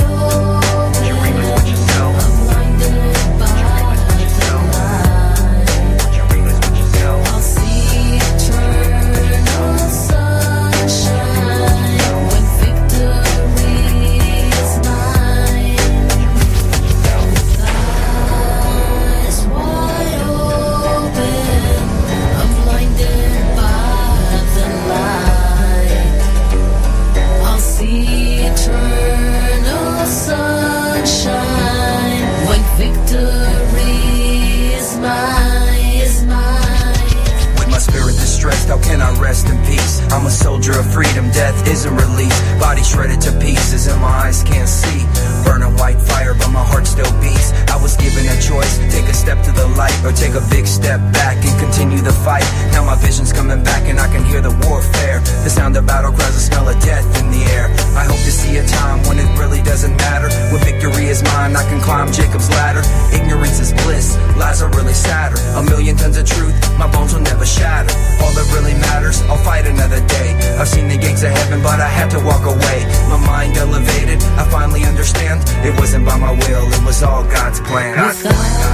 [40.12, 42.38] I'm a soldier of freedom, death isn't release.
[42.60, 45.06] Body shredded to pieces and my eyes can't see.
[45.46, 47.54] Burning white fire, but my heart still beats.
[47.82, 51.02] Was given a choice, take a step to the light or take a big step
[51.18, 52.46] back and continue the fight.
[52.72, 55.20] Now my vision's coming back and I can hear the warfare.
[55.42, 57.74] The sound of battle cries, the smell of death in the air.
[57.98, 60.30] I hope to see a time when it really doesn't matter.
[60.54, 62.86] When victory is mine, I can climb Jacob's ladder.
[63.18, 65.42] Ignorance is bliss, lies are really sadder.
[65.58, 67.90] A million tons of truth, my bones will never shatter.
[68.22, 70.38] All that really matters, I'll fight another day.
[70.62, 72.86] I've seen the gates of heaven, but I had to walk away.
[73.10, 75.42] My mind elevated, I finally understand.
[75.66, 77.71] It wasn't by my will, it was all God's plan.
[77.72, 78.72] God's plan.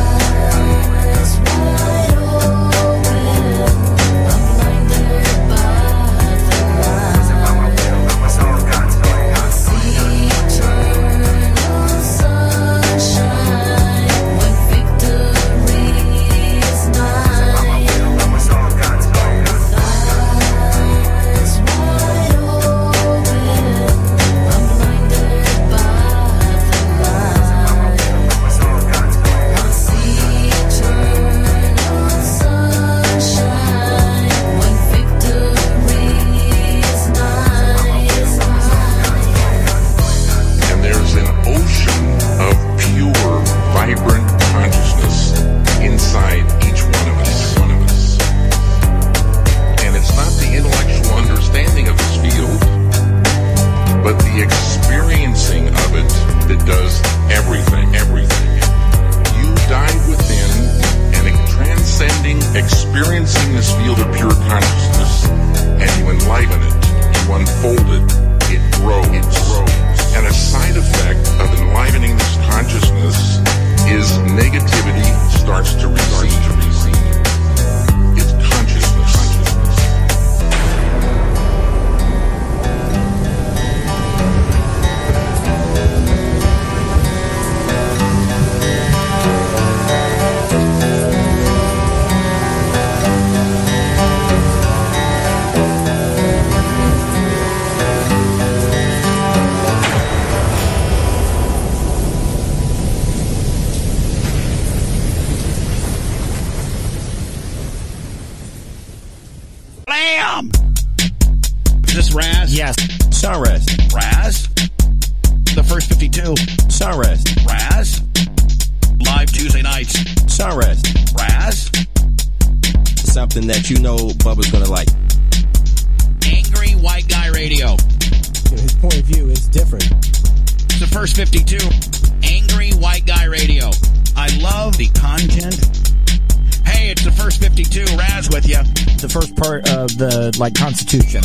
[140.39, 141.21] Like Constitution.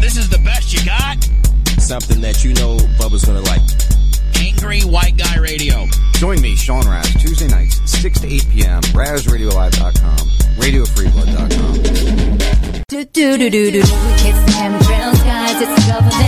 [0.00, 1.16] This is the best you got.
[1.80, 3.62] Something that you know Bubba's gonna like.
[4.38, 5.86] Angry White Guy Radio.
[6.14, 8.82] Join me, Sean Raz, Tuesday nights, 6 to 8 p.m.
[8.82, 10.18] RazRadioLive.com,
[10.56, 11.74] RadioFreeBlood.com.
[12.88, 13.78] Do do do do do.
[13.78, 13.96] It's the
[14.52, 15.62] chemtrails, guys.
[15.62, 16.19] It's the government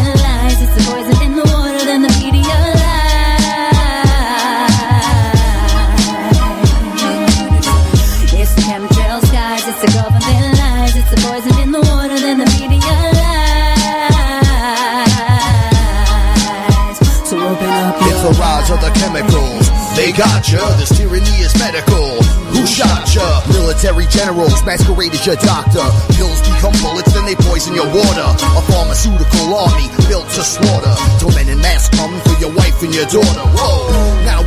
[19.02, 19.66] chemicals.
[19.98, 20.62] They got ya.
[20.78, 22.22] This tyranny is medical.
[22.54, 23.26] Who shot ya?
[23.50, 25.82] Military generals masquerade as your doctor.
[26.14, 28.28] Pills become bullets, then they poison your water.
[28.30, 30.94] A pharmaceutical army built to slaughter.
[31.18, 33.44] Till men in mass come for your wife and your daughter.
[33.58, 33.90] Whoa.
[34.24, 34.40] Now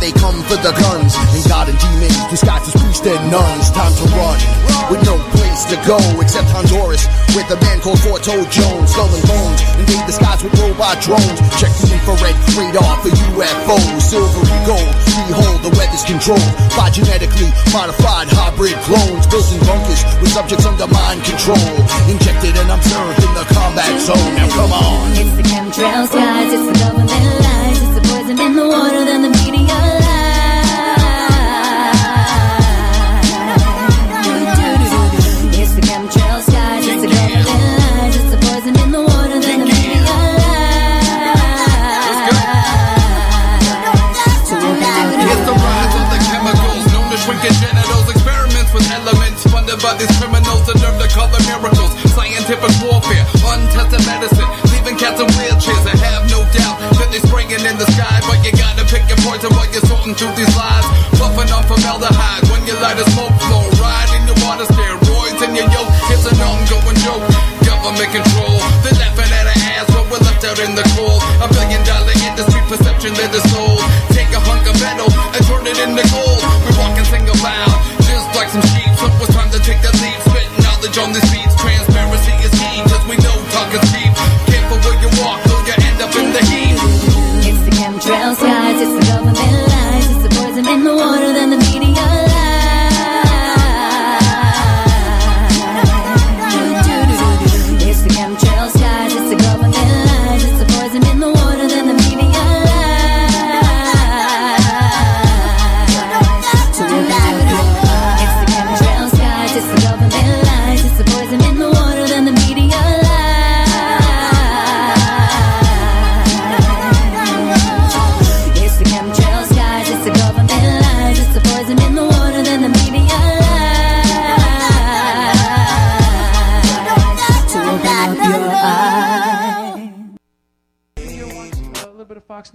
[0.00, 1.12] they come for the guns.
[1.36, 3.70] And God and demons disguised as priests and nuns.
[3.70, 4.38] Time to run.
[4.88, 7.04] With no place to go except Honduras.
[7.36, 8.90] With a man called Forto Jones.
[8.90, 9.60] Skull and bones.
[9.78, 11.38] Invade the skies with robot drones.
[11.60, 14.00] Check the infrared radar for UFOs.
[14.00, 14.90] Silvery gold.
[15.28, 19.28] Behold, the weather's controlled by genetically modified hybrid clones.
[19.28, 21.70] Built in bunkers with subjects under mind control.
[22.08, 24.32] Injected and observed in the combat zone.
[24.34, 25.12] Now come on.
[25.12, 26.50] It's the chemtrails, guys.
[26.50, 27.49] It's the government lies.
[28.30, 28.54] Poison in.
[29.06, 29.40] Then the.
[35.58, 36.86] It's the chemtrails, guys.
[36.86, 37.10] It's the.
[37.10, 39.40] It's the poison in the water.
[39.40, 39.98] Then the media
[45.26, 47.10] It's the rise of the chemicals known
[47.58, 48.06] genitals.
[48.14, 51.90] Experiments with elements funded by these criminals that to color miracles.
[52.14, 55.82] Scientific warfare, untested medicine, leaving cats in wheelchairs.
[55.86, 58.19] I have no doubt that they're spraying in the sky,
[59.42, 60.86] your while you're sorting through these lies.
[61.16, 63.64] Puffing off formaldehyde when you light a smoke flow.
[63.80, 65.92] Ride in your water steroids in your yoke.
[66.12, 67.24] It's an ongoing joke.
[67.64, 68.56] Government control.
[68.84, 71.20] They're laughing at our ass, but we're left out in the cold.
[71.40, 73.80] A billion dollar industry perception that is sold.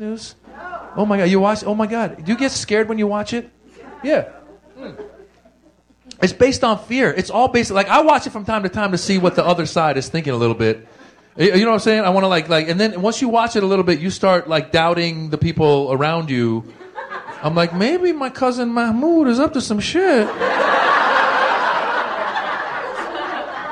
[0.05, 0.35] News?
[0.95, 1.63] Oh my God, you watch?
[1.63, 3.49] Oh my God, do you get scared when you watch it?
[4.03, 4.29] Yeah.
[6.21, 7.11] It's based on fear.
[7.11, 9.43] It's all based like I watch it from time to time to see what the
[9.43, 10.87] other side is thinking a little bit.
[11.37, 12.03] You you know what I'm saying?
[12.05, 14.09] I want to like like, and then once you watch it a little bit, you
[14.09, 16.63] start like doubting the people around you.
[17.41, 20.27] I'm like, maybe my cousin Mahmoud is up to some shit.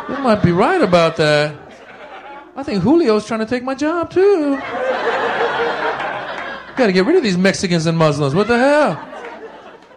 [0.09, 1.55] You might be right about that.
[2.55, 4.59] I think Julio's trying to take my job too.
[6.75, 8.33] Got to get rid of these Mexicans and Muslims.
[8.33, 9.09] What the hell?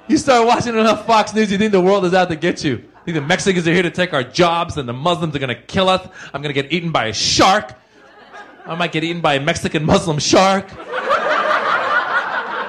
[0.09, 2.73] You start watching enough Fox News, you think the world is out to get you.
[2.73, 5.55] You think the Mexicans are here to take our jobs and the Muslims are to
[5.55, 6.07] kill us.
[6.33, 7.73] I'm to get eaten by a shark.
[8.67, 10.69] I might get eaten by a Mexican Muslim shark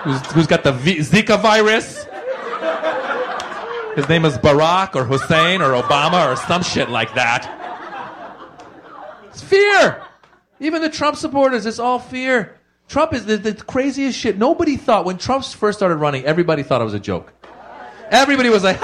[0.02, 2.06] who's, who's got the v- Zika virus.
[3.96, 7.52] His name is Barack or Hussein or Obama or some shit like that.
[9.26, 10.04] It's fear.
[10.60, 12.60] Even the Trump supporters, it's all fear.
[12.88, 14.38] Trump is the, the craziest shit.
[14.38, 17.34] Nobody thought, when Trump first started running, everybody thought it was a joke.
[18.10, 18.80] Everybody was like,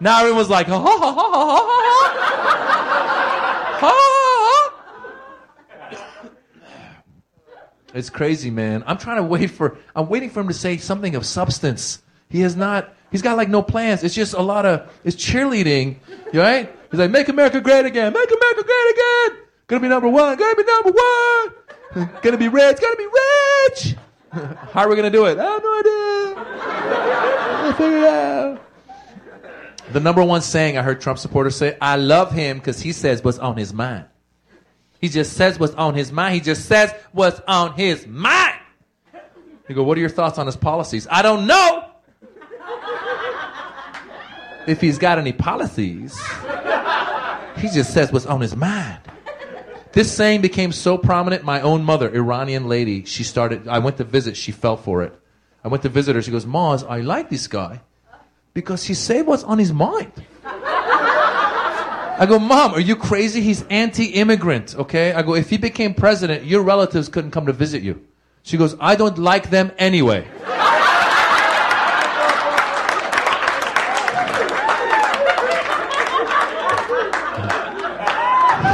[0.00, 1.76] now everyone was like, ha ha ha.
[7.92, 8.84] It's crazy, man.
[8.86, 12.00] I'm trying to wait for, I'm waiting for him to say something of substance.
[12.28, 14.04] He has not He's got like no plans.
[14.04, 15.96] It's just a lot of it's cheerleading,
[16.32, 16.72] right?
[16.90, 19.42] He's like, make America great again, make America great again.
[19.70, 22.10] Gonna be number one, gonna be number one.
[22.22, 23.94] Gonna be rich, gonna be rich.
[24.72, 25.38] How are we gonna do it?
[25.38, 27.62] I have no idea.
[27.62, 28.66] We'll figure it out.
[29.92, 33.22] The number one saying I heard Trump supporters say, I love him because he says
[33.22, 34.06] what's on his mind.
[35.00, 36.34] He just says what's on his mind.
[36.34, 38.58] He just says what's on his mind.
[39.68, 41.06] You go, what are your thoughts on his policies?
[41.08, 41.90] I don't know
[44.66, 46.20] if he's got any policies.
[47.58, 48.98] He just says what's on his mind.
[49.92, 51.42] This saying became so prominent.
[51.42, 53.66] My own mother, Iranian lady, she started.
[53.66, 54.36] I went to visit.
[54.36, 55.12] She fell for it.
[55.64, 56.22] I went to visit her.
[56.22, 57.80] She goes, Maz, I like this guy
[58.54, 60.12] because he say what's on his mind.
[60.44, 63.40] I go, Mom, are you crazy?
[63.40, 64.76] He's anti-immigrant.
[64.76, 65.12] Okay.
[65.12, 68.06] I go, if he became president, your relatives couldn't come to visit you.
[68.42, 70.26] She goes, I don't like them anyway.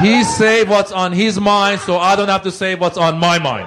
[0.03, 3.39] He say what's on his mind, so I don't have to say what's on my
[3.39, 3.67] mind.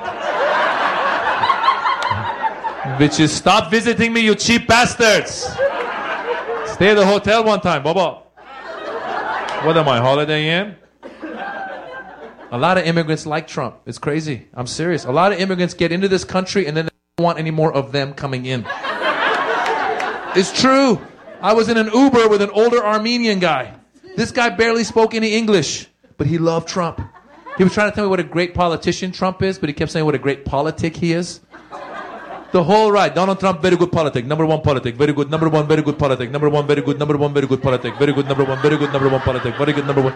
[3.00, 5.46] Which is stop visiting me, you cheap bastards.
[6.74, 8.24] Stay at the hotel one time, Baba.
[9.66, 10.76] What am I, Holiday Inn?
[12.52, 13.82] A lot of immigrants like Trump.
[13.86, 14.48] It's crazy.
[14.54, 15.06] I'm serious.
[15.06, 17.74] A lot of immigrants get into this country and then they don't want any more
[17.74, 18.66] of them coming in.
[20.36, 21.02] It's true.
[21.42, 23.76] I was in an Uber with an older Armenian guy.
[24.16, 25.89] This guy barely spoke any English,
[26.20, 27.02] but he loved Trump.
[27.58, 29.90] He was trying to tell me what a great politician Trump is, but he kept
[29.92, 31.40] saying what a great politic he is.
[32.52, 35.68] The whole ride, Donald Trump, very good politic, number one politic, very good, number one,
[35.68, 38.44] very good politic, number one, very good, number one, very good politic, very good, number
[38.44, 40.14] one, very good, number one politic, very good, number one.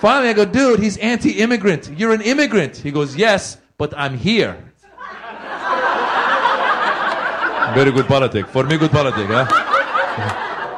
[0.00, 1.90] Finally, I go, dude, he's anti-immigrant.
[1.96, 2.76] You're an immigrant.
[2.76, 4.56] He goes, yes, but I'm here.
[7.74, 8.46] Very good politic.
[8.48, 9.46] For me, good politic, huh?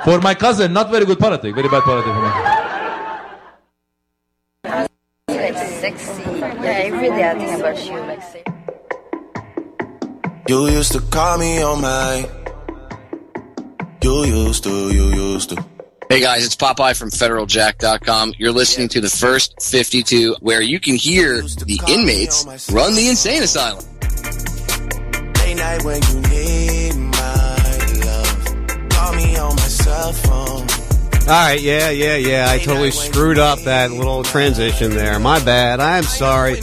[0.04, 1.54] For my cousin, not very good politic.
[1.54, 2.54] Very bad politic for me.
[5.44, 6.22] Like sexy.
[6.22, 8.42] Yeah, every day I think about you, like sexy.
[10.48, 12.28] You used to call me on my.
[14.02, 15.64] You used to, you used to.
[16.08, 18.34] Hey guys, it's Popeye from FederalJack.com.
[18.38, 23.42] You're listening to the first 52, where you can hear the inmates run the insane
[23.42, 23.84] asylum.
[25.38, 27.56] Late night when you need my
[28.04, 28.90] love.
[28.90, 30.68] Call me on my cell phone.
[31.26, 32.50] All right, yeah, yeah, yeah.
[32.50, 35.18] I totally screwed up that little transition there.
[35.18, 35.80] My bad.
[35.80, 36.60] I'm sorry.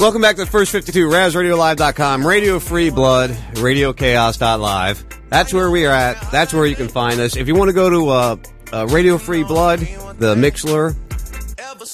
[0.00, 5.04] Welcome back to the first 52, RazRadioLive.com, Radio Free Blood, Radio RadioChaos.live.
[5.30, 6.30] That's where we are at.
[6.30, 7.36] That's where you can find us.
[7.36, 8.36] If you want to go to uh,
[8.72, 9.80] uh, Radio Free Blood,
[10.18, 10.94] the Mixlr,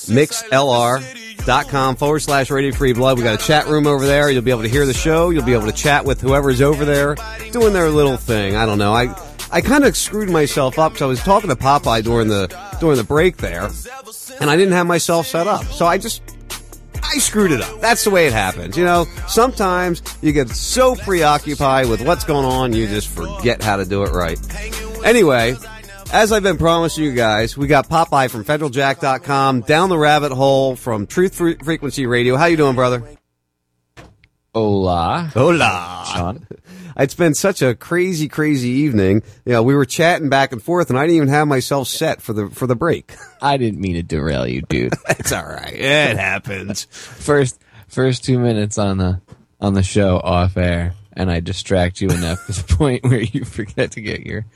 [0.08, 3.18] mixlr.com forward slash Radio Free Blood.
[3.18, 4.30] We got a chat room over there.
[4.30, 5.30] You'll be able to hear the show.
[5.30, 7.16] You'll be able to chat with whoever's over there
[7.52, 8.56] doing their little thing.
[8.56, 8.92] I don't know.
[8.92, 9.14] I
[9.52, 12.46] I kind of screwed myself up because I was talking to Popeye during the
[12.80, 13.68] during the break there,
[14.40, 15.64] and I didn't have myself set up.
[15.66, 16.22] So I just
[17.02, 17.80] I screwed it up.
[17.80, 18.76] That's the way it happens.
[18.76, 23.76] You know, sometimes you get so preoccupied with what's going on, you just forget how
[23.76, 24.38] to do it right.
[25.04, 25.56] Anyway,
[26.12, 30.76] as I've been promising you guys, we got Popeye from FederalJack.com, down the rabbit hole
[30.76, 32.36] from Truth Frequency Radio.
[32.36, 33.02] How you doing, brother?
[34.54, 35.30] Hola.
[35.32, 36.04] Hola.
[36.12, 36.46] Sean.
[36.96, 39.22] It's been such a crazy, crazy evening.
[39.44, 42.20] You know, we were chatting back and forth, and I didn't even have myself set
[42.22, 43.14] for the for the break.
[43.42, 44.94] I didn't mean to derail you, dude.
[45.10, 45.74] it's all right.
[45.74, 46.84] It happens.
[46.90, 49.20] first first two minutes on the
[49.60, 53.44] on the show off air, and I distract you enough to the point where you
[53.44, 54.46] forget to get your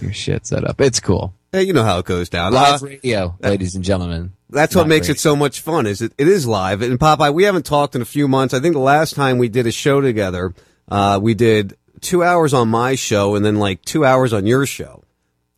[0.00, 0.80] your shit set up.
[0.80, 1.34] It's cool.
[1.52, 2.52] Hey, you know how it goes down.
[2.52, 4.32] Live Uh, radio, ladies and gentlemen.
[4.50, 5.12] That's what makes radio.
[5.12, 5.86] it so much fun.
[5.86, 6.12] Is it?
[6.18, 6.82] It is live.
[6.82, 8.52] And Popeye, we haven't talked in a few months.
[8.52, 10.54] I think the last time we did a show together,
[10.88, 14.66] uh, we did two hours on my show and then like two hours on your
[14.66, 15.02] show,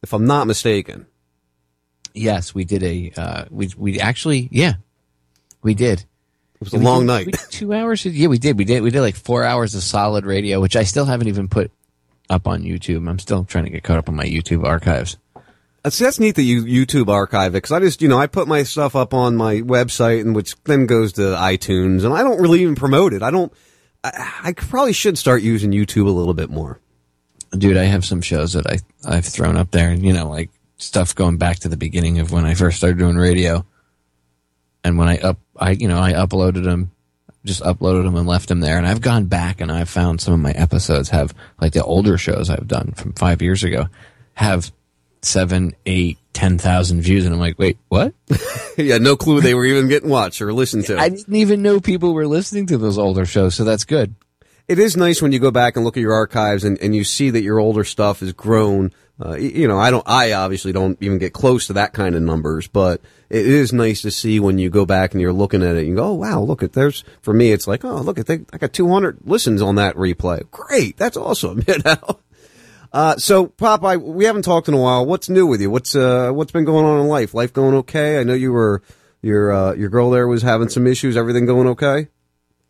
[0.03, 1.07] if I'm not mistaken.
[2.15, 3.13] Yes, we did a.
[3.17, 4.75] Uh, we we actually yeah,
[5.63, 6.01] we did.
[6.01, 7.37] It was a long night.
[7.51, 8.05] two hours.
[8.05, 8.59] Yeah, we did.
[8.59, 8.83] We did.
[8.83, 11.71] We did like four hours of solid radio, which I still haven't even put
[12.29, 13.09] up on YouTube.
[13.09, 15.17] I'm still trying to get caught up on my YouTube archives.
[15.89, 18.49] See, that's neat that you YouTube archive it because I just you know I put
[18.49, 22.41] my stuff up on my website and which then goes to iTunes and I don't
[22.41, 23.23] really even promote it.
[23.23, 23.53] I don't.
[24.05, 26.81] I, I probably should start using YouTube a little bit more.
[27.57, 30.51] Dude, I have some shows that I I've thrown up there, and you know, like
[30.77, 33.65] stuff going back to the beginning of when I first started doing radio.
[34.85, 36.91] And when I up, I you know I uploaded them,
[37.45, 38.77] just uploaded them and left them there.
[38.79, 42.19] And I've gone back and I've found some of my episodes have like the older
[42.19, 43.87] shows I've done from five years ago
[44.35, 44.71] have
[45.29, 48.15] seven, eight, ten thousand views, and I'm like, wait, what?
[48.77, 50.99] yeah, no clue they were even getting watched or listened to.
[50.99, 54.15] I didn't even know people were listening to those older shows, so that's good.
[54.69, 57.05] it is nice when you go back and look at your archives and, and you
[57.05, 58.93] see that your older stuff has grown.
[59.21, 62.23] Uh, you know, I don't, I obviously don't even get close to that kind of
[62.23, 63.01] numbers, but
[63.31, 65.89] it is nice to see when you go back and you're looking at it and
[65.89, 68.45] you go, oh, wow, look at there's, for me, it's like, oh, look at, they,
[68.53, 70.49] I got 200 listens on that replay.
[70.53, 70.97] Great.
[70.97, 71.63] That's awesome.
[71.69, 72.21] You know?
[72.93, 75.05] Uh, so Popeye, we haven't talked in a while.
[75.05, 75.71] What's new with you?
[75.71, 77.35] What's, uh, what's been going on in life?
[77.35, 78.19] Life going okay?
[78.19, 78.83] I know you were,
[79.23, 81.17] your, uh, your girl there was having some issues.
[81.17, 82.09] Everything going okay?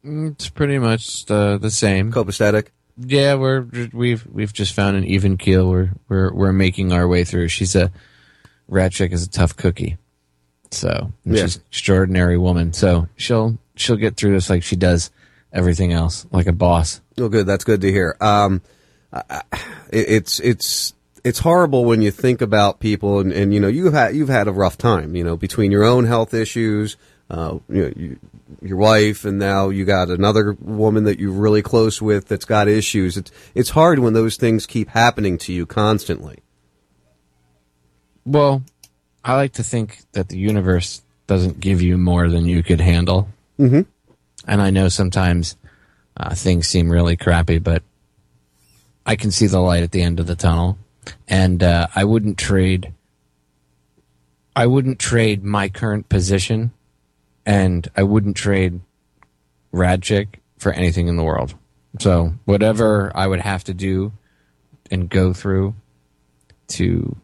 [0.04, 2.12] Mm, It's pretty much uh, the same.
[2.12, 2.68] Copacetic.
[3.00, 5.70] Yeah, we're we've we've just found an even keel.
[5.70, 7.46] We're we're we're making our way through.
[7.46, 7.92] She's a
[8.68, 9.98] Radchick is a tough cookie,
[10.72, 11.42] so Yeah.
[11.42, 12.72] she's an extraordinary woman.
[12.72, 15.12] So she'll she'll get through this like she does
[15.52, 17.00] everything else, like a boss.
[17.20, 17.46] Oh, good.
[17.46, 18.16] That's good to hear.
[18.20, 18.62] Um,
[19.12, 19.42] I-
[19.90, 20.94] it's it's
[21.24, 24.48] it's horrible when you think about people, and, and you know you've had you've had
[24.48, 25.16] a rough time.
[25.16, 26.96] You know between your own health issues,
[27.30, 28.18] uh, you know, you,
[28.62, 32.68] your wife, and now you got another woman that you're really close with that's got
[32.68, 33.16] issues.
[33.16, 36.38] It's it's hard when those things keep happening to you constantly.
[38.24, 38.62] Well,
[39.24, 43.28] I like to think that the universe doesn't give you more than you could handle.
[43.58, 43.82] Mm-hmm.
[44.46, 45.56] And I know sometimes
[46.16, 47.82] uh, things seem really crappy, but
[49.08, 50.76] I can see the light at the end of the tunnel.
[51.26, 52.92] And uh, I wouldn't trade.
[54.54, 56.72] I wouldn't trade my current position,
[57.46, 58.80] and I wouldn't trade
[59.72, 61.54] Radchick for anything in the world.
[62.00, 64.12] So whatever I would have to do
[64.90, 65.74] and go through
[66.68, 67.16] to,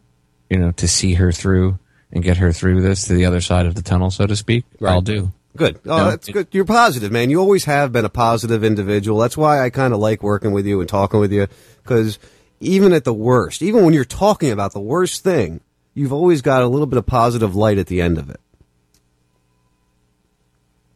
[0.49, 1.77] you know, to see her through
[2.11, 4.65] and get her through this to the other side of the tunnel, so to speak,
[4.81, 5.31] I'll do.
[5.55, 5.79] Good.
[5.85, 6.47] Oh, No, that's good.
[6.51, 7.29] You're positive, man.
[7.29, 9.19] You always have been a positive individual.
[9.19, 11.47] That's why I kind of like working with you and talking with you
[11.81, 12.19] because
[12.59, 15.61] even at the worst, even when you're talking about the worst thing,
[15.93, 18.39] you've always got a little bit of positive light at the end of it.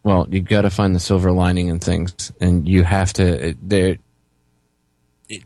[0.04, 3.56] Well, you've got to find the silver lining in things, and you have to.
[3.62, 3.98] There,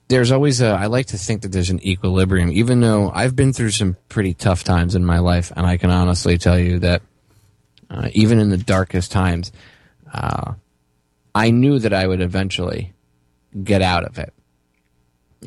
[0.08, 0.68] there's always a.
[0.68, 4.34] I like to think that there's an equilibrium, even though I've been through some pretty
[4.34, 7.02] tough times in my life, and I can honestly tell you that
[7.94, 9.52] uh, even in the darkest times,
[10.12, 10.54] uh,
[11.36, 12.94] I knew that I would eventually
[13.64, 14.34] get out of it.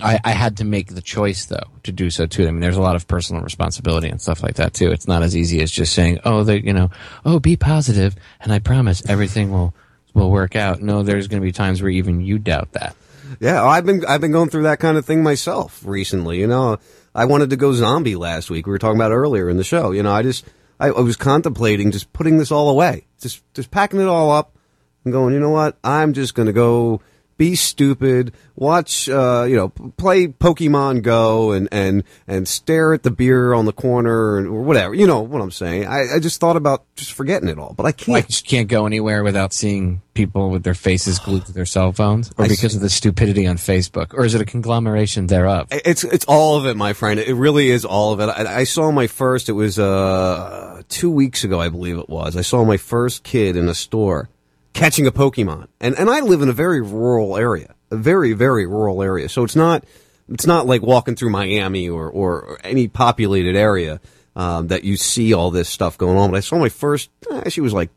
[0.00, 2.46] I, I had to make the choice though to do so too.
[2.46, 4.92] I mean, there's a lot of personal responsibility and stuff like that too.
[4.92, 6.90] It's not as easy as just saying, "Oh, they, you know,
[7.24, 9.74] oh, be positive, and I promise everything will
[10.12, 12.94] will work out." No, there's going to be times where even you doubt that.
[13.40, 16.38] Yeah, I've been I've been going through that kind of thing myself recently.
[16.40, 16.78] You know,
[17.14, 18.66] I wanted to go zombie last week.
[18.66, 19.92] We were talking about earlier in the show.
[19.92, 20.44] You know, I just
[20.78, 24.56] I, I was contemplating just putting this all away, just just packing it all up
[25.04, 25.34] and going.
[25.34, 25.78] You know what?
[25.82, 27.00] I'm just going to go
[27.36, 33.10] be stupid, watch, uh, you know, play Pokemon Go and, and, and stare at the
[33.10, 34.94] beer on the corner and, or whatever.
[34.94, 35.86] You know what I'm saying?
[35.86, 38.16] I, I just thought about just forgetting it all, but I can't.
[38.16, 41.92] I just can't go anywhere without seeing people with their faces glued to their cell
[41.92, 45.68] phones, or I because of the stupidity on Facebook, or is it a conglomeration thereof?
[45.70, 47.20] It's it's all of it, my friend.
[47.20, 48.28] It really is all of it.
[48.30, 49.48] I, I saw my first.
[49.48, 52.36] It was uh two weeks ago, I believe it was.
[52.36, 54.28] I saw my first kid in a store
[54.76, 58.66] catching a Pokemon, and and I live in a very rural area, a very very
[58.66, 59.28] rural area.
[59.28, 59.84] So it's not
[60.28, 64.00] it's not like walking through Miami or or any populated area
[64.36, 66.30] um, that you see all this stuff going on.
[66.30, 67.10] But I saw my first.
[67.30, 67.90] eh, she was like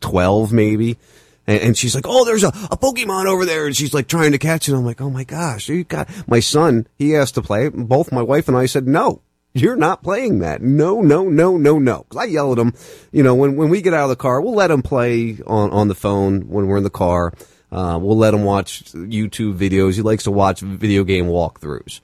[0.00, 0.98] twelve, maybe.
[1.46, 4.32] And, and she's like, "Oh, there's a, a Pokemon over there," and she's like trying
[4.32, 4.74] to catch it.
[4.74, 6.86] I'm like, "Oh my gosh, you got my son.
[6.96, 7.68] He asked to play.
[7.68, 9.20] Both my wife and I said no.
[9.56, 10.62] You're not playing that.
[10.62, 12.04] No, no, no, no, no.
[12.08, 12.74] Because I yell at him.
[13.12, 15.70] You know, when when we get out of the car, we'll let him play on
[15.70, 17.32] on the phone when we're in the car.
[17.70, 19.94] Uh, we'll let him watch YouTube videos.
[19.94, 22.00] He likes to watch video game walkthroughs.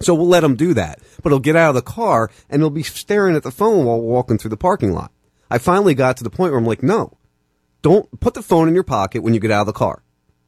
[0.00, 1.00] So we'll let him do that.
[1.22, 4.00] But he'll get out of the car and he'll be staring at the phone while
[4.00, 5.12] walking through the parking lot.
[5.50, 7.18] I finally got to the point where I'm like, no,
[7.82, 10.02] don't put the phone in your pocket when you get out of the car.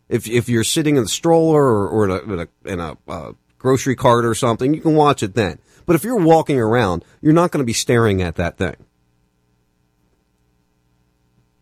[0.09, 2.97] If if you're sitting in the stroller or, or in a, in a, in a
[3.09, 5.59] uh, grocery cart or something, you can watch it then.
[5.87, 8.77] But if you're walking around, you're not going to be staring at that thing.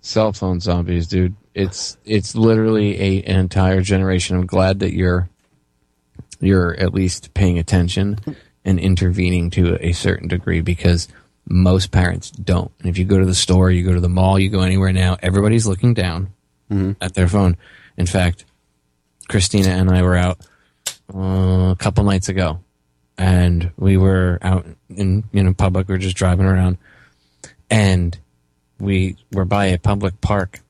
[0.00, 1.36] Cell phone zombies, dude.
[1.54, 4.36] It's it's literally a an entire generation.
[4.36, 5.28] I'm glad that you're
[6.40, 8.18] you're at least paying attention
[8.64, 11.08] and intervening to a certain degree because
[11.48, 12.70] most parents don't.
[12.78, 14.92] And if you go to the store, you go to the mall, you go anywhere
[14.92, 16.32] now, everybody's looking down
[17.00, 17.56] at their phone.
[17.96, 18.44] In fact,
[19.28, 20.38] Christina and I were out
[21.14, 22.60] uh, a couple nights ago,
[23.20, 25.86] and we were out in you know public.
[25.86, 26.78] We were just driving around,
[27.68, 28.18] and
[28.80, 30.60] we were by a public park,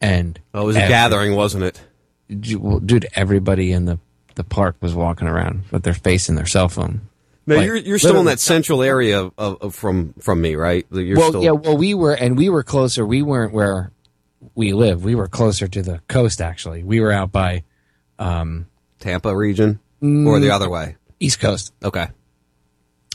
[0.00, 2.58] and Oh, it was a gathering, wasn't it?
[2.58, 3.98] Well, Dude, everybody in the
[4.34, 7.00] the park was walking around with their face in their cell phone.
[7.46, 10.86] No, Like, you're you're still in that central area of, of from from me, right?
[10.92, 13.06] You're well, still yeah, well, we were, and we were closer.
[13.06, 13.90] We weren't where
[14.54, 15.02] we live.
[15.02, 16.42] We were closer to the coast.
[16.42, 17.64] Actually, we were out by
[18.18, 18.66] um,
[19.00, 21.72] Tampa region, or the other way, East Coast.
[21.82, 22.08] Okay.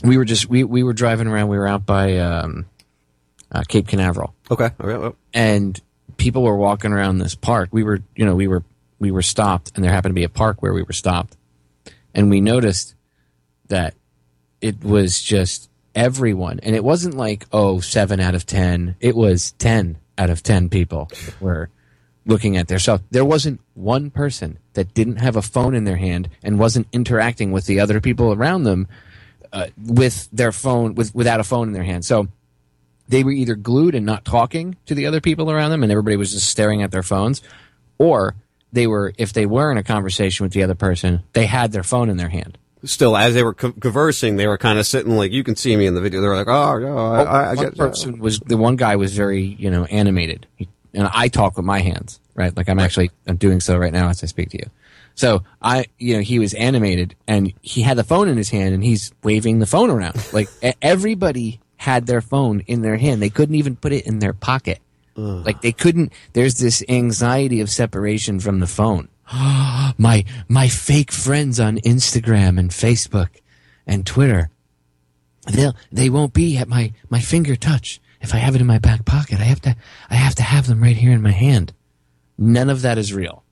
[0.02, 1.48] We were just we we were driving around.
[1.48, 2.66] We were out by um,
[3.50, 4.34] uh, Cape Canaveral.
[4.50, 4.70] Okay.
[4.80, 5.00] All right.
[5.00, 5.80] well, and
[6.16, 7.70] people were walking around this park.
[7.72, 8.64] We were, you know, we were
[8.98, 11.36] we were stopped, and there happened to be a park where we were stopped,
[12.14, 12.94] and we noticed
[13.68, 13.94] that
[14.60, 18.96] it was just everyone, and it wasn't like oh seven out of ten.
[19.00, 21.10] It was ten out of ten people
[21.40, 21.70] were
[22.28, 23.00] looking at their cell.
[23.10, 27.50] There wasn't one person that didn't have a phone in their hand and wasn't interacting
[27.50, 28.86] with the other people around them
[29.52, 32.04] uh, with their phone with without a phone in their hand.
[32.04, 32.28] So
[33.08, 36.16] they were either glued and not talking to the other people around them and everybody
[36.16, 37.42] was just staring at their phones
[37.96, 38.34] or
[38.72, 41.82] they were if they were in a conversation with the other person they had their
[41.82, 45.16] phone in their hand Still, as they were co- conversing, they were kind of sitting
[45.16, 46.20] like you can see me in the video.
[46.20, 48.94] They were like, "Oh, yeah, I, I, I one get." person was the one guy
[48.94, 52.56] was very you know animated He- and i talk with my hands right?
[52.56, 54.70] Like i'm actually i'm doing so right now as i speak to you.
[55.14, 58.72] So i you know he was animated and he had the phone in his hand
[58.74, 60.16] and he's waving the phone around.
[60.32, 60.48] Like
[60.80, 63.20] everybody had their phone in their hand.
[63.20, 64.78] They couldn't even put it in their pocket.
[65.16, 69.08] Like they couldn't there's this anxiety of separation from the phone.
[69.98, 73.30] My my fake friends on instagram and facebook
[73.84, 74.50] and twitter
[75.48, 78.78] they'll they won't be at my my finger touch if I have it in my
[78.78, 79.40] back pocket.
[79.40, 79.76] I have to
[80.10, 81.72] I have to have them right here in my hand.
[82.36, 83.42] None of that is real.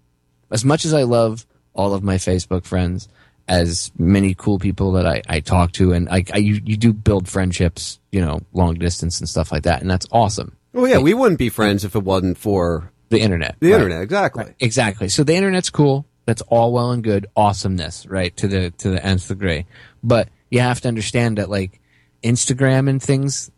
[0.51, 3.09] As much as I love all of my Facebook friends,
[3.49, 6.93] as many cool people that I, I talk to, and I, I you, you do
[6.93, 10.57] build friendships, you know, long distance and stuff like that, and that's awesome.
[10.73, 13.57] Well, yeah, we wouldn't be friends if it wasn't for the internet.
[13.61, 13.77] The Right.
[13.77, 14.55] internet, exactly.
[14.61, 15.09] Exactly.
[15.09, 16.07] So the internet's cool.
[16.27, 17.27] That's all well and good.
[17.37, 18.37] Awesomeness, right?
[18.37, 19.67] To the to the nth degree.
[20.03, 21.81] But you have to understand that like
[22.25, 23.51] Instagram and things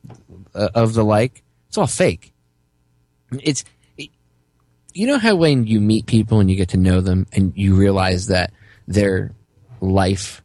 [0.54, 2.32] uh, of the like, it's all fake.
[3.42, 3.64] It's
[4.94, 7.74] you know how when you meet people and you get to know them and you
[7.74, 8.52] realize that
[8.86, 9.32] their
[9.80, 10.42] life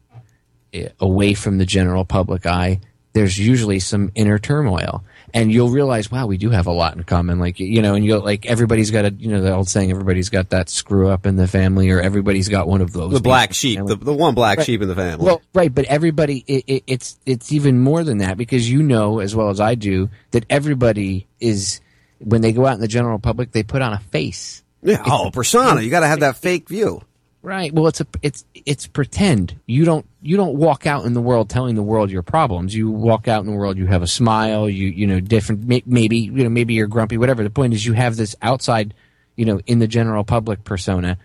[0.72, 2.80] eh, away from the general public eye,
[3.14, 5.02] there's usually some inner turmoil.
[5.34, 7.40] And you'll realize, wow, we do have a lot in common.
[7.40, 10.28] Like, you know, and you'll, like, everybody's got a, you know, the old saying, everybody's
[10.30, 13.12] got that screw up in the family or everybody's got one of those.
[13.14, 14.64] The black sheep, in the, the one black Right.
[14.66, 15.26] sheep in the family.
[15.26, 19.18] Well, right, but everybody, it, it, it's it's even more than that because you know
[19.18, 21.80] as well as I do that everybody is
[22.20, 24.62] when they go out in the general public, they put on a face.
[24.82, 25.80] yeah, oh, persona.
[25.80, 27.02] You got to have that fake view.
[27.44, 27.74] Right.
[27.74, 29.60] Well, it's a it's it's pretend.
[29.66, 32.74] You don't you don't walk out in the world telling the world your problems.
[32.74, 33.76] You walk out in the world.
[33.76, 34.66] You have a smile.
[34.66, 35.86] You you know different.
[35.86, 37.18] Maybe you know maybe you're grumpy.
[37.18, 37.42] Whatever.
[37.42, 38.94] The point is you have this outside,
[39.36, 41.18] you know, in the general public persona.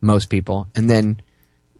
[0.00, 1.20] Most people, and then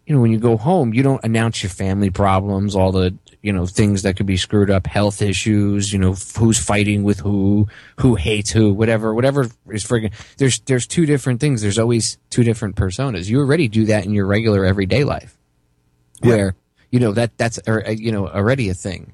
[0.05, 3.53] you know when you go home, you don't announce your family problems, all the you
[3.53, 5.91] know things that could be screwed up, health issues.
[5.93, 7.67] You know f- who's fighting with who,
[7.99, 11.61] who hates who, whatever, whatever is friggin' There's there's two different things.
[11.61, 13.29] There's always two different personas.
[13.29, 15.37] You already do that in your regular everyday life,
[16.21, 16.55] where
[16.91, 19.13] you know that that's or, uh, you know already a thing.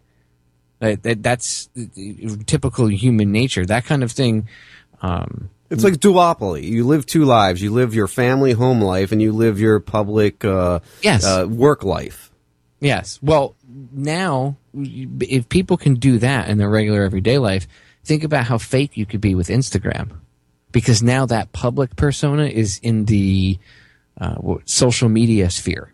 [0.80, 1.70] That, that's
[2.46, 3.66] typical human nature.
[3.66, 4.48] That kind of thing.
[5.02, 6.64] Um, It's like duopoly.
[6.64, 7.62] You live two lives.
[7.62, 11.24] You live your family home life, and you live your public uh, Yes.
[11.26, 12.30] uh, work life.
[12.82, 13.20] Yes.
[13.24, 13.55] Well,
[13.96, 17.68] now if people can do that in their regular everyday life,
[18.04, 20.12] think about how fake you could be with Instagram,
[20.72, 23.58] because now that public persona is in the
[24.20, 24.36] uh,
[24.66, 25.94] social media sphere,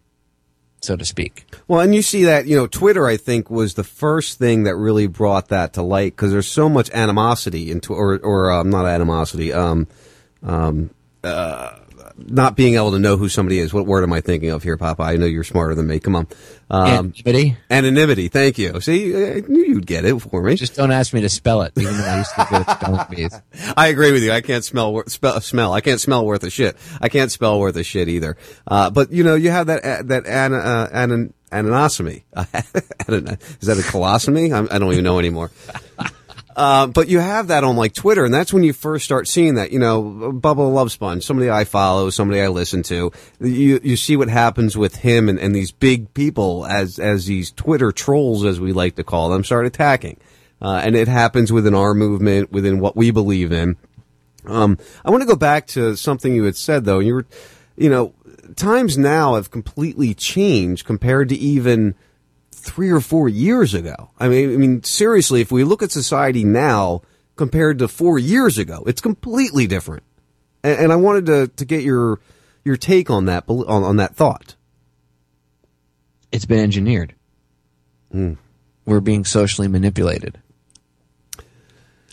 [0.81, 1.45] so to speak.
[1.67, 4.75] Well, and you see that, you know, Twitter, I think, was the first thing that
[4.75, 8.85] really brought that to light because there's so much animosity into, or, or um, not
[8.85, 9.87] animosity, um,
[10.43, 10.89] um,
[11.23, 11.77] uh,
[12.27, 13.73] not being able to know who somebody is.
[13.73, 15.03] What word am I thinking of here, Papa?
[15.03, 15.99] I know you're smarter than me.
[15.99, 16.27] Come on.
[16.69, 17.57] Um, Anonymity.
[17.69, 18.27] Anonymity.
[18.29, 18.79] Thank you.
[18.81, 20.55] See, I knew you'd get it for me.
[20.55, 23.41] Just don't ask me to spell it, even though I used to spelling bees.
[23.77, 24.31] I agree with you.
[24.31, 25.73] I can't smell spell, smell.
[25.73, 26.77] I can't smell worth a shit.
[27.01, 28.37] I can't spell worth a shit either.
[28.65, 32.23] Uh, but you know, you have that uh, that an, uh, anon, anosomy.
[32.37, 34.53] Is that a colostomy?
[34.53, 35.51] I'm, I don't even know anymore.
[36.61, 39.55] Uh, but you have that on like Twitter, and that's when you first start seeing
[39.55, 39.71] that.
[39.71, 43.11] You know, Bubba Love Sponge, somebody I follow, somebody I listen to.
[43.39, 47.49] You you see what happens with him and, and these big people as as these
[47.51, 50.17] Twitter trolls, as we like to call them, start attacking.
[50.61, 53.75] Uh, and it happens within our movement, within what we believe in.
[54.45, 56.99] Um, I want to go back to something you had said though.
[56.99, 57.25] You were,
[57.75, 58.13] you know,
[58.55, 61.95] times now have completely changed compared to even
[62.61, 64.11] three or four years ago.
[64.19, 67.01] I mean, I mean, seriously, if we look at society now
[67.35, 70.03] compared to four years ago, it's completely different.
[70.63, 72.19] And, and I wanted to, to get your,
[72.63, 74.55] your take on that, on, on that thought.
[76.31, 77.15] It's been engineered.
[78.11, 78.33] Hmm.
[78.85, 80.39] We're being socially manipulated.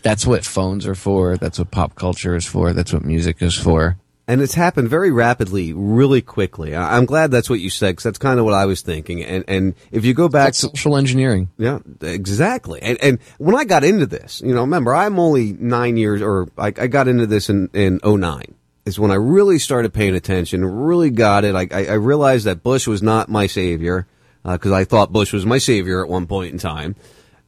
[0.03, 1.37] That's what phones are for.
[1.37, 2.73] That's what pop culture is for.
[2.73, 3.97] That's what music is for.
[4.29, 6.75] And it's happened very rapidly, really quickly.
[6.75, 9.23] I- I'm glad that's what you said because that's kind of what I was thinking.
[9.23, 12.79] And and if you go back to social engineering, yeah, exactly.
[12.79, 16.47] And and when I got into this, you know, remember I'm only nine years, or
[16.59, 18.53] I, I got into this in in '09
[18.85, 21.55] is when I really started paying attention, really got it.
[21.55, 24.05] I I, I realized that Bush was not my savior
[24.45, 26.95] uh, because I thought Bush was my savior at one point in time,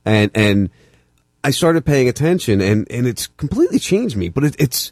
[0.03, 0.71] and and
[1.43, 4.29] I started paying attention, and and it's completely changed me.
[4.29, 4.91] But it, it's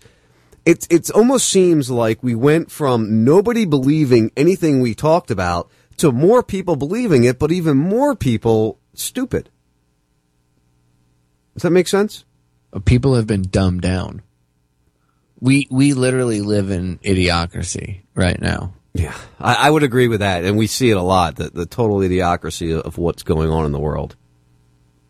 [0.65, 6.11] it it almost seems like we went from nobody believing anything we talked about to
[6.11, 9.49] more people believing it, but even more people stupid.
[11.53, 12.25] Does that make sense?
[12.85, 14.21] People have been dumbed down.
[15.39, 18.73] We we literally live in idiocracy right now.
[18.93, 21.35] Yeah, I, I would agree with that, and we see it a lot.
[21.35, 24.15] The the total idiocracy of what's going on in the world.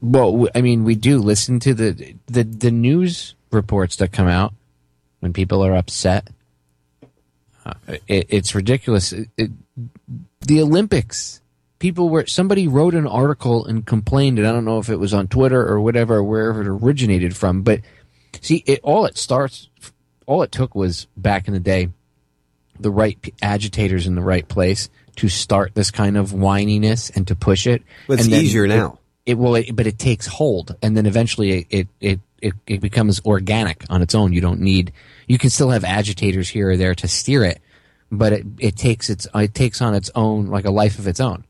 [0.01, 4.53] Well, I mean, we do listen to the the the news reports that come out
[5.19, 6.29] when people are upset.
[7.65, 7.73] Uh,
[8.07, 9.11] it, it's ridiculous.
[9.13, 9.51] It, it,
[10.41, 11.41] the Olympics,
[11.79, 15.13] people were somebody wrote an article and complained, and I don't know if it was
[15.13, 17.61] on Twitter or whatever, wherever it originated from.
[17.61, 17.81] But
[18.41, 19.69] see, it all it starts,
[20.25, 21.89] all it took was back in the day,
[22.79, 27.35] the right agitators in the right place to start this kind of whininess and to
[27.35, 27.83] push it.
[28.07, 28.99] But it's easier now.
[29.25, 33.21] It will, it, but it takes hold, and then eventually it, it it it becomes
[33.25, 34.33] organic on its own.
[34.33, 34.91] You don't need.
[35.27, 37.61] You can still have agitators here or there to steer it,
[38.11, 41.19] but it it takes its it takes on its own like a life of its
[41.19, 41.45] own,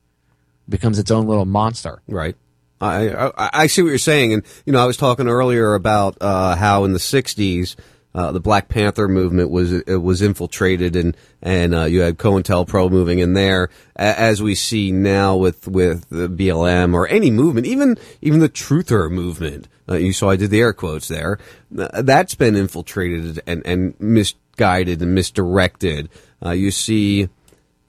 [0.68, 2.02] becomes its own little monster.
[2.08, 2.36] Right.
[2.82, 6.18] I, I I see what you're saying, and you know I was talking earlier about
[6.22, 7.76] uh, how in the '60s
[8.20, 13.20] uh, the Black Panther movement was was infiltrated, and and uh, you had COINTELPRO moving
[13.20, 18.42] in there, as we see now with with the BLM or any movement, even even
[18.42, 19.70] the Truther movement.
[19.88, 21.40] Uh, you saw I did the air quotes there.
[21.78, 26.10] Uh, that's been infiltrated and and misguided and misdirected.
[26.46, 27.30] Uh, you see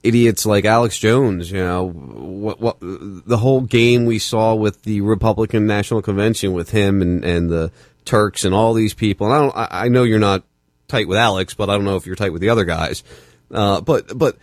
[0.01, 5.01] idiots like Alex Jones, you know, what, what, the whole game we saw with the
[5.01, 7.71] Republican National Convention with him and, and the
[8.05, 9.27] Turks and all these people.
[9.27, 10.43] And I don't, I know you're not
[10.87, 13.03] tight with Alex, but I don't know if you're tight with the other guys.
[13.51, 14.37] Uh, but, but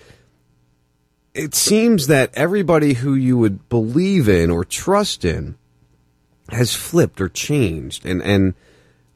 [1.34, 5.56] it seems that everybody who you would believe in or trust in
[6.50, 8.06] has flipped or changed.
[8.06, 8.54] And, and,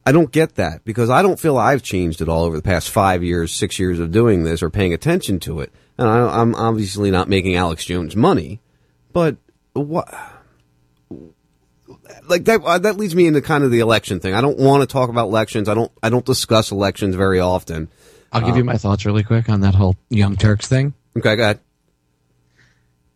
[0.05, 2.89] I don't get that because I don't feel I've changed at all over the past
[2.89, 5.71] five years, six years of doing this or paying attention to it.
[5.97, 8.59] And I, I'm obviously not making Alex Jones money,
[9.13, 9.37] but
[9.73, 10.13] what?
[12.27, 14.33] Like that, uh, that leads me into kind of the election thing.
[14.33, 15.67] I don't want to talk about elections.
[15.69, 17.89] I don't, I don't discuss elections very often.
[18.31, 20.93] I'll give you Um, my thoughts really quick on that whole Young Turks thing.
[21.15, 21.59] Okay, go ahead.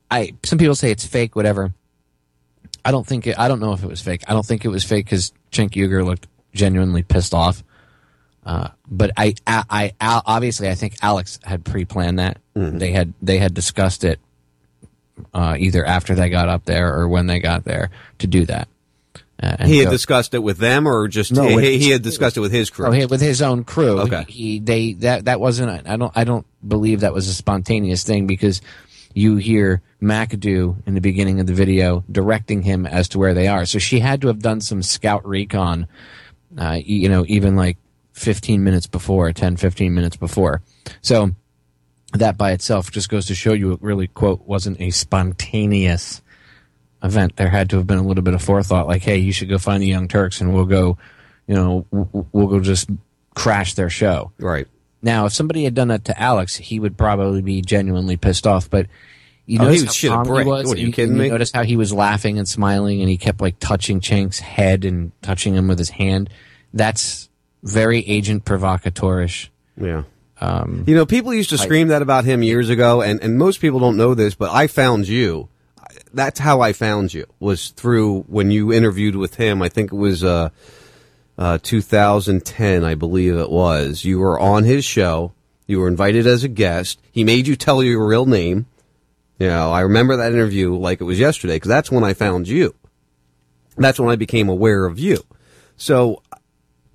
[0.10, 1.74] I some people say it's fake, whatever.
[2.86, 4.24] I don't think it, I don't know if it was fake.
[4.28, 7.64] I don't think it was fake because Cenk Uygur looked genuinely pissed off.
[8.45, 12.38] Uh, but I, I, I, obviously I think Alex had pre-planned that.
[12.54, 14.20] They had they had discussed it
[15.34, 17.89] uh, either after they got up there or when they got there
[18.19, 18.68] to do that.
[19.41, 22.02] Uh, He had go- discussed it with them, or just No, he, with- he had
[22.02, 22.88] discussed it with his crew.
[22.88, 23.99] Oh, he- with his own crew.
[24.02, 24.26] Okay.
[24.27, 25.88] He, he- they that that wasn't.
[25.88, 26.11] I don't.
[26.15, 28.61] I don't believe that was a spontaneous thing because
[29.14, 33.48] you hear McAdoo in the beginning of the video directing him as to where they
[33.48, 33.65] are.
[33.65, 35.88] So she had to have done some scout recon.
[36.57, 37.77] Uh, you know, even like
[38.14, 40.61] 15 minutes before, 10, 15 minutes before.
[41.02, 41.31] So
[42.14, 46.22] that by itself just goes to show you it really quote wasn't a spontaneous
[47.04, 47.36] event.
[47.36, 49.58] There had to have been a little bit of forethought, like, hey, you should go
[49.58, 50.98] find the Young Turks, and we'll go,
[51.48, 52.90] you know, we'll go just
[53.36, 54.32] crash their show.
[54.40, 54.68] Right.
[55.02, 58.70] Now, if somebody had done that to Alex, he would probably be genuinely pissed off.
[58.70, 58.88] But
[59.46, 60.68] you Oh, he notice would how shit calm he was.
[60.68, 61.30] What, are you kidding and me?
[61.30, 65.12] Notice how he was laughing and smiling, and he kept like touching Cenk's head and
[65.22, 66.30] touching him with his hand.
[66.74, 67.30] That's
[67.64, 69.50] very agent provocatorish.
[69.80, 70.04] Yeah.
[70.39, 73.38] Um, You know, people used to I- scream that about him years ago, and, and
[73.38, 75.49] most people don't know this, but I found you.
[76.14, 79.61] That's how I found you, was through when you interviewed with him.
[79.61, 80.49] I think it was uh,
[81.38, 84.05] uh, 2010, I believe it was.
[84.05, 85.34] You were on his show.
[85.65, 86.99] You were invited as a guest.
[87.11, 88.68] He made you tell your real name.
[89.39, 92.47] You know, I remember that interview like it was yesterday, because that's when I found
[92.47, 92.73] you.
[93.76, 95.23] That's when I became aware of you.
[95.76, 96.23] So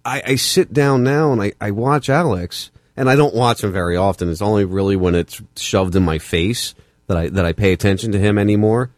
[0.05, 3.73] I, I sit down now and I, I watch Alex, and I don't watch him
[3.73, 4.31] very often.
[4.31, 6.74] It's only really when it's shoved in my face
[7.06, 8.90] that I that I pay attention to him anymore.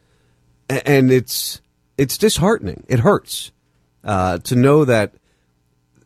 [0.69, 1.61] And it's
[1.97, 2.85] it's disheartening.
[2.89, 3.53] It hurts
[4.03, 5.15] uh, to know that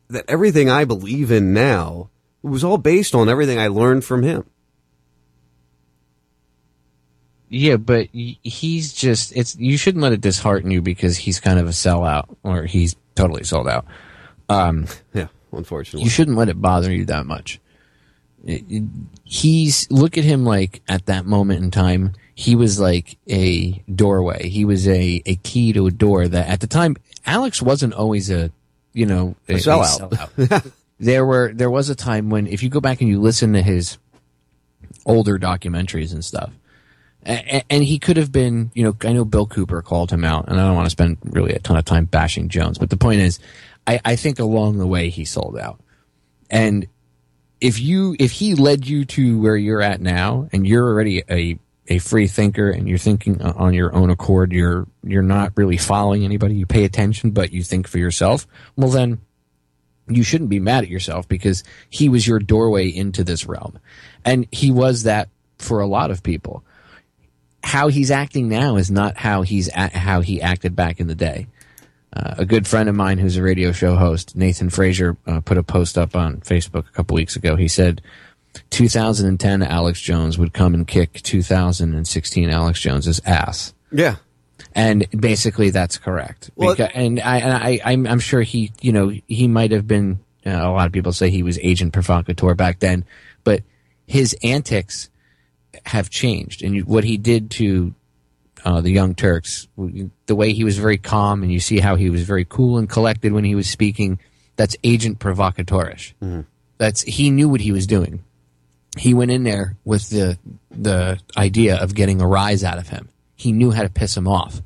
[0.08, 2.10] that everything I believe in now
[2.42, 4.44] was all based on everything I learned from him.
[7.50, 11.66] Yeah, but he's just it's you shouldn't let it dishearten you because he's kind of
[11.66, 13.86] a sellout or he's totally sold out.
[14.50, 17.58] Um, yeah, unfortunately, you shouldn't let it bother you that much.
[19.24, 24.48] He's look at him like at that moment in time, he was like a doorway.
[24.48, 26.96] He was a a key to a door that at the time
[27.26, 28.50] Alex wasn't always a
[28.92, 30.10] you know A sellout.
[30.10, 30.72] sellout.
[31.00, 33.62] there were there was a time when if you go back and you listen to
[33.62, 33.98] his
[35.04, 36.52] older documentaries and stuff.
[37.24, 40.48] And, and he could have been, you know, I know Bill Cooper called him out,
[40.48, 42.96] and I don't want to spend really a ton of time bashing Jones, but the
[42.96, 43.40] point is,
[43.86, 45.80] I, I think along the way he sold out.
[46.48, 46.86] And
[47.60, 51.58] if you, if he led you to where you're at now, and you're already a,
[51.88, 56.24] a free thinker, and you're thinking on your own accord, you're, you're not really following
[56.24, 59.20] anybody, you pay attention, but you think for yourself, well then,
[60.10, 63.78] you shouldn't be mad at yourself because he was your doorway into this realm.
[64.24, 65.28] And he was that
[65.58, 66.64] for a lot of people.
[67.62, 71.14] How he's acting now is not how he's a- how he acted back in the
[71.14, 71.48] day.
[72.12, 75.58] Uh, a good friend of mine who's a radio show host, Nathan Frazier, uh, put
[75.58, 77.54] a post up on Facebook a couple weeks ago.
[77.54, 78.00] He said
[78.70, 83.74] 2010 Alex Jones would come and kick 2016 Alex Jones's ass.
[83.92, 84.16] Yeah.
[84.74, 86.50] And basically, that's correct.
[86.56, 89.86] Well- Beca- and I, and I, I'm, I'm sure he, you know, he might have
[89.86, 90.20] been.
[90.46, 93.04] Uh, a lot of people say he was agent provocateur back then,
[93.44, 93.62] but
[94.06, 95.10] his antics
[95.84, 97.92] have changed, and what he did to
[98.64, 102.10] uh, the Young Turks, the way he was very calm, and you see how he
[102.10, 104.18] was very cool and collected when he was speaking.
[104.56, 106.14] That's agent provocateurish.
[106.78, 108.24] That's he knew what he was doing.
[108.96, 110.38] He went in there with the
[110.70, 113.08] the idea of getting a rise out of him.
[113.36, 114.62] He knew how to piss him off.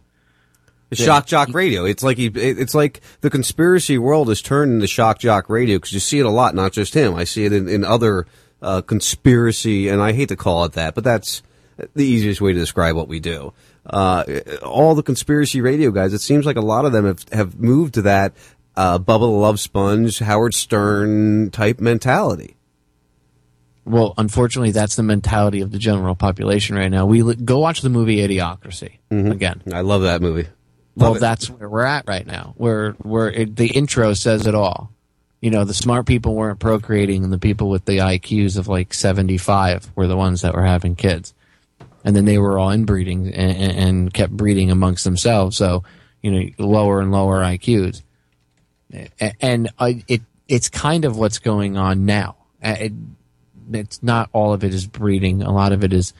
[0.89, 1.85] The shock jock radio.
[1.86, 5.93] It's like he, it's like the conspiracy world has turned into shock jock radio because
[5.93, 7.14] you see it a lot, not just him.
[7.14, 8.27] I see it in, in other
[8.60, 11.43] uh, conspiracy, and I hate to call it that, but that's
[11.94, 13.52] the easiest way to describe what we do.
[13.84, 14.24] Uh,
[14.62, 17.94] all the conspiracy radio guys, it seems like a lot of them have, have moved
[17.94, 18.32] to that
[18.76, 22.56] uh, Bubba the Love Sponge, Howard Stern type mentality.
[23.84, 27.04] Well, unfortunately, that's the mentality of the general population right now.
[27.04, 29.62] We go watch the movie Idiocracy again.
[29.72, 30.48] I love that movie.
[30.94, 31.20] Well, it.
[31.20, 32.54] that's where we're at right now.
[32.56, 34.92] Where where it, the intro says it all.
[35.40, 38.94] You know, the smart people weren't procreating, and the people with the IQs of like
[38.94, 41.34] seventy five were the ones that were having kids,
[42.04, 45.56] and then they were all inbreeding and, and, kept breeding amongst themselves.
[45.56, 45.84] So
[46.20, 48.02] you know, lower and lower IQs,
[49.40, 52.36] and uh, it it's kind of what's going on now.
[52.62, 52.92] It,
[53.72, 55.42] it's not all of it is breeding.
[55.42, 56.12] A lot of it is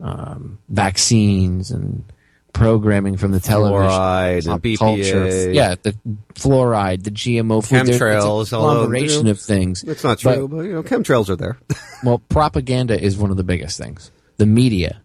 [0.00, 2.04] um, vaccines and
[2.52, 5.50] programming from the television, Fluoride culture.
[5.52, 5.96] Yeah, the
[6.34, 9.82] fluoride, the GMO food, Chemtrails, it's a although, combination you know, of things.
[9.84, 11.58] It's not true, but, you know, chemtrails are there.
[12.04, 14.10] well, propaganda is one of the biggest things.
[14.38, 15.02] The media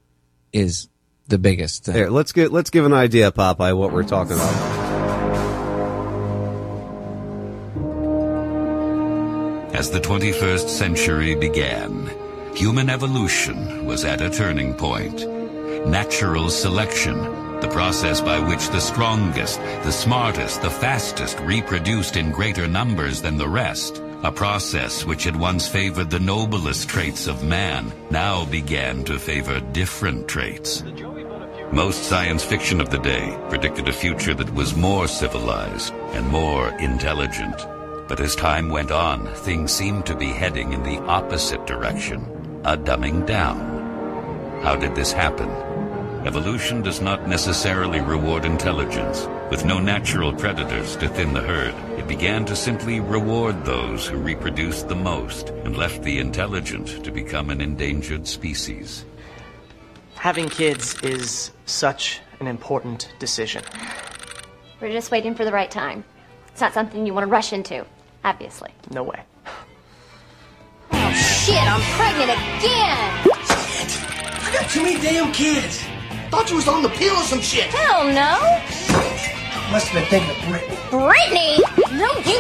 [0.54, 0.88] is
[1.28, 1.96] the biggest thing.
[1.96, 4.82] Here, let's get let's give an idea, Popeye, what we're talking about.
[9.74, 12.12] As the 21st century began,
[12.54, 15.26] human evolution was at a turning point.
[15.88, 17.18] Natural selection,
[17.62, 23.38] the process by which the strongest, the smartest, the fastest reproduced in greater numbers than
[23.38, 29.04] the rest, a process which had once favored the noblest traits of man, now began
[29.04, 30.84] to favor different traits.
[31.72, 36.70] Most science fiction of the day predicted a future that was more civilized and more
[36.80, 37.66] intelligent.
[38.08, 42.22] But as time went on, things seemed to be heading in the opposite direction,
[42.64, 44.62] a dumbing down.
[44.62, 45.50] How did this happen?
[46.28, 49.28] Evolution does not necessarily reward intelligence.
[49.50, 51.74] With no natural predators to thin the herd,
[52.12, 57.50] began to simply reward those who reproduced the most and left the intelligent to become
[57.50, 59.06] an endangered species.
[60.16, 63.64] Having kids is such an important decision.
[64.82, 66.04] We're just waiting for the right time.
[66.50, 67.86] It's not something you want to rush into,
[68.26, 68.72] obviously.
[68.90, 69.22] No way.
[70.92, 73.22] Oh shit, I'm pregnant again!
[74.44, 75.82] I got too many damn kids.
[76.30, 77.68] Thought you was on the pill or some shit.
[77.68, 79.41] Hell no!
[79.72, 80.78] Must have been thinking of Brittany.
[80.90, 81.58] Brittany!
[81.98, 82.40] No, you.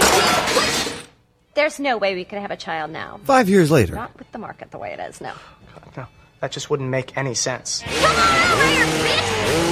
[1.53, 3.21] There's no way we can have a child now.
[3.23, 3.95] Five years later.
[3.95, 5.31] Not with the market the way it is, no.
[5.95, 6.07] No,
[6.41, 7.83] that just wouldn't make any sense.
[7.83, 8.85] Come on, liar!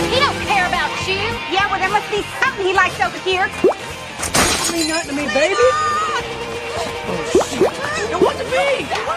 [0.07, 1.15] He don't care about you.
[1.51, 3.47] Yeah, well, there must be something he likes over here.
[4.71, 5.55] Mean nothing to me, baby.
[8.23, 8.45] what to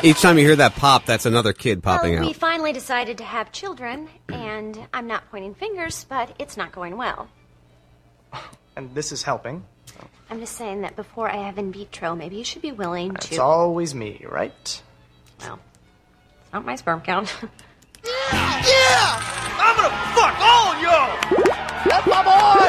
[0.02, 0.09] be?
[0.09, 2.36] Each time you hear that pop, that's another kid popping well, we out.
[2.36, 7.28] finally decided to have children, and I'm not pointing fingers, but it's not going well.
[8.76, 9.64] And this is helping.
[10.30, 13.28] I'm just saying that before I have in vitro, maybe you should be willing It's
[13.28, 13.34] to.
[13.34, 14.82] It's always me, right?
[15.40, 15.59] Well,
[16.40, 17.34] it's not my sperm count.
[18.04, 19.20] Yeah!
[19.59, 21.16] I'm gonna fuck all of y'all!
[21.84, 22.68] That's my boy!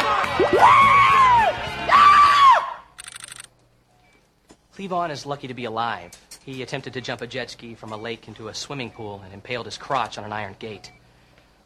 [4.77, 6.11] Cleavon is lucky to be alive.
[6.45, 9.33] He attempted to jump a jet ski from a lake into a swimming pool and
[9.33, 10.91] impaled his crotch on an iron gate.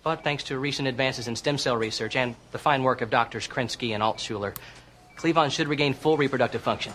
[0.07, 3.45] But thanks to recent advances in stem cell research and the fine work of doctors
[3.45, 4.55] Krinsky and Altschuler,
[5.17, 6.93] Cleavon should regain full reproductive function.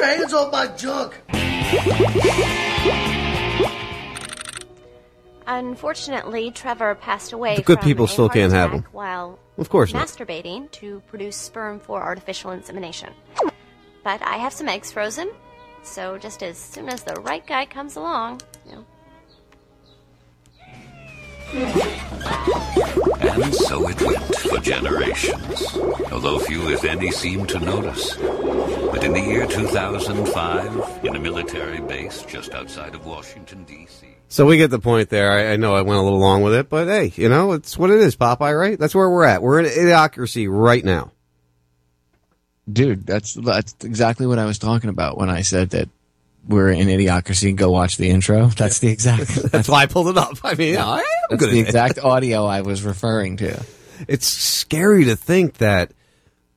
[0.00, 1.20] Hands off my junk!
[5.48, 7.56] Unfortunately, Trevor passed away.
[7.56, 8.82] The good from people a still can't have him.
[8.82, 8.92] them.
[8.92, 10.06] While Of course not.
[10.06, 13.12] masturbating to produce sperm for artificial insemination.
[14.04, 15.32] But I have some eggs frozen,
[15.82, 18.86] so just as soon as the right guy comes along, you know.
[21.54, 25.76] And so it went for generations,
[26.10, 28.16] although few, if any, seemed to notice.
[28.16, 34.46] But in the year 2005, in a military base just outside of Washington, D.C., So
[34.46, 35.30] we get the point there.
[35.30, 37.76] I, I know I went a little long with it, but hey, you know, it's
[37.76, 38.78] what it is, Popeye, right?
[38.78, 39.42] That's where we're at.
[39.42, 41.12] We're in idiocracy right now.
[42.70, 45.90] Dude, that's that's exactly what I was talking about when I said that
[46.46, 47.54] we're in idiocracy.
[47.54, 48.46] Go watch the intro.
[48.48, 49.34] That's the exact.
[49.52, 50.38] That's why I pulled it up.
[50.44, 53.64] I mean, I am that's good the exact audio I was referring to.
[54.08, 55.92] It's scary to think that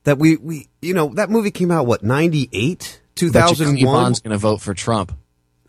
[0.04, 3.94] that we we you know that movie came out what ninety eight two thousand one.
[3.94, 5.16] Bond's going to vote for Trump.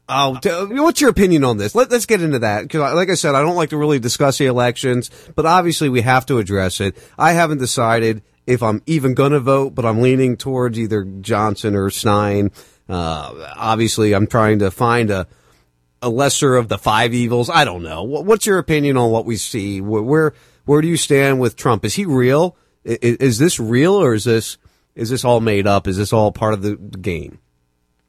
[0.10, 1.76] Oh, t- what's your opinion on this?
[1.76, 4.38] Let, let's get into that because, like I said, I don't like to really discuss
[4.38, 6.96] the elections, but obviously we have to address it.
[7.18, 11.76] I haven't decided if I'm even going to vote, but I'm leaning towards either Johnson
[11.76, 12.52] or Stein.
[12.90, 15.28] Uh, obviously, I'm trying to find a
[16.02, 17.50] a lesser of the five evils.
[17.50, 18.04] I don't know.
[18.04, 19.82] What's your opinion on what we see?
[19.82, 20.34] Where where,
[20.66, 21.84] where do you stand with Trump?
[21.86, 22.56] Is he real?
[22.84, 24.58] Is, this real or is this
[24.96, 25.88] is this all made up?
[25.88, 27.40] Is this all part of the game?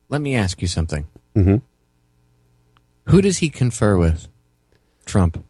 [0.09, 1.07] Let me ask you something.
[1.35, 1.57] Mm-hmm.
[3.11, 4.29] Who does he confer with?
[5.05, 5.45] Trump.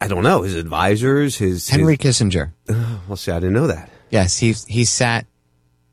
[0.00, 0.42] I don't know.
[0.42, 2.52] His advisors, his Henry his- Kissinger.
[3.08, 3.90] well, see, I didn't know that.
[4.10, 5.26] Yes, he he sat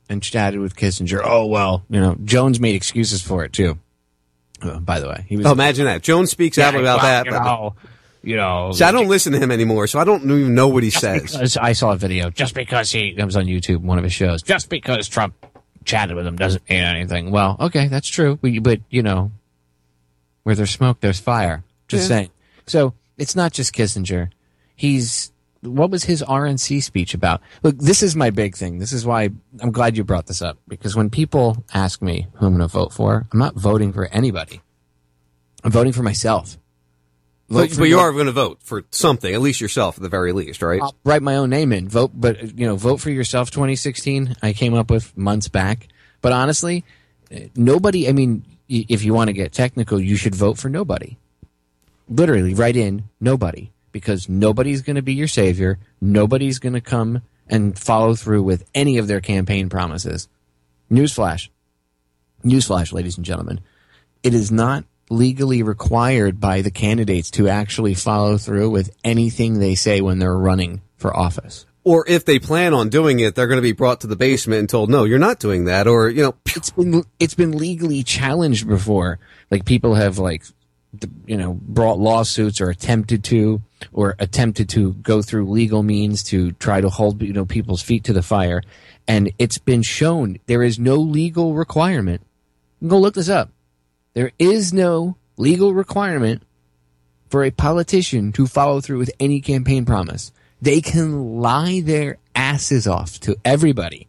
[0.10, 1.22] and chatted with Kissinger.
[1.24, 3.78] Oh well, you know, Jones made excuses for it too.
[4.62, 5.46] Uh, by the way, he was.
[5.46, 6.02] Oh, imagine that.
[6.02, 7.26] Jones speaks out about well, that.
[7.26, 7.76] you but- know,
[8.24, 8.72] you know.
[8.72, 11.58] See, I don't listen to him anymore, so I don't even know what he says.
[11.58, 14.42] I saw a video just because he was on YouTube, one of his shows.
[14.42, 15.34] Just because Trump
[15.84, 17.32] chatted with him doesn't mean anything.
[17.32, 19.32] Well, okay, that's true, but, but you know,
[20.44, 21.64] where there's smoke, there's fire.
[21.88, 22.16] Just Yeah.
[22.18, 22.30] saying.
[22.66, 24.30] So it's not just Kissinger.
[24.76, 25.32] He's
[25.66, 27.42] what was his RNC speech about?
[27.64, 28.80] Look, this is my big thing.
[28.80, 29.30] This is why
[29.60, 32.68] I'm glad you brought this up because when people ask me who I'm going to
[32.68, 34.62] vote for, I'm not voting for anybody.
[35.64, 36.58] I'm voting for myself.
[37.48, 40.04] Vote But, for but you are going to vote for something, at least yourself, at
[40.04, 40.82] the very least, right?
[40.82, 41.88] I'll write my own name in.
[41.88, 43.52] Vote, but you know, vote for yourself.
[43.52, 45.88] 2016, I came up with months back.
[46.22, 46.84] But honestly,
[47.56, 48.10] nobody.
[48.10, 51.18] I mean, if you want to get technical, you should vote for nobody.
[52.10, 55.80] Literally, write in nobody because nobody's going to be your savior.
[56.02, 60.28] Nobody's going to come and follow through with any of their campaign promises.
[60.92, 61.48] Newsflash.
[62.44, 63.62] Newsflash, ladies and gentlemen.
[64.22, 69.76] It is not legally required by the candidates to actually follow through with anything they
[69.76, 71.66] say when they're running for office.
[71.86, 74.60] Or if they plan on doing it, they're going to be brought to the basement
[74.60, 78.04] and told, "No, you're not doing that." Or you know, it's been it's been legally
[78.04, 79.20] challenged before.
[79.50, 80.44] Like people have like
[81.26, 83.62] you know brought lawsuits or attempted to
[83.92, 88.04] or attempted to go through legal means to try to hold you know people's feet
[88.06, 88.62] to the fire,
[89.08, 92.22] and it's been shown there is no legal requirement.
[92.86, 93.52] Go look this up.
[94.14, 96.44] There is no legal requirement
[97.30, 100.32] for a politician to follow through with any campaign promise.
[100.62, 104.08] They can lie their asses off to everybody.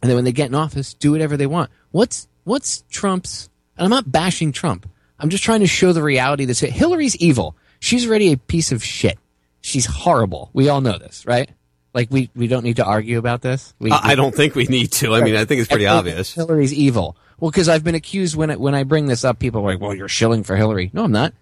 [0.00, 1.70] And then when they get in office, do whatever they want.
[1.90, 4.88] What's what's Trump's and I'm not bashing Trump.
[5.22, 7.56] I'm just trying to show the reality that Hillary's evil.
[7.80, 9.18] She's already a piece of shit.
[9.60, 10.50] She's horrible.
[10.52, 11.48] We all know this, right?
[11.94, 13.72] Like we, we don't need to argue about this.
[13.78, 15.14] We, I I don't think we need to.
[15.14, 16.34] I mean, I think it's pretty Everything- obvious.
[16.34, 17.16] Hillary's evil.
[17.38, 19.80] Well, because I've been accused when I, when I bring this up, people are like,
[19.80, 21.34] "Well, you're shilling for Hillary." No, I'm not.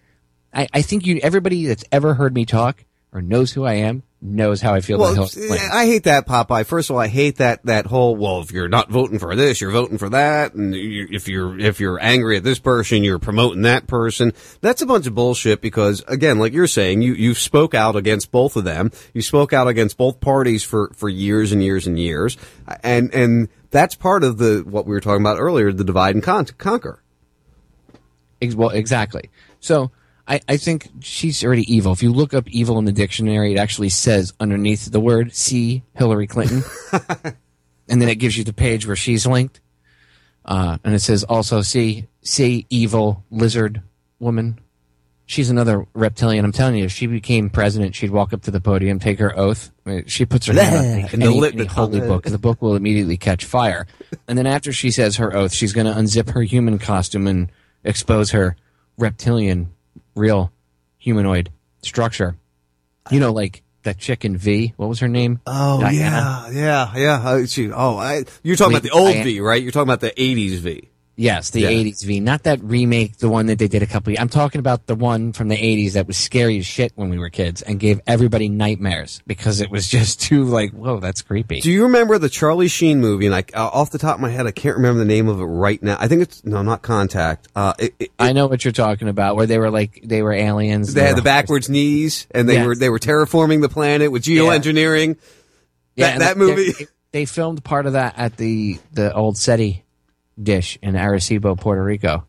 [0.52, 4.02] I, I think you everybody that's ever heard me talk or knows who I am
[4.22, 5.58] knows how I feel Well, about Hillary.
[5.72, 6.66] I hate that, Popeye.
[6.66, 8.16] First of all, I hate that that whole.
[8.16, 11.58] Well, if you're not voting for this, you're voting for that, and you, if you're
[11.58, 14.32] if you're angry at this person, you're promoting that person.
[14.60, 15.60] That's a bunch of bullshit.
[15.62, 18.90] Because again, like you're saying, you you spoke out against both of them.
[19.14, 22.36] You spoke out against both parties for for years and years and years,
[22.82, 26.22] and and that's part of the what we were talking about earlier, the divide and
[26.22, 27.02] con- conquer.
[28.42, 29.30] Ex- Well, exactly.
[29.60, 29.90] So
[30.30, 31.92] I, I think she's already evil.
[31.92, 35.82] If you look up evil in the dictionary, it actually says underneath the word "see
[35.94, 36.62] Hillary Clinton,"
[37.88, 39.60] and then it gives you the page where she's linked,
[40.44, 43.82] uh, and it says also "see see evil lizard
[44.18, 44.58] woman."
[45.26, 46.44] she's another reptilian.
[46.44, 49.38] I'm telling you, if she became president, she'd walk up to the podium, take her
[49.38, 49.70] oath.
[49.86, 50.92] I mean, She puts her hand on Bleh.
[50.92, 52.24] any, And the any- lit- any the- holy book.
[52.24, 53.86] The book will immediately catch fire.
[54.26, 57.48] And then after she says her oath, she's going to unzip her human costume and
[57.84, 58.56] expose her
[58.98, 59.70] reptilian,
[60.14, 60.52] real
[60.98, 61.50] humanoid
[61.82, 62.36] structure.
[63.10, 64.74] You know, like that chicken V.
[64.76, 65.40] What was her name?
[65.46, 66.48] Oh Diana.
[66.50, 67.28] yeah, yeah, yeah.
[67.28, 69.62] Uh, she, oh, I, you're talking about the old Diana- V, right?
[69.62, 70.89] You're talking about the '80s V.
[71.20, 71.68] Yes, the Yeah.
[71.68, 74.10] 80s V, not that remake, the one that they did a couple.
[74.10, 74.20] years.
[74.20, 77.18] I'm talking about the one from the 80s that was scary as shit when we
[77.18, 81.60] were kids and gave everybody nightmares because it was just too like, whoa, that's creepy.
[81.60, 83.26] Do you remember the Charlie Sheen movie?
[83.26, 85.40] And I, uh, off the top of my head, I can't remember the name of
[85.40, 85.98] it right now.
[86.00, 87.48] I think it's no, not Contact.
[87.54, 90.32] Uh, it, it, I know what you're talking about, where they were like they were
[90.32, 90.94] aliens.
[90.94, 92.66] they and had the backwards knees, and they Yes.
[92.66, 95.18] were they were terraforming the planet with geoengineering.
[95.96, 96.72] that, and that movie.
[96.72, 99.84] They, they filmed part of that at the the old SETI
[100.42, 102.26] dish in Arecibo, Puerto Rico.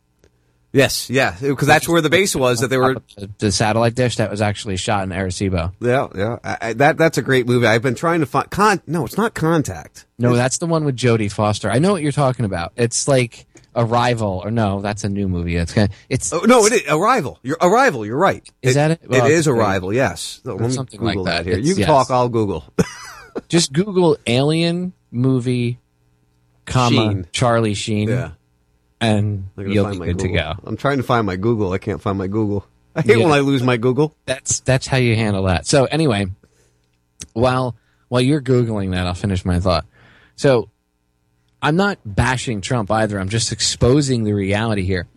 [0.73, 2.61] Yes, yeah, because that's where the base was.
[2.61, 2.95] That they were.
[3.39, 5.73] The satellite dish that was actually shot in Arecibo.
[5.81, 6.39] Yeah, yeah.
[6.45, 7.67] I, I, that that's a great movie.
[7.67, 8.49] I've been trying to find.
[8.49, 10.05] Con- no, it's not Contact.
[10.17, 11.69] No, that's the one with Jodie Foster.
[11.69, 12.71] I know what you're talking about.
[12.77, 15.57] It's like Arrival, or no, that's a new movie.
[15.57, 17.37] It's kind of, it's Oh, no, it is Arrival.
[17.43, 18.05] You're Arrival.
[18.05, 18.47] You're right.
[18.61, 19.01] Is that it?
[19.05, 19.57] Well, it oh, is okay.
[19.59, 19.91] Arrival.
[19.93, 20.39] Yes.
[20.45, 21.45] So Or let me something like Google that.
[21.45, 21.55] here.
[21.55, 21.87] You It's- can yes.
[21.87, 22.11] talk.
[22.11, 22.63] I'll Google.
[23.49, 25.79] just Google alien movie,
[26.65, 27.27] comma Sheen.
[27.31, 28.31] Charlie Sheen, Yeah.
[28.99, 30.53] and you'll find be my good to go.
[30.65, 31.71] I'm trying to find my Google.
[31.71, 32.65] I can't find my Google.
[32.95, 33.23] I hate Yeah.
[33.25, 34.15] when I lose my Google.
[34.25, 35.65] That's that's how you handle that.
[35.65, 36.27] So anyway,
[37.33, 37.75] while
[38.09, 39.85] while you're googling that, I'll finish my thought.
[40.35, 40.69] So
[41.61, 43.19] I'm not bashing Trump either.
[43.19, 45.07] I'm just exposing the reality here.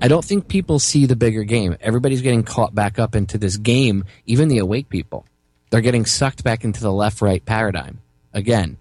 [0.00, 1.76] I don't think people see the bigger game.
[1.80, 5.26] Everybody's getting caught back up into this game, even the awake people.
[5.70, 7.98] They're getting sucked back into the left right paradigm.
[8.32, 8.76] Again,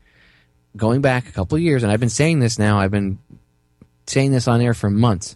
[0.76, 3.20] going back a couple of years, and I've been saying this now, I've been
[4.06, 5.36] saying this on air for months.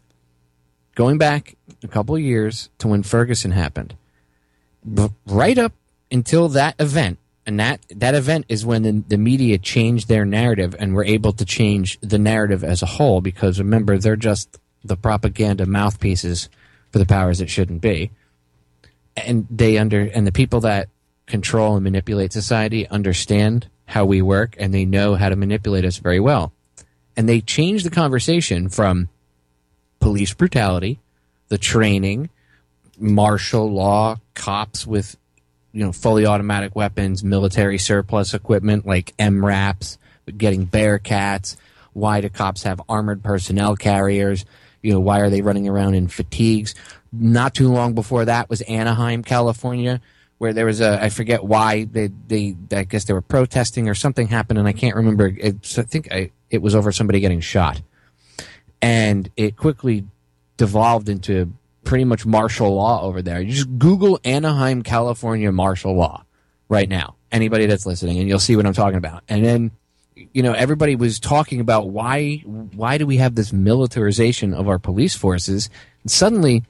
[0.95, 3.95] Going back a couple of years to when Ferguson happened,
[5.25, 5.73] right up
[6.11, 10.75] until that event, and that that event is when the, the media changed their narrative
[10.77, 13.21] and were able to change the narrative as a whole.
[13.21, 16.49] Because remember, they're just the propaganda mouthpieces
[16.91, 18.11] for the powers that shouldn't be,
[19.15, 20.89] and they under and the people that
[21.25, 25.97] control and manipulate society understand how we work and they know how to manipulate us
[25.97, 26.53] very well.
[27.17, 29.09] And they changed the conversation from
[29.99, 30.99] police brutality,
[31.49, 32.29] the training,
[32.97, 35.17] martial law, cops with
[35.73, 39.97] you know fully automatic weapons, military surplus equipment like MRAPs,
[40.37, 41.57] getting Bearcats.
[41.91, 44.45] Why do cops have armored personnel carriers?
[44.81, 46.75] You know why are they running around in fatigues?
[47.11, 49.99] Not too long before that was Anaheim, California,
[50.41, 53.93] where there was a I forget why they they I guess they were protesting or
[53.93, 55.31] something happened and I can't remember.
[55.37, 57.79] It's, I think I, it was over somebody getting shot
[58.81, 60.03] and it quickly
[60.57, 61.53] devolved into
[61.83, 63.39] pretty much martial law over there.
[63.39, 66.25] You just Google Anaheim, California martial law
[66.69, 67.17] right now.
[67.31, 69.21] Anybody that's listening, and you'll see what I'm talking about.
[69.29, 69.71] And then,
[70.15, 74.79] you know, everybody was talking about why why do we have this militarization of our
[74.79, 75.69] police forces?
[76.01, 76.63] And suddenly,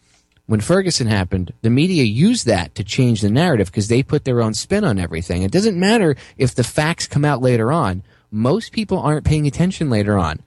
[0.51, 4.41] when Ferguson happened, the media used that to change the narrative because they put their
[4.41, 5.43] own spin on everything.
[5.43, 8.03] It doesn't matter if the facts come out later on.
[8.29, 10.43] Most people aren't paying attention later on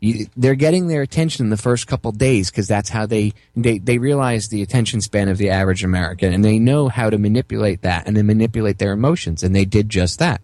[0.00, 3.78] you, they're getting their attention in the first couple days because that's how they, they
[3.78, 7.82] they realize the attention span of the average American and they know how to manipulate
[7.82, 10.40] that and then manipulate their emotions and they did just that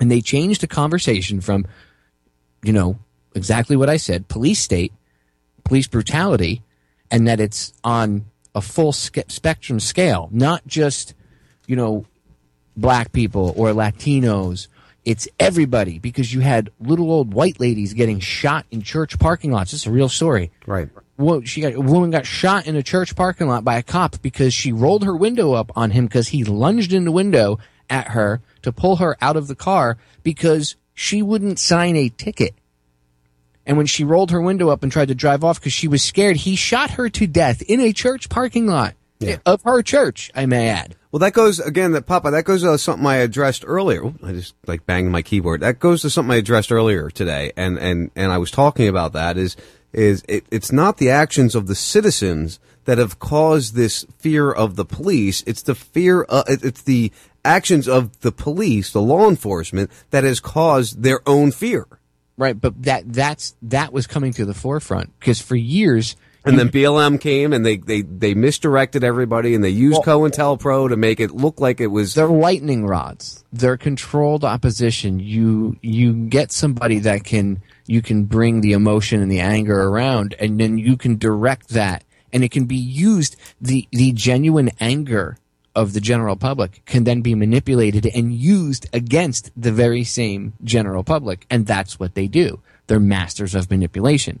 [0.00, 1.66] and they changed the conversation from
[2.62, 2.98] you know
[3.34, 4.92] exactly what I said police state
[5.64, 6.62] police brutality
[7.10, 11.14] and that it's on a full spectrum scale not just
[11.66, 12.04] you know
[12.76, 14.68] black people or Latinos.
[15.04, 19.70] It's everybody because you had little old white ladies getting shot in church parking lots.
[19.70, 20.50] This is a real story.
[20.66, 20.88] Right.
[21.16, 24.20] Well, she got a woman got shot in a church parking lot by a cop
[24.22, 27.58] because she rolled her window up on him because he lunged in the window
[27.88, 32.54] at her to pull her out of the car because she wouldn't sign a ticket.
[33.70, 36.02] And when she rolled her window up and tried to drive off because she was
[36.02, 38.96] scared, he shot her to death in a church parking lot
[39.46, 40.96] of her church, I may add.
[41.12, 41.92] Well, that goes again.
[41.92, 44.02] That Papa, that goes to something I addressed earlier.
[44.02, 45.60] Ooh, I just like banged my keyboard.
[45.60, 49.12] That goes to something I addressed earlier today, and and and I was talking about
[49.12, 49.36] that.
[49.36, 49.56] Is
[49.92, 54.74] is it, it's not the actions of the citizens that have caused this fear of
[54.74, 55.44] the police.
[55.46, 56.26] It's the fear.
[56.28, 57.12] Uh, it, it's the
[57.44, 61.86] actions of the police, the law enforcement, that has caused their own fear.
[62.40, 66.70] Right, but that that's that was coming to the forefront because for years And then
[66.70, 71.32] BLM came and they, they, they misdirected everybody and they used COINTELPRO to make it
[71.32, 72.14] look like it was.
[72.14, 73.44] They're lightning rods.
[73.52, 75.20] They're controlled opposition.
[75.20, 80.34] You you get somebody that can you can bring the emotion and the anger around,
[80.38, 83.36] and then you can direct that and it can be used.
[83.60, 85.36] the The genuine anger
[85.80, 91.02] of the general public can then be manipulated and used against the very same general
[91.02, 92.60] public, and that's what they do.
[92.86, 94.40] They're masters of manipulation.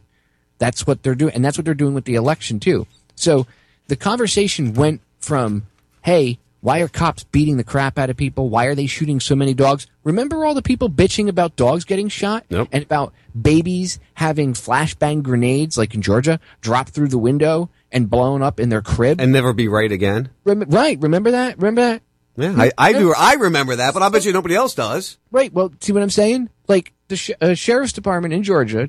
[0.58, 2.86] That's what they're doing, and that's what they're doing with the election too.
[3.14, 3.46] So
[3.88, 5.66] the conversation went from,
[6.02, 8.50] "Hey, why are cops beating the crap out of people?
[8.50, 12.10] Why are they shooting so many dogs?" Remember all the people bitching about dogs getting
[12.10, 18.08] shot and about babies having flashbang grenades, like in Georgia, drop through the window and
[18.08, 20.30] blown up in their crib and never be right again.
[20.44, 20.98] Rem- right?
[21.00, 21.56] Remember that?
[21.58, 22.02] Remember that?
[22.36, 23.12] Yeah, I, I do.
[23.16, 25.18] I remember that, but I bet you nobody else does.
[25.30, 25.52] Right.
[25.52, 26.48] Well, see what I'm saying?
[26.68, 28.88] Like the sh- uh, sheriff's department in Georgia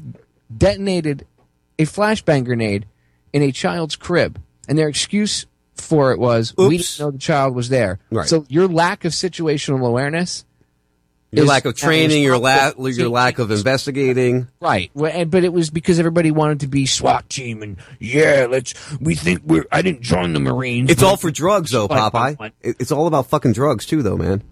[0.56, 1.26] detonated
[1.80, 2.86] a flashbang grenade
[3.34, 7.56] in a child's crib, and their excuse for it was we didn't know the child
[7.56, 8.00] was there.
[8.12, 8.28] Right.
[8.28, 10.46] So your lack of situational awareness,
[11.34, 14.48] Your lack of training, your lack, responsible- your lack of investigating.
[14.60, 14.92] Right.
[14.94, 18.74] Well, but it was because everybody wanted to be SWAT team and yeah, let's.
[19.00, 19.66] We think we're.
[19.72, 20.92] I didn't join the Marines.
[20.92, 22.52] It's all for drugs, though, Popeye.
[22.62, 24.44] It's all about fucking drugs too, though, man.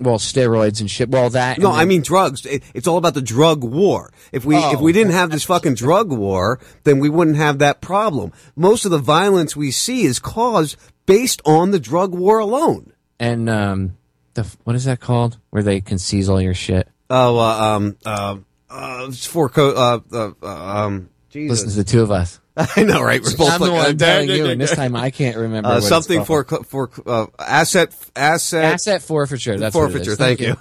[0.00, 1.08] Well, steroids and shit.
[1.08, 1.58] Well, that.
[1.60, 2.44] No, I mean drugs.
[2.46, 4.12] It- It's all about the drug war.
[4.32, 4.82] If we if Oh.
[4.82, 8.32] we didn't have this fucking drug war, then we wouldn't have that problem.
[8.56, 12.92] Most of the violence we see is caused based on the drug war alone.
[13.20, 13.96] and um,
[14.34, 15.38] the what is that called?
[15.50, 16.88] Where they can seize all your shit.
[17.10, 18.36] Oh, uh, um, uh,
[18.70, 21.64] uh, it's for co- uh, uh, uh, um, Jesus.
[21.64, 22.40] Listen to the two of us.
[22.56, 23.20] I know, right?
[23.20, 25.68] We're both I'm the one telling you, and this time I can't remember.
[25.74, 29.58] Uh, what something for for uh, asset asset asset forfeiture.
[29.58, 30.12] That's forfeiture.
[30.12, 30.18] is.
[30.18, 30.56] Thank, you.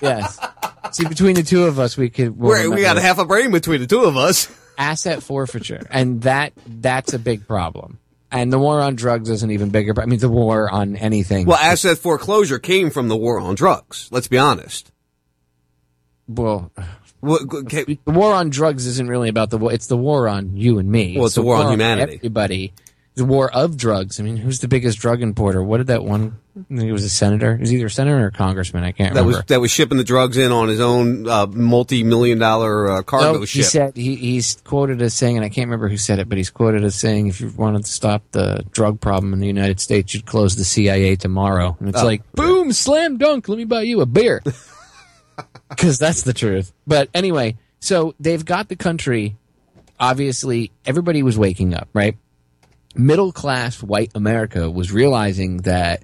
[0.00, 0.38] yes.
[0.92, 2.38] See, between the two of us, we could.
[2.38, 3.02] we'll We're, we got that.
[3.02, 4.48] half a brain between the two of us.
[4.78, 7.98] asset forfeiture, and that that's a big problem.
[8.36, 9.94] And the war on drugs is an even bigger.
[9.98, 11.46] I mean, the war on anything.
[11.46, 14.08] Well, asset foreclosure came from the war on drugs.
[14.12, 14.92] Let's be honest.
[16.28, 16.70] Well,
[17.24, 17.84] okay.
[18.04, 19.72] the war on drugs isn't really about the war.
[19.72, 21.16] It's the war on you and me.
[21.16, 22.16] Well, it's a the war on humanity.
[22.16, 22.74] Everybody.
[23.16, 24.20] The war of drugs.
[24.20, 25.62] I mean, who's the biggest drug importer?
[25.62, 26.38] What did that one?
[26.54, 27.54] I think it was a senator.
[27.54, 28.84] It was either a senator or a congressman.
[28.84, 29.38] I can't That remember.
[29.38, 33.32] was that was shipping the drugs in on his own uh, multi-million dollar uh, cargo
[33.32, 33.64] No, he ship.
[33.64, 36.50] said he, he's quoted as saying, and I can't remember who said it, but he's
[36.50, 40.12] quoted as saying, if you wanted to stop the drug problem in the United States,
[40.12, 41.74] you'd close the CIA tomorrow.
[41.80, 43.48] And it's Oh, like, boom, slam dunk.
[43.48, 44.42] Let me buy you a beer,
[45.70, 46.72] because that's the truth.
[46.86, 49.36] But anyway, so they've got the country.
[49.98, 52.16] Obviously, everybody was waking up, right?
[52.98, 56.02] Middle class white America was realizing that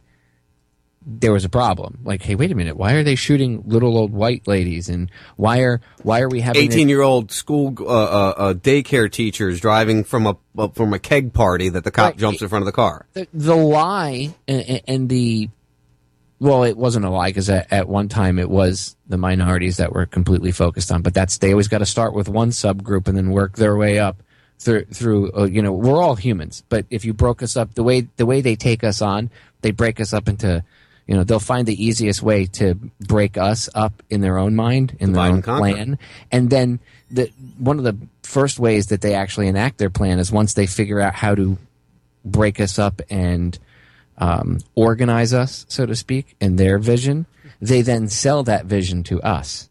[1.05, 1.98] there was a problem.
[2.05, 5.59] Like, hey, wait a minute, why are they shooting little old white ladies, and why
[5.60, 10.36] are why are we having Eighteen-year-old school uh, uh, uh, daycare teachers driving from a
[10.56, 12.16] uh, from a keg party that the cop Right.
[12.19, 13.06] jumps in front of the car.
[13.14, 15.48] the, the lie and, and the
[16.39, 19.93] well it wasn't a lie because at, at one time it was the minorities that
[19.93, 23.16] were completely focused on but that's they always got to start with one subgroup and
[23.16, 24.23] then work their way up
[24.63, 27.83] through through uh, you know we're all humans but if you broke us up the
[27.83, 29.31] way the way they take us on
[29.63, 30.63] they break us up into
[31.07, 34.97] you know they'll find the easiest way to break us up in their own mind
[35.01, 35.99] in their own and plan.
[36.31, 36.81] And then
[37.11, 40.67] the one of the first ways that they actually enact their plan is once they
[40.67, 41.59] figure out how to
[42.25, 43.59] break us up and
[44.19, 47.27] um, organize us, so to speak, in their vision,
[47.61, 49.69] they then sell that vision to us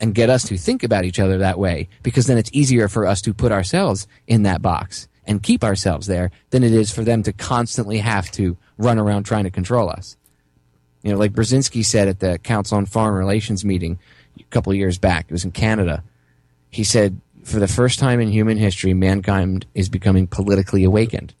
[0.00, 3.06] and get us to think about each other that way because then it's easier for
[3.06, 7.04] us to put ourselves in that box and keep ourselves there than it is for
[7.04, 10.16] them to constantly have to run around trying to control us.
[11.02, 13.98] You know, like Brzezinski said at the Council on Foreign Relations meeting
[14.38, 16.02] a couple of years back, it was in Canada.
[16.70, 21.34] He said, for the first time in human history, mankind is becoming politically awakened.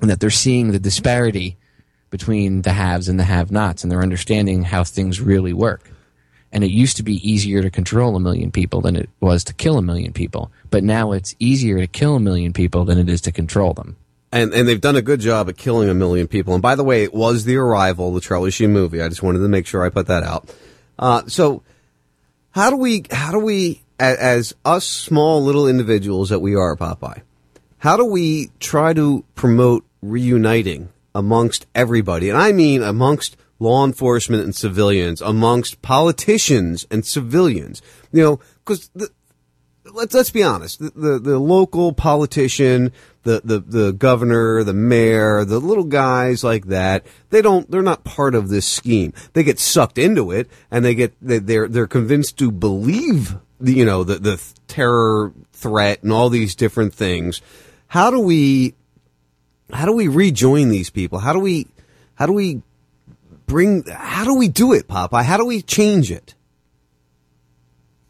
[0.00, 1.56] And that they're seeing the disparity
[2.10, 5.90] between the haves and the have nots, and they're understanding how things really work.
[6.54, 9.52] And it used to be easier to control a million people than it was to
[9.52, 10.52] kill a million people.
[10.70, 13.96] But now it's easier to kill a million people than it is to control them.
[14.30, 16.54] And and they've done a good job at killing a million people.
[16.54, 19.02] And by the way, it was The Arrival, the Charlie Sheen movie.
[19.02, 20.48] I just wanted to make sure I put that out.
[20.98, 21.62] Uh, so
[22.52, 26.76] how do we how do we a- as us small little individuals that we are,
[26.76, 27.22] Popeye?
[27.78, 32.28] How do we try to promote reuniting amongst everybody?
[32.28, 37.82] And I mean amongst law enforcement and civilians, amongst politicians and civilians.
[38.12, 38.90] You know, because
[39.92, 40.78] let's let's be honest.
[40.78, 46.66] The, the the local politician, the, the the governor, the mayor, the little guys like
[46.66, 49.12] that, they don't they're not part of this scheme.
[49.32, 53.72] They get sucked into it and they get they, they're they're convinced to believe the
[53.72, 57.40] you know the the terror threat and all these different things.
[57.88, 58.74] How do we
[59.72, 61.18] how do we rejoin these people?
[61.18, 61.68] How do we
[62.14, 62.62] how do we
[63.46, 65.24] bring how do we do it, Popeye?
[65.24, 66.34] How do we change it?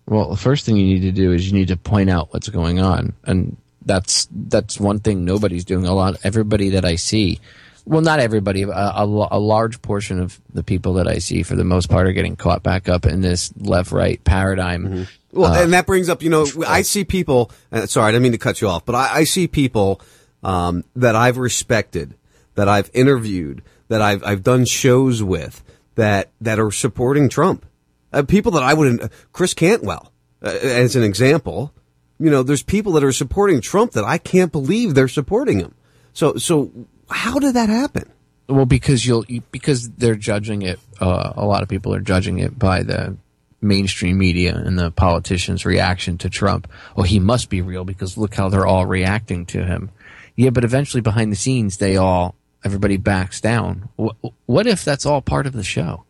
[0.06, 2.48] Well, the first thing you need to do is you need to point out what's
[2.48, 3.14] going on.
[3.24, 5.86] And that's that's one thing nobody's doing.
[5.86, 7.40] A lot, everybody that I see,
[7.86, 11.56] well, not everybody, a, a, a large portion of the people that I see, for
[11.56, 15.06] the most part, are getting caught back up in this left-right paradigm.
[15.32, 17.50] Well, Uh, and that brings up, you know, I see people.
[17.72, 20.00] Uh, sorry, I didn't mean to cut you off, but I, I see people
[20.42, 22.14] um, that I've respected,
[22.54, 25.62] that I've interviewed, that I've I've done shows with,
[25.94, 27.66] that that are supporting Trump.
[28.12, 29.10] Uh, people that I wouldn't.
[29.32, 30.12] Chris Cantwell,
[30.42, 31.72] uh, as an example.
[32.18, 35.74] You know, there's people that are supporting Trump that I can't believe they're supporting him.
[36.12, 36.70] So, so
[37.10, 38.10] how did that happen?
[38.48, 40.78] Well, because you'll because they're judging it.
[41.00, 43.16] Uh, a lot of people are judging it by the
[43.60, 46.70] mainstream media and the politicians' reaction to Trump.
[46.96, 49.90] Oh, he must be real because look how they're all reacting to him.
[50.36, 52.34] Yeah, but eventually, behind the scenes, they all
[52.64, 53.88] everybody backs down.
[53.96, 54.16] What,
[54.46, 56.04] what if that's all part of the show,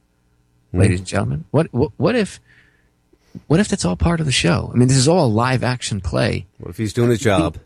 [0.70, 0.80] hmm.
[0.80, 1.44] ladies and gentlemen?
[1.50, 2.40] What, what what if
[3.48, 4.70] what if that's all part of the show?
[4.72, 6.46] I mean, this is all a live action play.
[6.58, 7.58] What if he's doing his job?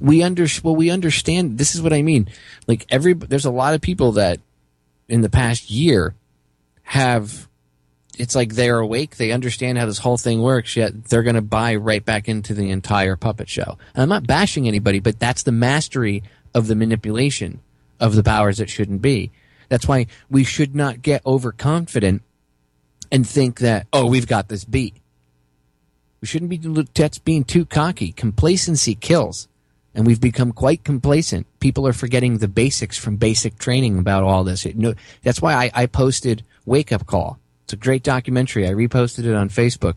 [0.00, 2.28] we under well we understand this is what i mean
[2.66, 4.38] like every there's a lot of people that
[5.08, 6.14] in the past year
[6.82, 7.48] have
[8.18, 11.42] it's like they're awake they understand how this whole thing works yet they're going to
[11.42, 15.42] buy right back into the entire puppet show and i'm not bashing anybody but that's
[15.44, 16.22] the mastery
[16.54, 17.60] of the manipulation
[18.00, 19.30] of the powers that shouldn't be
[19.68, 22.22] that's why we should not get overconfident
[23.10, 24.94] and think that oh we've got this beat
[26.20, 29.48] we shouldn't be that's being too cocky complacency kills
[29.96, 31.46] and we've become quite complacent.
[31.58, 34.66] People are forgetting the basics from basic training about all this.
[34.66, 37.40] It, no, that's why I, I posted Wake Up Call.
[37.64, 38.68] It's a great documentary.
[38.68, 39.94] I reposted it on Facebook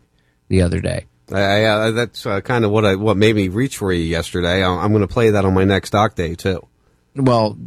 [0.48, 1.04] the other day.
[1.30, 4.64] I, uh, that's uh, kind of what I, what made me reach for you yesterday.
[4.64, 6.66] I, I'm going to play that on my next doc day too.
[7.14, 7.58] Well,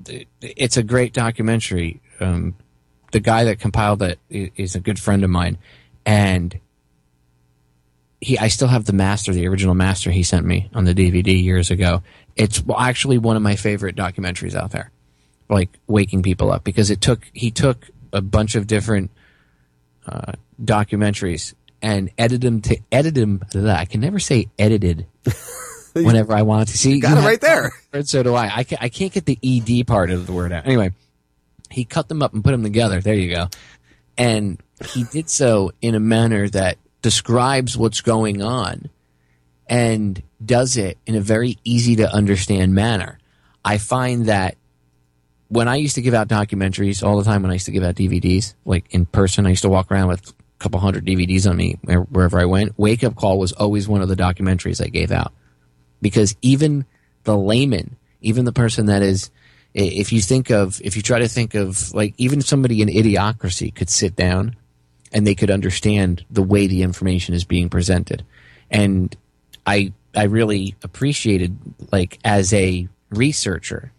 [0.41, 2.01] it's a great documentary.
[2.19, 2.55] Um,
[3.11, 5.57] the guy that compiled it is a good friend of mine,
[6.05, 6.59] and
[8.21, 11.41] he I still have the master, the original master he sent me on the DVD
[11.41, 12.01] years ago.
[12.35, 14.91] It's actually one of my favorite documentaries out there,
[15.49, 19.11] like waking people up because it took he took a bunch of different
[20.07, 23.43] uh, documentaries and edited them to edit them.
[23.53, 25.05] I can never say edited.
[26.05, 27.71] Whenever I want to see, you got you it right there.
[27.93, 28.51] and so do I.
[28.57, 30.65] I can't, I can't get the ed part of the word out.
[30.65, 30.91] Anyway,
[31.69, 32.99] he cut them up and put them together.
[32.99, 33.49] There you go.
[34.17, 38.89] And he did so in a manner that describes what's going on
[39.67, 43.19] and does it in a very easy to understand manner.
[43.63, 44.57] I find that
[45.47, 47.83] when I used to give out documentaries all the time, when I used to give
[47.83, 51.47] out DVDs, like in person, I used to walk around with a couple hundred DVDs
[51.47, 52.77] on me wherever I went.
[52.77, 55.33] Wake Up Call was always one of the documentaries I gave out
[56.03, 56.85] because even
[57.23, 59.31] the layman, even the person that is,
[59.73, 63.73] if you think of, if you try to think of, like, even somebody in idiocracy
[63.73, 64.55] could sit down
[65.11, 68.23] and they could understand the way the information is being presented.
[68.69, 69.15] And
[69.65, 71.57] I, I really appreciated,
[71.91, 73.91] like, as a researcher,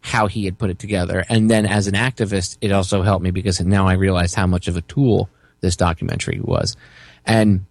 [0.00, 1.24] how he had put it together.
[1.30, 4.68] And then as an activist, it also helped me because now I realized how much
[4.68, 6.76] of a tool this documentary was.
[7.24, 7.64] And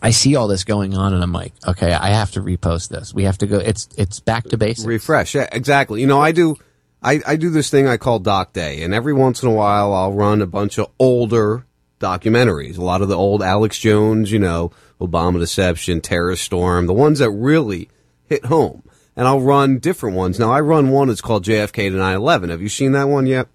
[0.00, 3.12] I see all this going on and I'm like, okay, I have to repost this.
[3.12, 3.58] We have to go.
[3.58, 4.86] It's, it's back to basics.
[4.86, 5.34] Refresh.
[5.34, 6.00] Yeah, exactly.
[6.00, 6.56] You know, I do,
[7.02, 9.92] I, I do this thing I call Doc Day, and every once in a while
[9.92, 11.66] I'll run a bunch of older
[11.98, 12.78] documentaries.
[12.78, 14.70] A lot of the old Alex Jones, you know,
[15.00, 17.88] Obama Deception, Terror Storm, the ones that really
[18.24, 18.82] hit home.
[19.16, 20.38] And I'll run different ones.
[20.38, 22.48] Now I run one that's called JFK to 9/11.
[22.48, 23.48] Have you seen that one yet?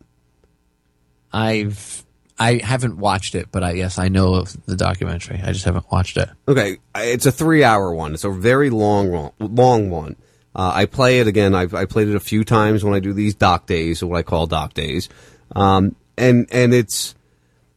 [1.33, 2.05] I've,
[2.39, 5.41] I haven't watched it, but I, yes, I know of the documentary.
[5.43, 6.29] I just haven't watched it.
[6.47, 8.13] Okay, it's a three-hour one.
[8.13, 10.15] It's a very long, long one.
[10.55, 11.53] Uh, I play it again.
[11.55, 14.17] I've I played it a few times when I do these doc days, or what
[14.17, 15.09] I call doc days,
[15.55, 17.15] um, and and it's.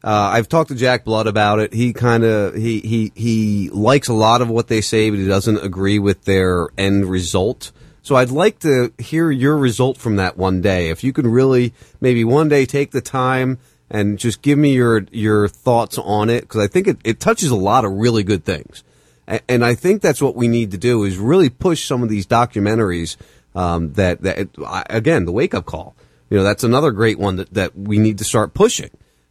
[0.03, 1.75] Uh, I've talked to Jack Blood about it.
[1.75, 5.27] He kind of he he he likes a lot of what they say, but he
[5.27, 7.71] doesn't agree with their end result.
[8.03, 10.89] So I'd like to hear your result from that one day.
[10.89, 13.59] If you can really maybe one day take the time
[13.91, 17.51] and just give me your your thoughts on it because I think it, it touches
[17.51, 18.85] a lot of really good things.
[19.29, 22.09] A- And I think that's what we need to do is really push some of
[22.09, 23.17] these documentaries
[23.55, 24.49] um, that that
[24.91, 25.95] again the wake up call.
[26.31, 28.91] You know that's another great one that, that we need to start pushing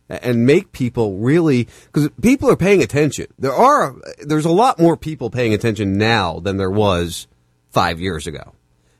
[0.09, 3.27] and make people really because people are paying attention.
[3.37, 7.27] There are there's a lot more people paying attention now than there was
[7.71, 8.53] five years ago.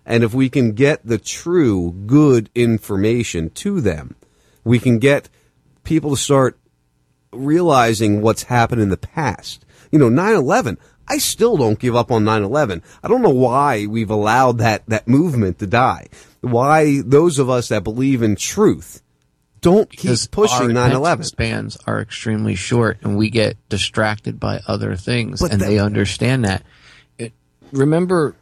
[0.05, 4.15] And if we can get the true good information to them,
[4.63, 5.29] we can get
[5.89, 6.57] people to start
[7.33, 9.65] realizing what's happened in the past.
[9.91, 12.83] You know, 9-11, I still don't give up on 9-11.
[13.03, 16.07] I don't know why we've allowed that, that movement to die.
[16.41, 19.01] Why those of us that believe in truth
[19.61, 21.01] don't keep pushing our 9-11.
[21.01, 25.65] attention spans are extremely short and we get distracted by other things But and that-
[25.65, 26.63] they understand that.
[27.17, 27.33] It,
[27.73, 28.35] remember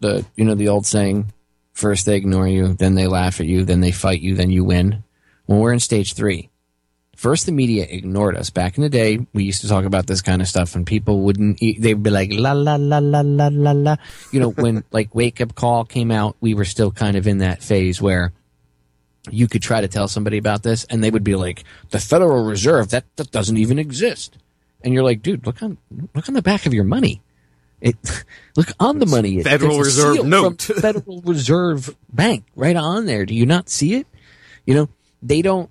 [0.00, 1.32] the you know the old saying,
[1.72, 4.64] first they ignore you, then they laugh at you, then they fight you, then you
[4.64, 5.04] win.
[5.44, 6.50] When we're in stage three,
[7.16, 8.50] first the media ignored us.
[8.50, 11.20] Back in the day, we used to talk about this kind of stuff, and people
[11.22, 11.58] wouldn't.
[11.58, 13.96] They'd be like la la la la la la la.
[14.32, 17.38] You know, when like Wake Up Call came out, we were still kind of in
[17.38, 18.32] that phase where
[19.30, 22.44] you could try to tell somebody about this, and they would be like, "The Federal
[22.44, 24.38] Reserve that that doesn't even exist,"
[24.82, 25.78] and you're like, "Dude, look on
[26.14, 27.22] look on the back of your money."
[27.80, 27.96] It
[28.56, 29.38] look on the money.
[29.38, 30.62] It- Federal Reserve note.
[30.62, 33.26] from Federal Reserve Bank right on there.
[33.26, 34.06] Do you not see it?
[34.64, 34.88] You know,
[35.22, 35.70] they don't.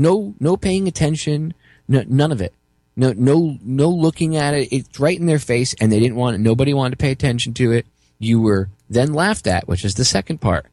[0.00, 1.54] No, no paying attention.
[1.86, 2.54] No, none of it.
[2.96, 4.72] No, no, no looking at it.
[4.72, 6.40] It's right in their face, and they didn't want it.
[6.40, 7.86] Nobody wanted to pay attention to it.
[8.18, 10.66] You were then laughed at, which is the second part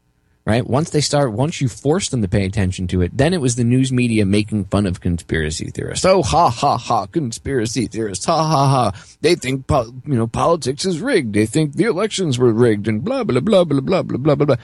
[0.47, 0.65] right?
[0.65, 3.57] Once they start, once you forced them to pay attention to it, then it was
[3.57, 6.05] the news media making fun of conspiracy theorists.
[6.05, 9.01] Oh, ha ha ha, conspiracy theorists, ha ha ha.
[9.19, 11.33] They think, po- you know, politics is rigged.
[11.33, 14.45] They think the elections were rigged, and blah blah blah blah blah blah blah blah.
[14.45, 14.55] blah.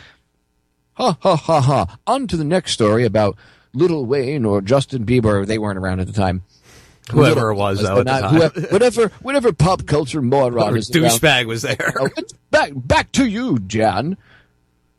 [0.94, 1.98] Ha ha ha ha.
[2.08, 3.36] On to the next story about
[3.74, 5.46] Lil Wayne or Justin Bieber.
[5.46, 6.44] They weren't around at the time.
[7.12, 8.36] Whoever it was, though, at the but not- time.
[8.36, 10.74] whoever- whatever, whatever pop culture moron around.
[10.76, 11.94] douchebag was there.
[12.00, 12.10] Oh,
[12.52, 14.16] back back to you, Jan.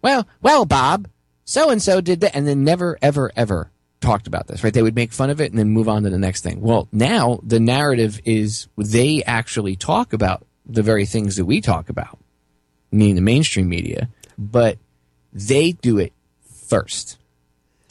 [0.02, 1.08] Well, well, Bob,
[1.46, 3.70] so and so did that, and then never, ever, ever
[4.02, 4.62] talked about this.
[4.62, 4.74] Right?
[4.74, 6.60] They would make fun of it and then move on to the next thing.
[6.60, 11.88] Well, now the narrative is they actually talk about the very things that we talk
[11.88, 12.18] about,
[12.92, 14.76] meaning the mainstream media, but
[15.32, 16.12] they do it
[16.66, 17.16] first.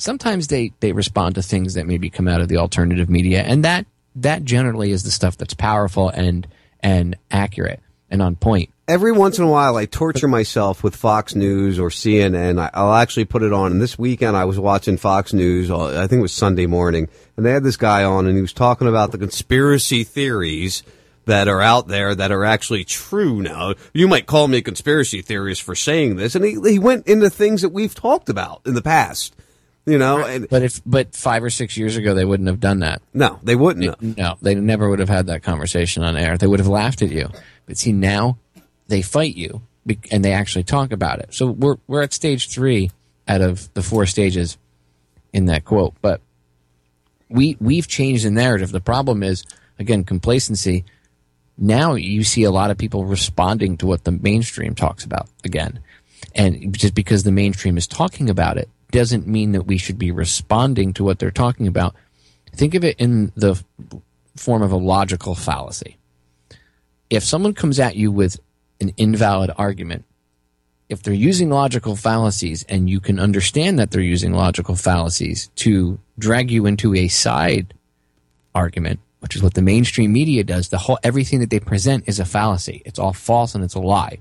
[0.04, 3.64] Sometimes they they respond to things that maybe come out of the alternative media, and
[3.64, 3.86] that
[4.16, 6.46] that generally is the stuff that's powerful and
[6.82, 8.70] and accurate and on point.
[8.86, 12.60] Every once in a while, I torture myself with Fox News or CNN.
[12.60, 13.72] I, I'll actually put it on.
[13.72, 15.72] And this weekend, I was watching Fox News.
[15.72, 17.08] uh, I think it was Sunday morning,
[17.38, 20.84] and they had this guy on, and he was talking about the conspiracy theories
[21.24, 23.42] that are out there that are actually true.
[23.42, 27.08] Now, you might call me a conspiracy theorist for saying this, and he he went
[27.08, 29.34] into things that we've talked about in the past.
[29.86, 32.80] You know, and But if but five or six years ago they wouldn't have done
[32.80, 33.02] that.
[33.14, 33.86] no, they wouldn't.
[33.86, 34.18] have.
[34.18, 36.38] No, they never would have had that conversation on air.
[36.38, 37.30] They would have laughed at you.
[37.66, 38.38] But see now
[38.88, 39.62] they fight you
[40.12, 41.34] and they actually talk about it.
[41.34, 42.92] So we're we're at stage 3
[43.28, 44.58] out of the four stages
[45.34, 45.96] in that quote.
[46.02, 46.22] But
[47.30, 48.72] we we've changed the narrative.
[48.72, 49.44] The problem is
[49.80, 50.86] again complacency.
[51.58, 55.80] Now you see a lot of people responding to what the mainstream talks about again.
[56.36, 60.12] And just because the mainstream is talking about it doesn't mean that we should be
[60.12, 61.96] responding to what they're talking about.
[62.56, 63.62] Think of it in the
[64.38, 65.98] form of a logical fallacy.
[67.10, 68.40] If someone comes at you with
[68.80, 70.06] an invalid argument,
[70.90, 76.00] if they're using logical fallacies and you can understand that they're using logical fallacies to
[76.20, 77.74] drag you into a side
[78.54, 82.20] argument, which is what the mainstream media does, the whole everything that they present is
[82.20, 82.84] a fallacy.
[82.86, 84.20] It's all false and it's a lie.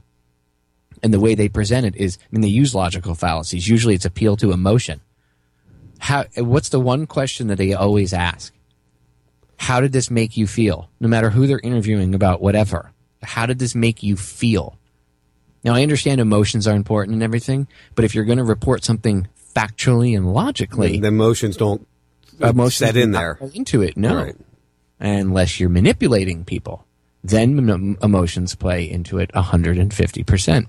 [1.03, 3.69] And the way they present it is, I mean, they use logical fallacies.
[3.69, 5.01] Usually it's appeal to emotion.
[5.99, 8.53] How, what's the one question that they always ask?
[9.57, 10.91] How did this make you feel?
[11.01, 12.93] No matter who they're interviewing about whatever.
[13.23, 14.79] How did this make you feel?
[15.65, 19.29] Now, I understand emotions are important and everything, but if you're going to report something
[19.55, 21.87] factually and logically, the emotions don't
[22.41, 23.39] emotions set in there.
[23.55, 23.97] into it.
[23.97, 24.37] No, Right.
[24.99, 26.85] unless you're manipulating people,
[27.23, 30.67] then emotions play into it 150 percent,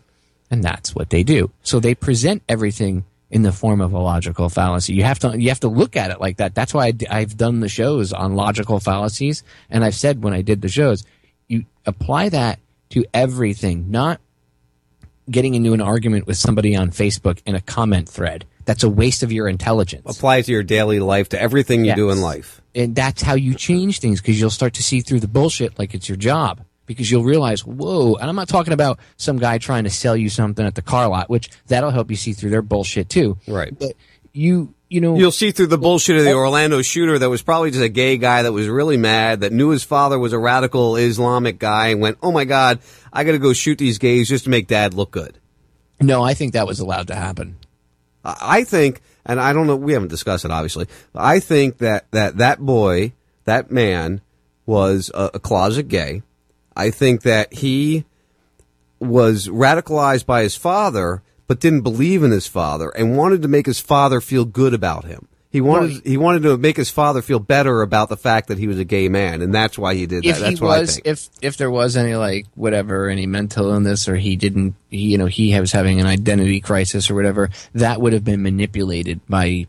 [0.54, 1.50] and that's what they do.
[1.64, 4.94] So they present everything in the form of a logical fallacy.
[4.94, 6.54] You have to you have to look at it like that.
[6.54, 10.32] That's why I d- I've done the shows on logical fallacies, and I've said when
[10.34, 11.06] I did the shows,
[11.48, 12.60] you apply that
[12.92, 14.22] to everything, not
[15.28, 18.46] getting into an argument with somebody on Facebook in a comment thread.
[18.66, 20.18] That's a waste of your intelligence.
[20.18, 22.62] Apply it to your daily life, to everything you do in life.
[22.76, 25.96] And that's how you change things because you'll start to see through the bullshit like
[25.96, 26.62] it's your job.
[26.94, 30.30] Because you'll realize, whoa, and I'm not talking about some guy trying to sell you
[30.30, 33.38] something at the car lot, which that'll help you see through their bullshit too.
[33.48, 33.78] Right.
[33.78, 33.94] But
[34.34, 36.38] you, you know, You'll see through the bullshit of the oh.
[36.38, 39.70] Orlando shooter that was probably just a gay guy that was really mad, that knew
[39.70, 42.80] his father was a radical Islamic guy and went, oh my God,
[43.12, 45.40] I gotta go shoot these gays just to make dad look good.
[46.02, 47.58] no, I think that was allowed to happen.
[48.26, 52.10] I think, and I don't know, we haven't discussed it obviously, but I think that,
[52.12, 53.14] that that boy,
[53.46, 54.22] that man
[54.66, 56.22] was a, a closet gay.
[56.76, 58.06] I think that he
[59.00, 63.66] was radicalized by his father, but didn't believe in his father and wanted to make
[63.66, 65.28] his father feel good about him.
[65.54, 68.66] He wanted he wanted to make his father feel better about the fact that he
[68.66, 70.30] was a gay man, and that's why he did that.
[70.30, 71.06] if that's he was, think.
[71.06, 75.20] if if there was any like whatever, any mental illness, or he didn't, he, you
[75.20, 79.68] know, he was having an identity crisis or whatever, that would have been manipulated by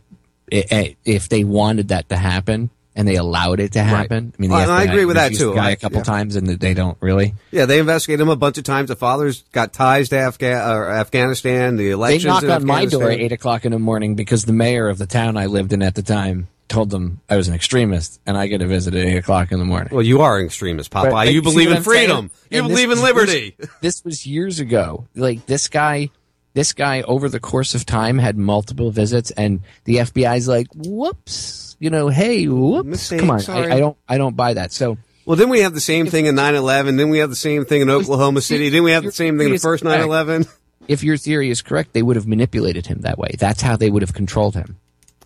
[0.49, 2.71] if they wanted that to happen.
[2.97, 4.33] And they allowed it to happen.
[4.39, 5.55] I mean, Well, I agree with that, too.
[5.55, 6.05] Guy I- a couple yeah.
[6.05, 7.35] times, and they don't really.
[7.51, 8.89] Yeah, they investigated him a bunch of times.
[8.89, 11.77] The father's got ties to Afga- Afghanistan.
[11.77, 12.25] The They elections.
[12.25, 14.99] knock in on my door at eight o'clock in the morning because the mayor of
[14.99, 18.37] the town I lived in at the time told them I was an extremist, and
[18.39, 19.89] I get a visit at eight o'clock in the morning.
[19.93, 21.03] Well, you are an extremist, Popeye.
[21.05, 22.31] But, like, you believe in freedom.
[22.51, 23.55] You And believe in was liberty.
[23.59, 25.07] years- this was years ago.
[25.15, 26.09] Like this guy,
[26.55, 31.64] this guy over the course of time had multiple visits, and the FBI's like, "Whoops,
[31.85, 34.73] you know, hey, whoops, Mistake, come on." I, I don't, I don't buy that.
[34.73, 34.97] So
[35.27, 36.97] Well, then we have the same thing in 9-11.
[36.97, 38.71] Then we have the same thing in Oklahoma City.
[38.71, 40.49] Then we have the same thing in the first 9-11.
[40.89, 43.31] if your theory is correct, they would have manipulated him that way.
[43.39, 44.79] That's how they would have controlled him.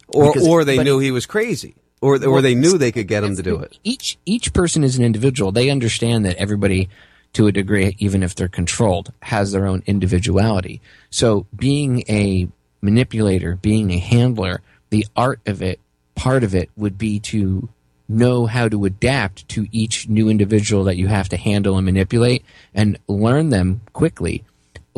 [0.09, 1.75] Or, Because or they knew he was crazy.
[2.01, 3.77] Or, or Well, they knew they could get him to do it.
[3.85, 5.51] each each person is an individual.
[5.53, 6.89] They understand that everybody,
[7.35, 10.81] to a degree, even if they're controlled, has their own individuality.
[11.11, 12.49] So being a
[12.81, 14.61] manipulator, being a handler,
[14.91, 15.81] the art of it,
[16.19, 17.69] part of it would be to
[18.09, 22.45] know how to adapt to each new individual that you have to handle and manipulate
[22.75, 24.45] and learn them quickly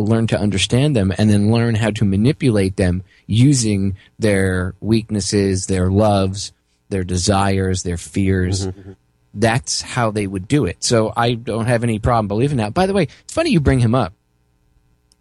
[0.01, 5.91] learn to understand them and then learn how to manipulate them using their weaknesses, their
[5.91, 6.53] loves,
[6.89, 8.67] their desires, their fears.
[8.67, 8.93] Mm-hmm.
[9.35, 10.83] That's how they would do it.
[10.83, 12.75] So I don't have any problem believing that.
[12.75, 14.15] By the way, it's funny you bring him up.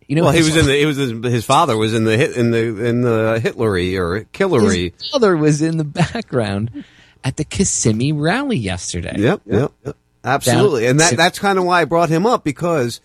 [0.09, 0.75] You know, well, he was in the.
[0.75, 4.91] He was his, father was in the hit in the in the Hitlery or Killery.
[4.97, 6.83] His father was in the background
[7.23, 9.13] at the Kissimmee rally yesterday.
[9.19, 9.95] Yep, yep, yep.
[10.23, 10.87] absolutely.
[10.87, 13.01] And that that's kind of why I brought him up because,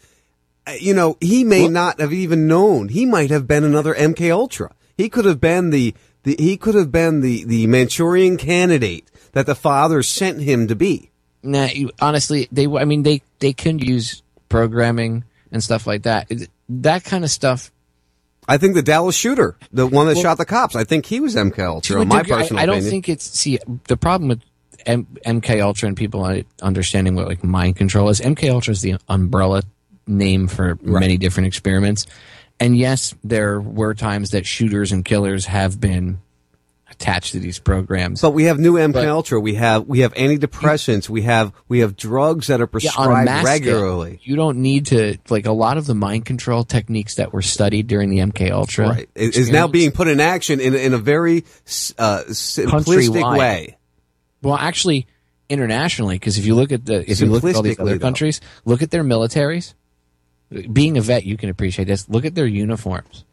[0.67, 2.89] uh, you know, he may not have even known.
[2.89, 4.75] He might have been another MK Ultra.
[4.97, 9.45] He could have been the, the he could have been the the Manchurian candidate that
[9.45, 11.11] the father sent him to be.
[11.43, 12.67] Nah, you, honestly, they.
[12.67, 16.31] I mean, they they can use programming and stuff like that.
[16.31, 17.70] It- That kind of stuff.
[18.47, 21.19] I think the Dallas shooter, the one that Well- shot the cops, I think he
[21.20, 22.03] was MK Ultra.
[22.03, 22.91] In my degree, I- personal I, don't opinion.
[22.91, 23.59] think it's see
[23.89, 24.41] the problem with
[24.86, 28.20] M- MK Ultra and people understanding what like mind control is.
[28.20, 29.62] MK Ultra is the umbrella
[30.07, 32.07] name for many different experiments,
[32.61, 36.19] and yes, there were times that shooters and killers have been
[36.90, 38.20] attached to these programs.
[38.20, 39.40] But we have new MK Ultra.
[39.40, 41.09] We have we have antidepressants.
[41.09, 44.16] We have we have drugs that are Yeah, prescribed on regularly.
[44.16, 47.43] Scale, you don't need to like a lot of the mind control techniques that were
[47.43, 48.89] studied during the MK Ultra.
[48.89, 49.09] Right.
[49.15, 51.44] Is now being put in action in in a very
[51.98, 53.77] uh, simplistic way.
[54.43, 55.06] Well, actually,
[55.48, 57.98] internationally, because if you look at the if you look at all these other though.
[57.98, 59.74] countries, look at their militaries.
[60.73, 62.09] Being a vet, you can appreciate this.
[62.09, 63.24] Look at their uniforms.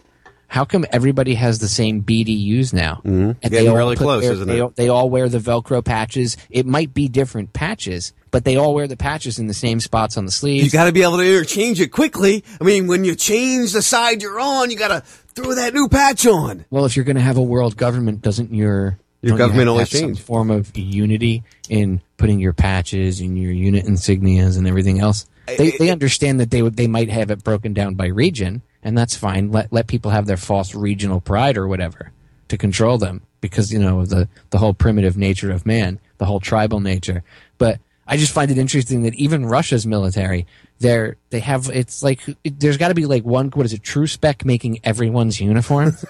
[0.52, 2.96] How come everybody has the same BDUs now?
[3.06, 3.32] Mm-hmm.
[3.42, 4.76] And Getting all really close, their- isn't they, it?
[4.76, 6.36] They all wear the Velcro patches.
[6.50, 10.18] It might be different patches, but they all wear the patches in the same spots
[10.18, 10.66] on the sleeves.
[10.66, 12.44] You got to be able to interchange it quickly.
[12.60, 15.00] I mean, when you change the side you're on, you got to
[15.36, 16.66] throw that new patch on.
[16.70, 19.68] Well, if you're going to have a world government, doesn't your Your you government have
[19.70, 20.20] always have some change.
[20.22, 25.28] form of unity in putting your patches and your unit insignias and everything else?
[25.48, 28.98] They they understand that they would they might have it broken down by region, and
[28.98, 29.52] that's fine.
[29.52, 32.12] Let let people have their false regional pride or whatever
[32.48, 36.40] to control them because you know the the whole primitive nature of man, the whole
[36.40, 37.24] tribal nature.
[37.58, 40.46] But I just find it interesting that even Russia's military,
[40.80, 43.84] they're they have it's like it, there's got to be like one what is it
[43.84, 45.96] true spec making everyone's uniform.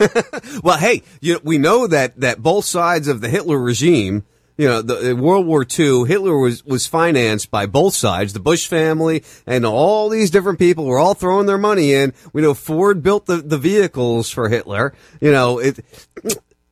[0.63, 4.25] Well, hey, you we know that that both sides of the Hitler regime,
[4.61, 8.39] you know, the in World War II, Hitler was was financed by both sides, the
[8.39, 12.13] Bush family and all these different people were all throwing their money in.
[12.31, 14.93] We know Ford built the the vehicles for Hitler.
[15.19, 15.79] You know, it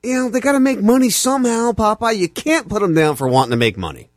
[0.04, 2.16] you know, they got to make money somehow, Popeye.
[2.16, 4.12] You can't put them down for wanting to make money.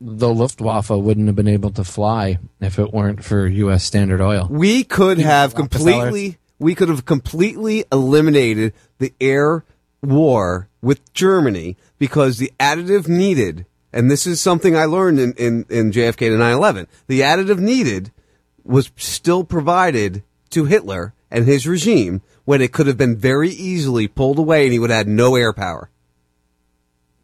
[0.00, 3.82] the Luftwaffe wouldn't have been able to fly if it weren't for U.S.
[3.82, 4.46] Standard Oil.
[4.48, 9.64] We could have completely we could have completely eliminated the air
[10.04, 15.66] war with Germany because the additive needed and this is something I learned in, in,
[15.70, 16.88] in JFK to 9-11.
[17.06, 18.10] The additive needed
[18.64, 24.08] was still provided to Hitler and his regime when it could have been very easily
[24.08, 25.90] pulled away and he would have had no air power.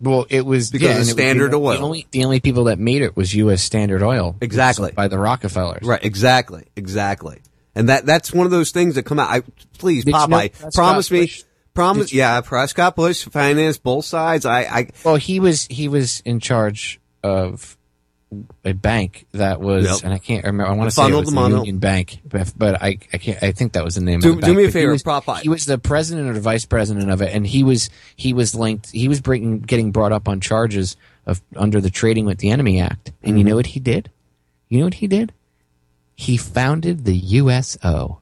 [0.01, 1.77] Well, it was Because yeah, of was Standard the, Oil.
[1.77, 3.63] The only, the only people that made it was U.S.
[3.63, 4.93] Standard Oil, Exactly.
[4.93, 5.83] by the Rockefellers.
[5.83, 7.41] Right, exactly, exactly.
[7.75, 9.29] And that that's one of those things that come out.
[9.31, 9.43] I
[9.79, 11.43] please, Did you know Popeye, promise me, Bush-
[11.75, 12.13] promise.
[12.13, 14.45] You- yeah, Prescott Bush financed both sides.
[14.47, 17.77] I, I Well, he was he was in charge of
[18.65, 20.05] a bank that was, Yep.
[20.05, 20.71] and I can't remember.
[20.71, 21.49] I want to say it was the.
[21.49, 23.43] Union Bank, but, I I can't.
[23.43, 24.21] I think that was the name.
[24.21, 24.57] Do- of the do bank.
[24.57, 25.41] me a But he favor, was- Popeye.
[25.41, 28.55] He was the president or the vice president of it, and he was he was
[28.55, 28.91] linked.
[28.93, 32.81] He was bringing getting brought up on charges of under the Trading with the Enemy
[32.81, 33.09] Act.
[33.23, 33.39] And Mm-hmm.
[33.39, 34.11] you know what he did?
[34.69, 35.33] You know what he did?
[36.15, 38.21] He founded the USO.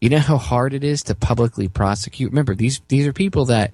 [0.00, 2.30] You know how hard it is to publicly prosecute.
[2.30, 3.72] Remember, these these are people that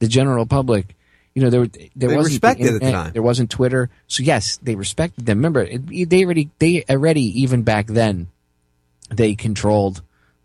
[0.00, 0.96] the general public
[1.34, 3.12] you know there were- there They wasn't the respected at the time.
[3.12, 5.38] there wasn't Twitter, so yes, they respected them.
[5.38, 8.26] Remember, it, they already they already even back then
[9.10, 10.02] they controlled.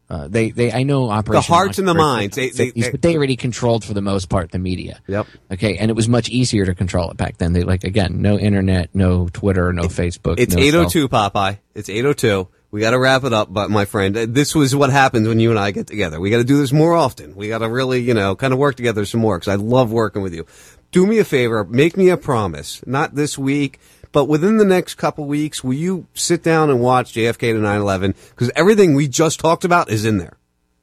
[0.07, 2.35] Uh, they they I know Operation The hearts and the minds.
[2.35, 4.99] They- they- 50s, but they already controlled for the most part the media.
[5.07, 5.25] Yep.
[5.53, 7.53] Okay, and it was much easier to control it back then.
[7.53, 10.35] They like again, no internet, no Twitter, no Facebook.
[10.37, 11.57] It's no eight oh Popeye.
[11.73, 12.47] It's eight oh two.
[12.75, 15.39] We got to wrap it up, but my friend, uh, this was what happens when
[15.39, 16.19] you and I get together.
[16.19, 17.33] We got to do this more often.
[17.33, 19.93] We got to really, you know, kind of work together some more because I love
[19.93, 20.45] working with you.
[20.91, 23.79] Do me a favor, make me a promise, not this week,
[24.11, 28.13] but within the next couple weeks, will you sit down and watch JFK to 9/11?
[28.31, 30.35] Because everything we just talked about is in there.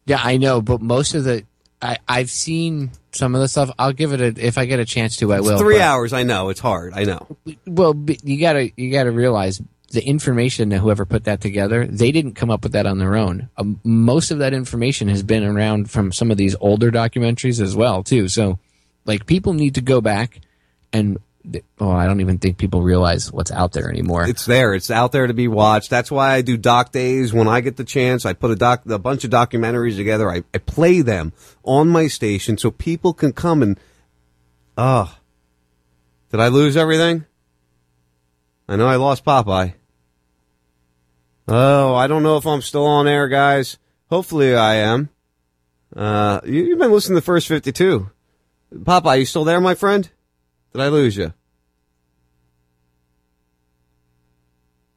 [0.07, 1.45] Yeah, I know, but most of the
[1.83, 3.71] I I've seen some of the stuff.
[3.79, 5.31] I'll give it a if I get a chance to.
[5.35, 5.59] I It's will.
[5.59, 6.15] three but- hours.
[6.15, 6.95] I know it's hard.
[6.95, 7.37] I know.
[7.67, 9.61] Well, but you gotta you gotta realize
[9.93, 13.15] the information that whoever put that together, they didn't come up with that on their
[13.15, 13.49] own.
[13.57, 17.77] Um, most of that information has been around from some of these older documentaries as
[17.77, 18.29] well, too.
[18.29, 18.59] So,
[19.05, 20.41] like, people need to go back
[20.93, 21.19] and.
[21.81, 24.29] Oh, I don't even think people realize what's out there anymore.
[24.29, 24.75] It's there.
[24.75, 25.91] It's out there to be watched.
[25.91, 27.33] That's why I do doc days.
[27.33, 30.31] When I get the chance, I put a doc, a bunch of documentaries together.
[30.31, 31.33] I, I play them
[31.65, 33.77] on my station so people can come and,
[34.79, 35.13] oh,
[36.31, 37.27] did I lose everything?
[38.69, 39.75] I know I lost Popeye.
[41.49, 43.79] Oh, I don't know if I'm still on air, guys.
[44.11, 45.11] Hopefully I am.
[45.95, 48.11] Uh, you, you've been listening to the first 52.
[48.75, 50.11] Popeye, you still there, my friend?
[50.73, 51.33] Did I lose you?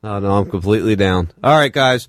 [0.04, 1.32] Oh no, I'm completely down.
[1.44, 2.08] All right, guys.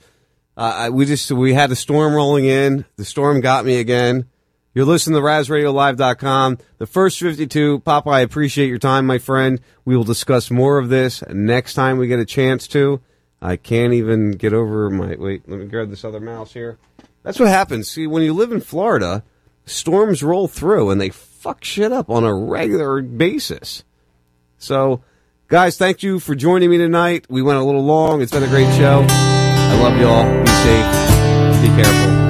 [0.55, 2.85] Uh, we just we had a storm rolling in.
[2.97, 4.27] The storm got me again.
[4.75, 6.59] You're listening to RazRadioLive.com.
[6.77, 7.81] The first 52.
[7.81, 9.59] Papa, I appreciate your time, my friend.
[9.87, 13.01] We will discuss more of this next time we get a chance to.
[13.41, 15.17] I can't even get over my.
[15.19, 16.79] Wait, let me grab this other mouse here.
[17.23, 17.91] That's what happens.
[17.91, 19.25] See, when you live in Florida,
[19.65, 23.85] storms roll through and they fuck shit up on a regular basis.
[24.59, 25.03] So,
[25.49, 27.27] guys, thank you for joining me tonight.
[27.29, 28.23] We went a little long.
[28.23, 29.05] It's been a great show.
[29.09, 30.25] I love you all.
[30.25, 31.63] Be safe.
[31.63, 32.26] Be careful.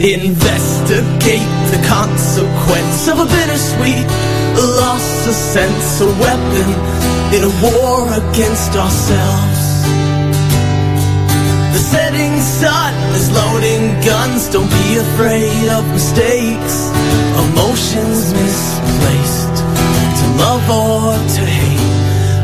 [0.00, 4.06] Investigate the consequence of a bittersweet
[4.78, 6.70] loss of sense, a weapon
[7.34, 9.62] in a war against ourselves.
[11.74, 16.90] The setting sun is loading guns, don't be afraid of mistakes,
[17.50, 19.56] emotions misplaced,
[20.18, 21.90] to love or to hate.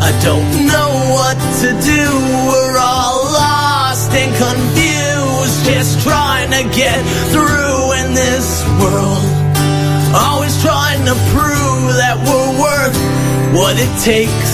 [0.02, 2.04] I don't know what to do,
[2.50, 5.13] we're all lost and confused,
[5.62, 6.98] just trying to get
[7.30, 9.22] through in this world.
[10.10, 12.96] Always trying to prove that we're worth
[13.54, 14.52] what it takes,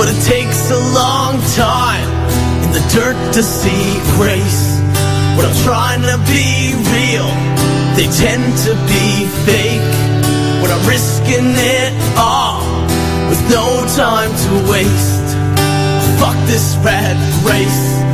[0.00, 2.08] but it takes a long time
[2.64, 4.80] in the dirt to see grace.
[5.36, 7.28] When I'm trying to be real,
[7.96, 9.92] they tend to be fake.
[10.62, 12.64] When I'm risking it all
[13.28, 15.28] with no time to waste.
[16.20, 18.13] Fuck this rat race.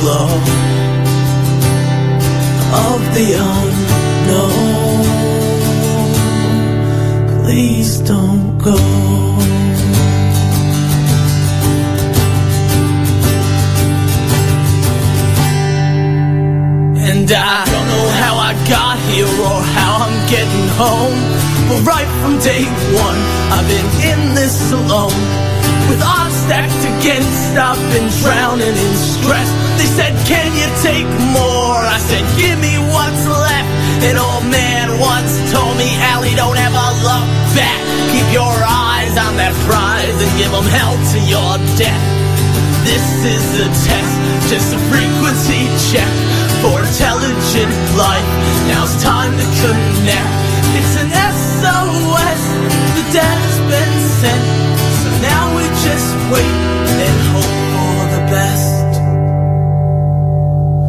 [0.00, 0.28] Glow
[2.72, 5.04] of the unknown.
[7.42, 8.78] Please don't go.
[16.96, 21.18] And I don't know how I got here or how I'm getting home.
[21.68, 22.64] But right from day
[22.94, 23.18] one,
[23.50, 25.18] I've been in this alone.
[25.88, 29.67] With odds stacked against, I've been drowning in stress.
[29.78, 31.78] They said, Can you take more?
[31.78, 33.70] I said, Give me what's left.
[34.02, 37.78] An old man once told me, Allie, don't ever look back.
[38.10, 42.04] Keep your eyes on that prize and give them hell to your death.
[42.82, 44.14] This is a test,
[44.50, 46.10] just a frequency check
[46.58, 48.28] for intelligent life.
[48.66, 50.34] Now it's time to connect.
[50.74, 52.42] It's an SOS,
[52.98, 54.44] the data's been sent.
[55.02, 56.67] So now we just wait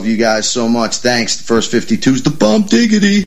[0.00, 0.96] Love you guys so much.
[0.96, 1.36] Thanks.
[1.36, 3.26] The first 52 is the bump diggity.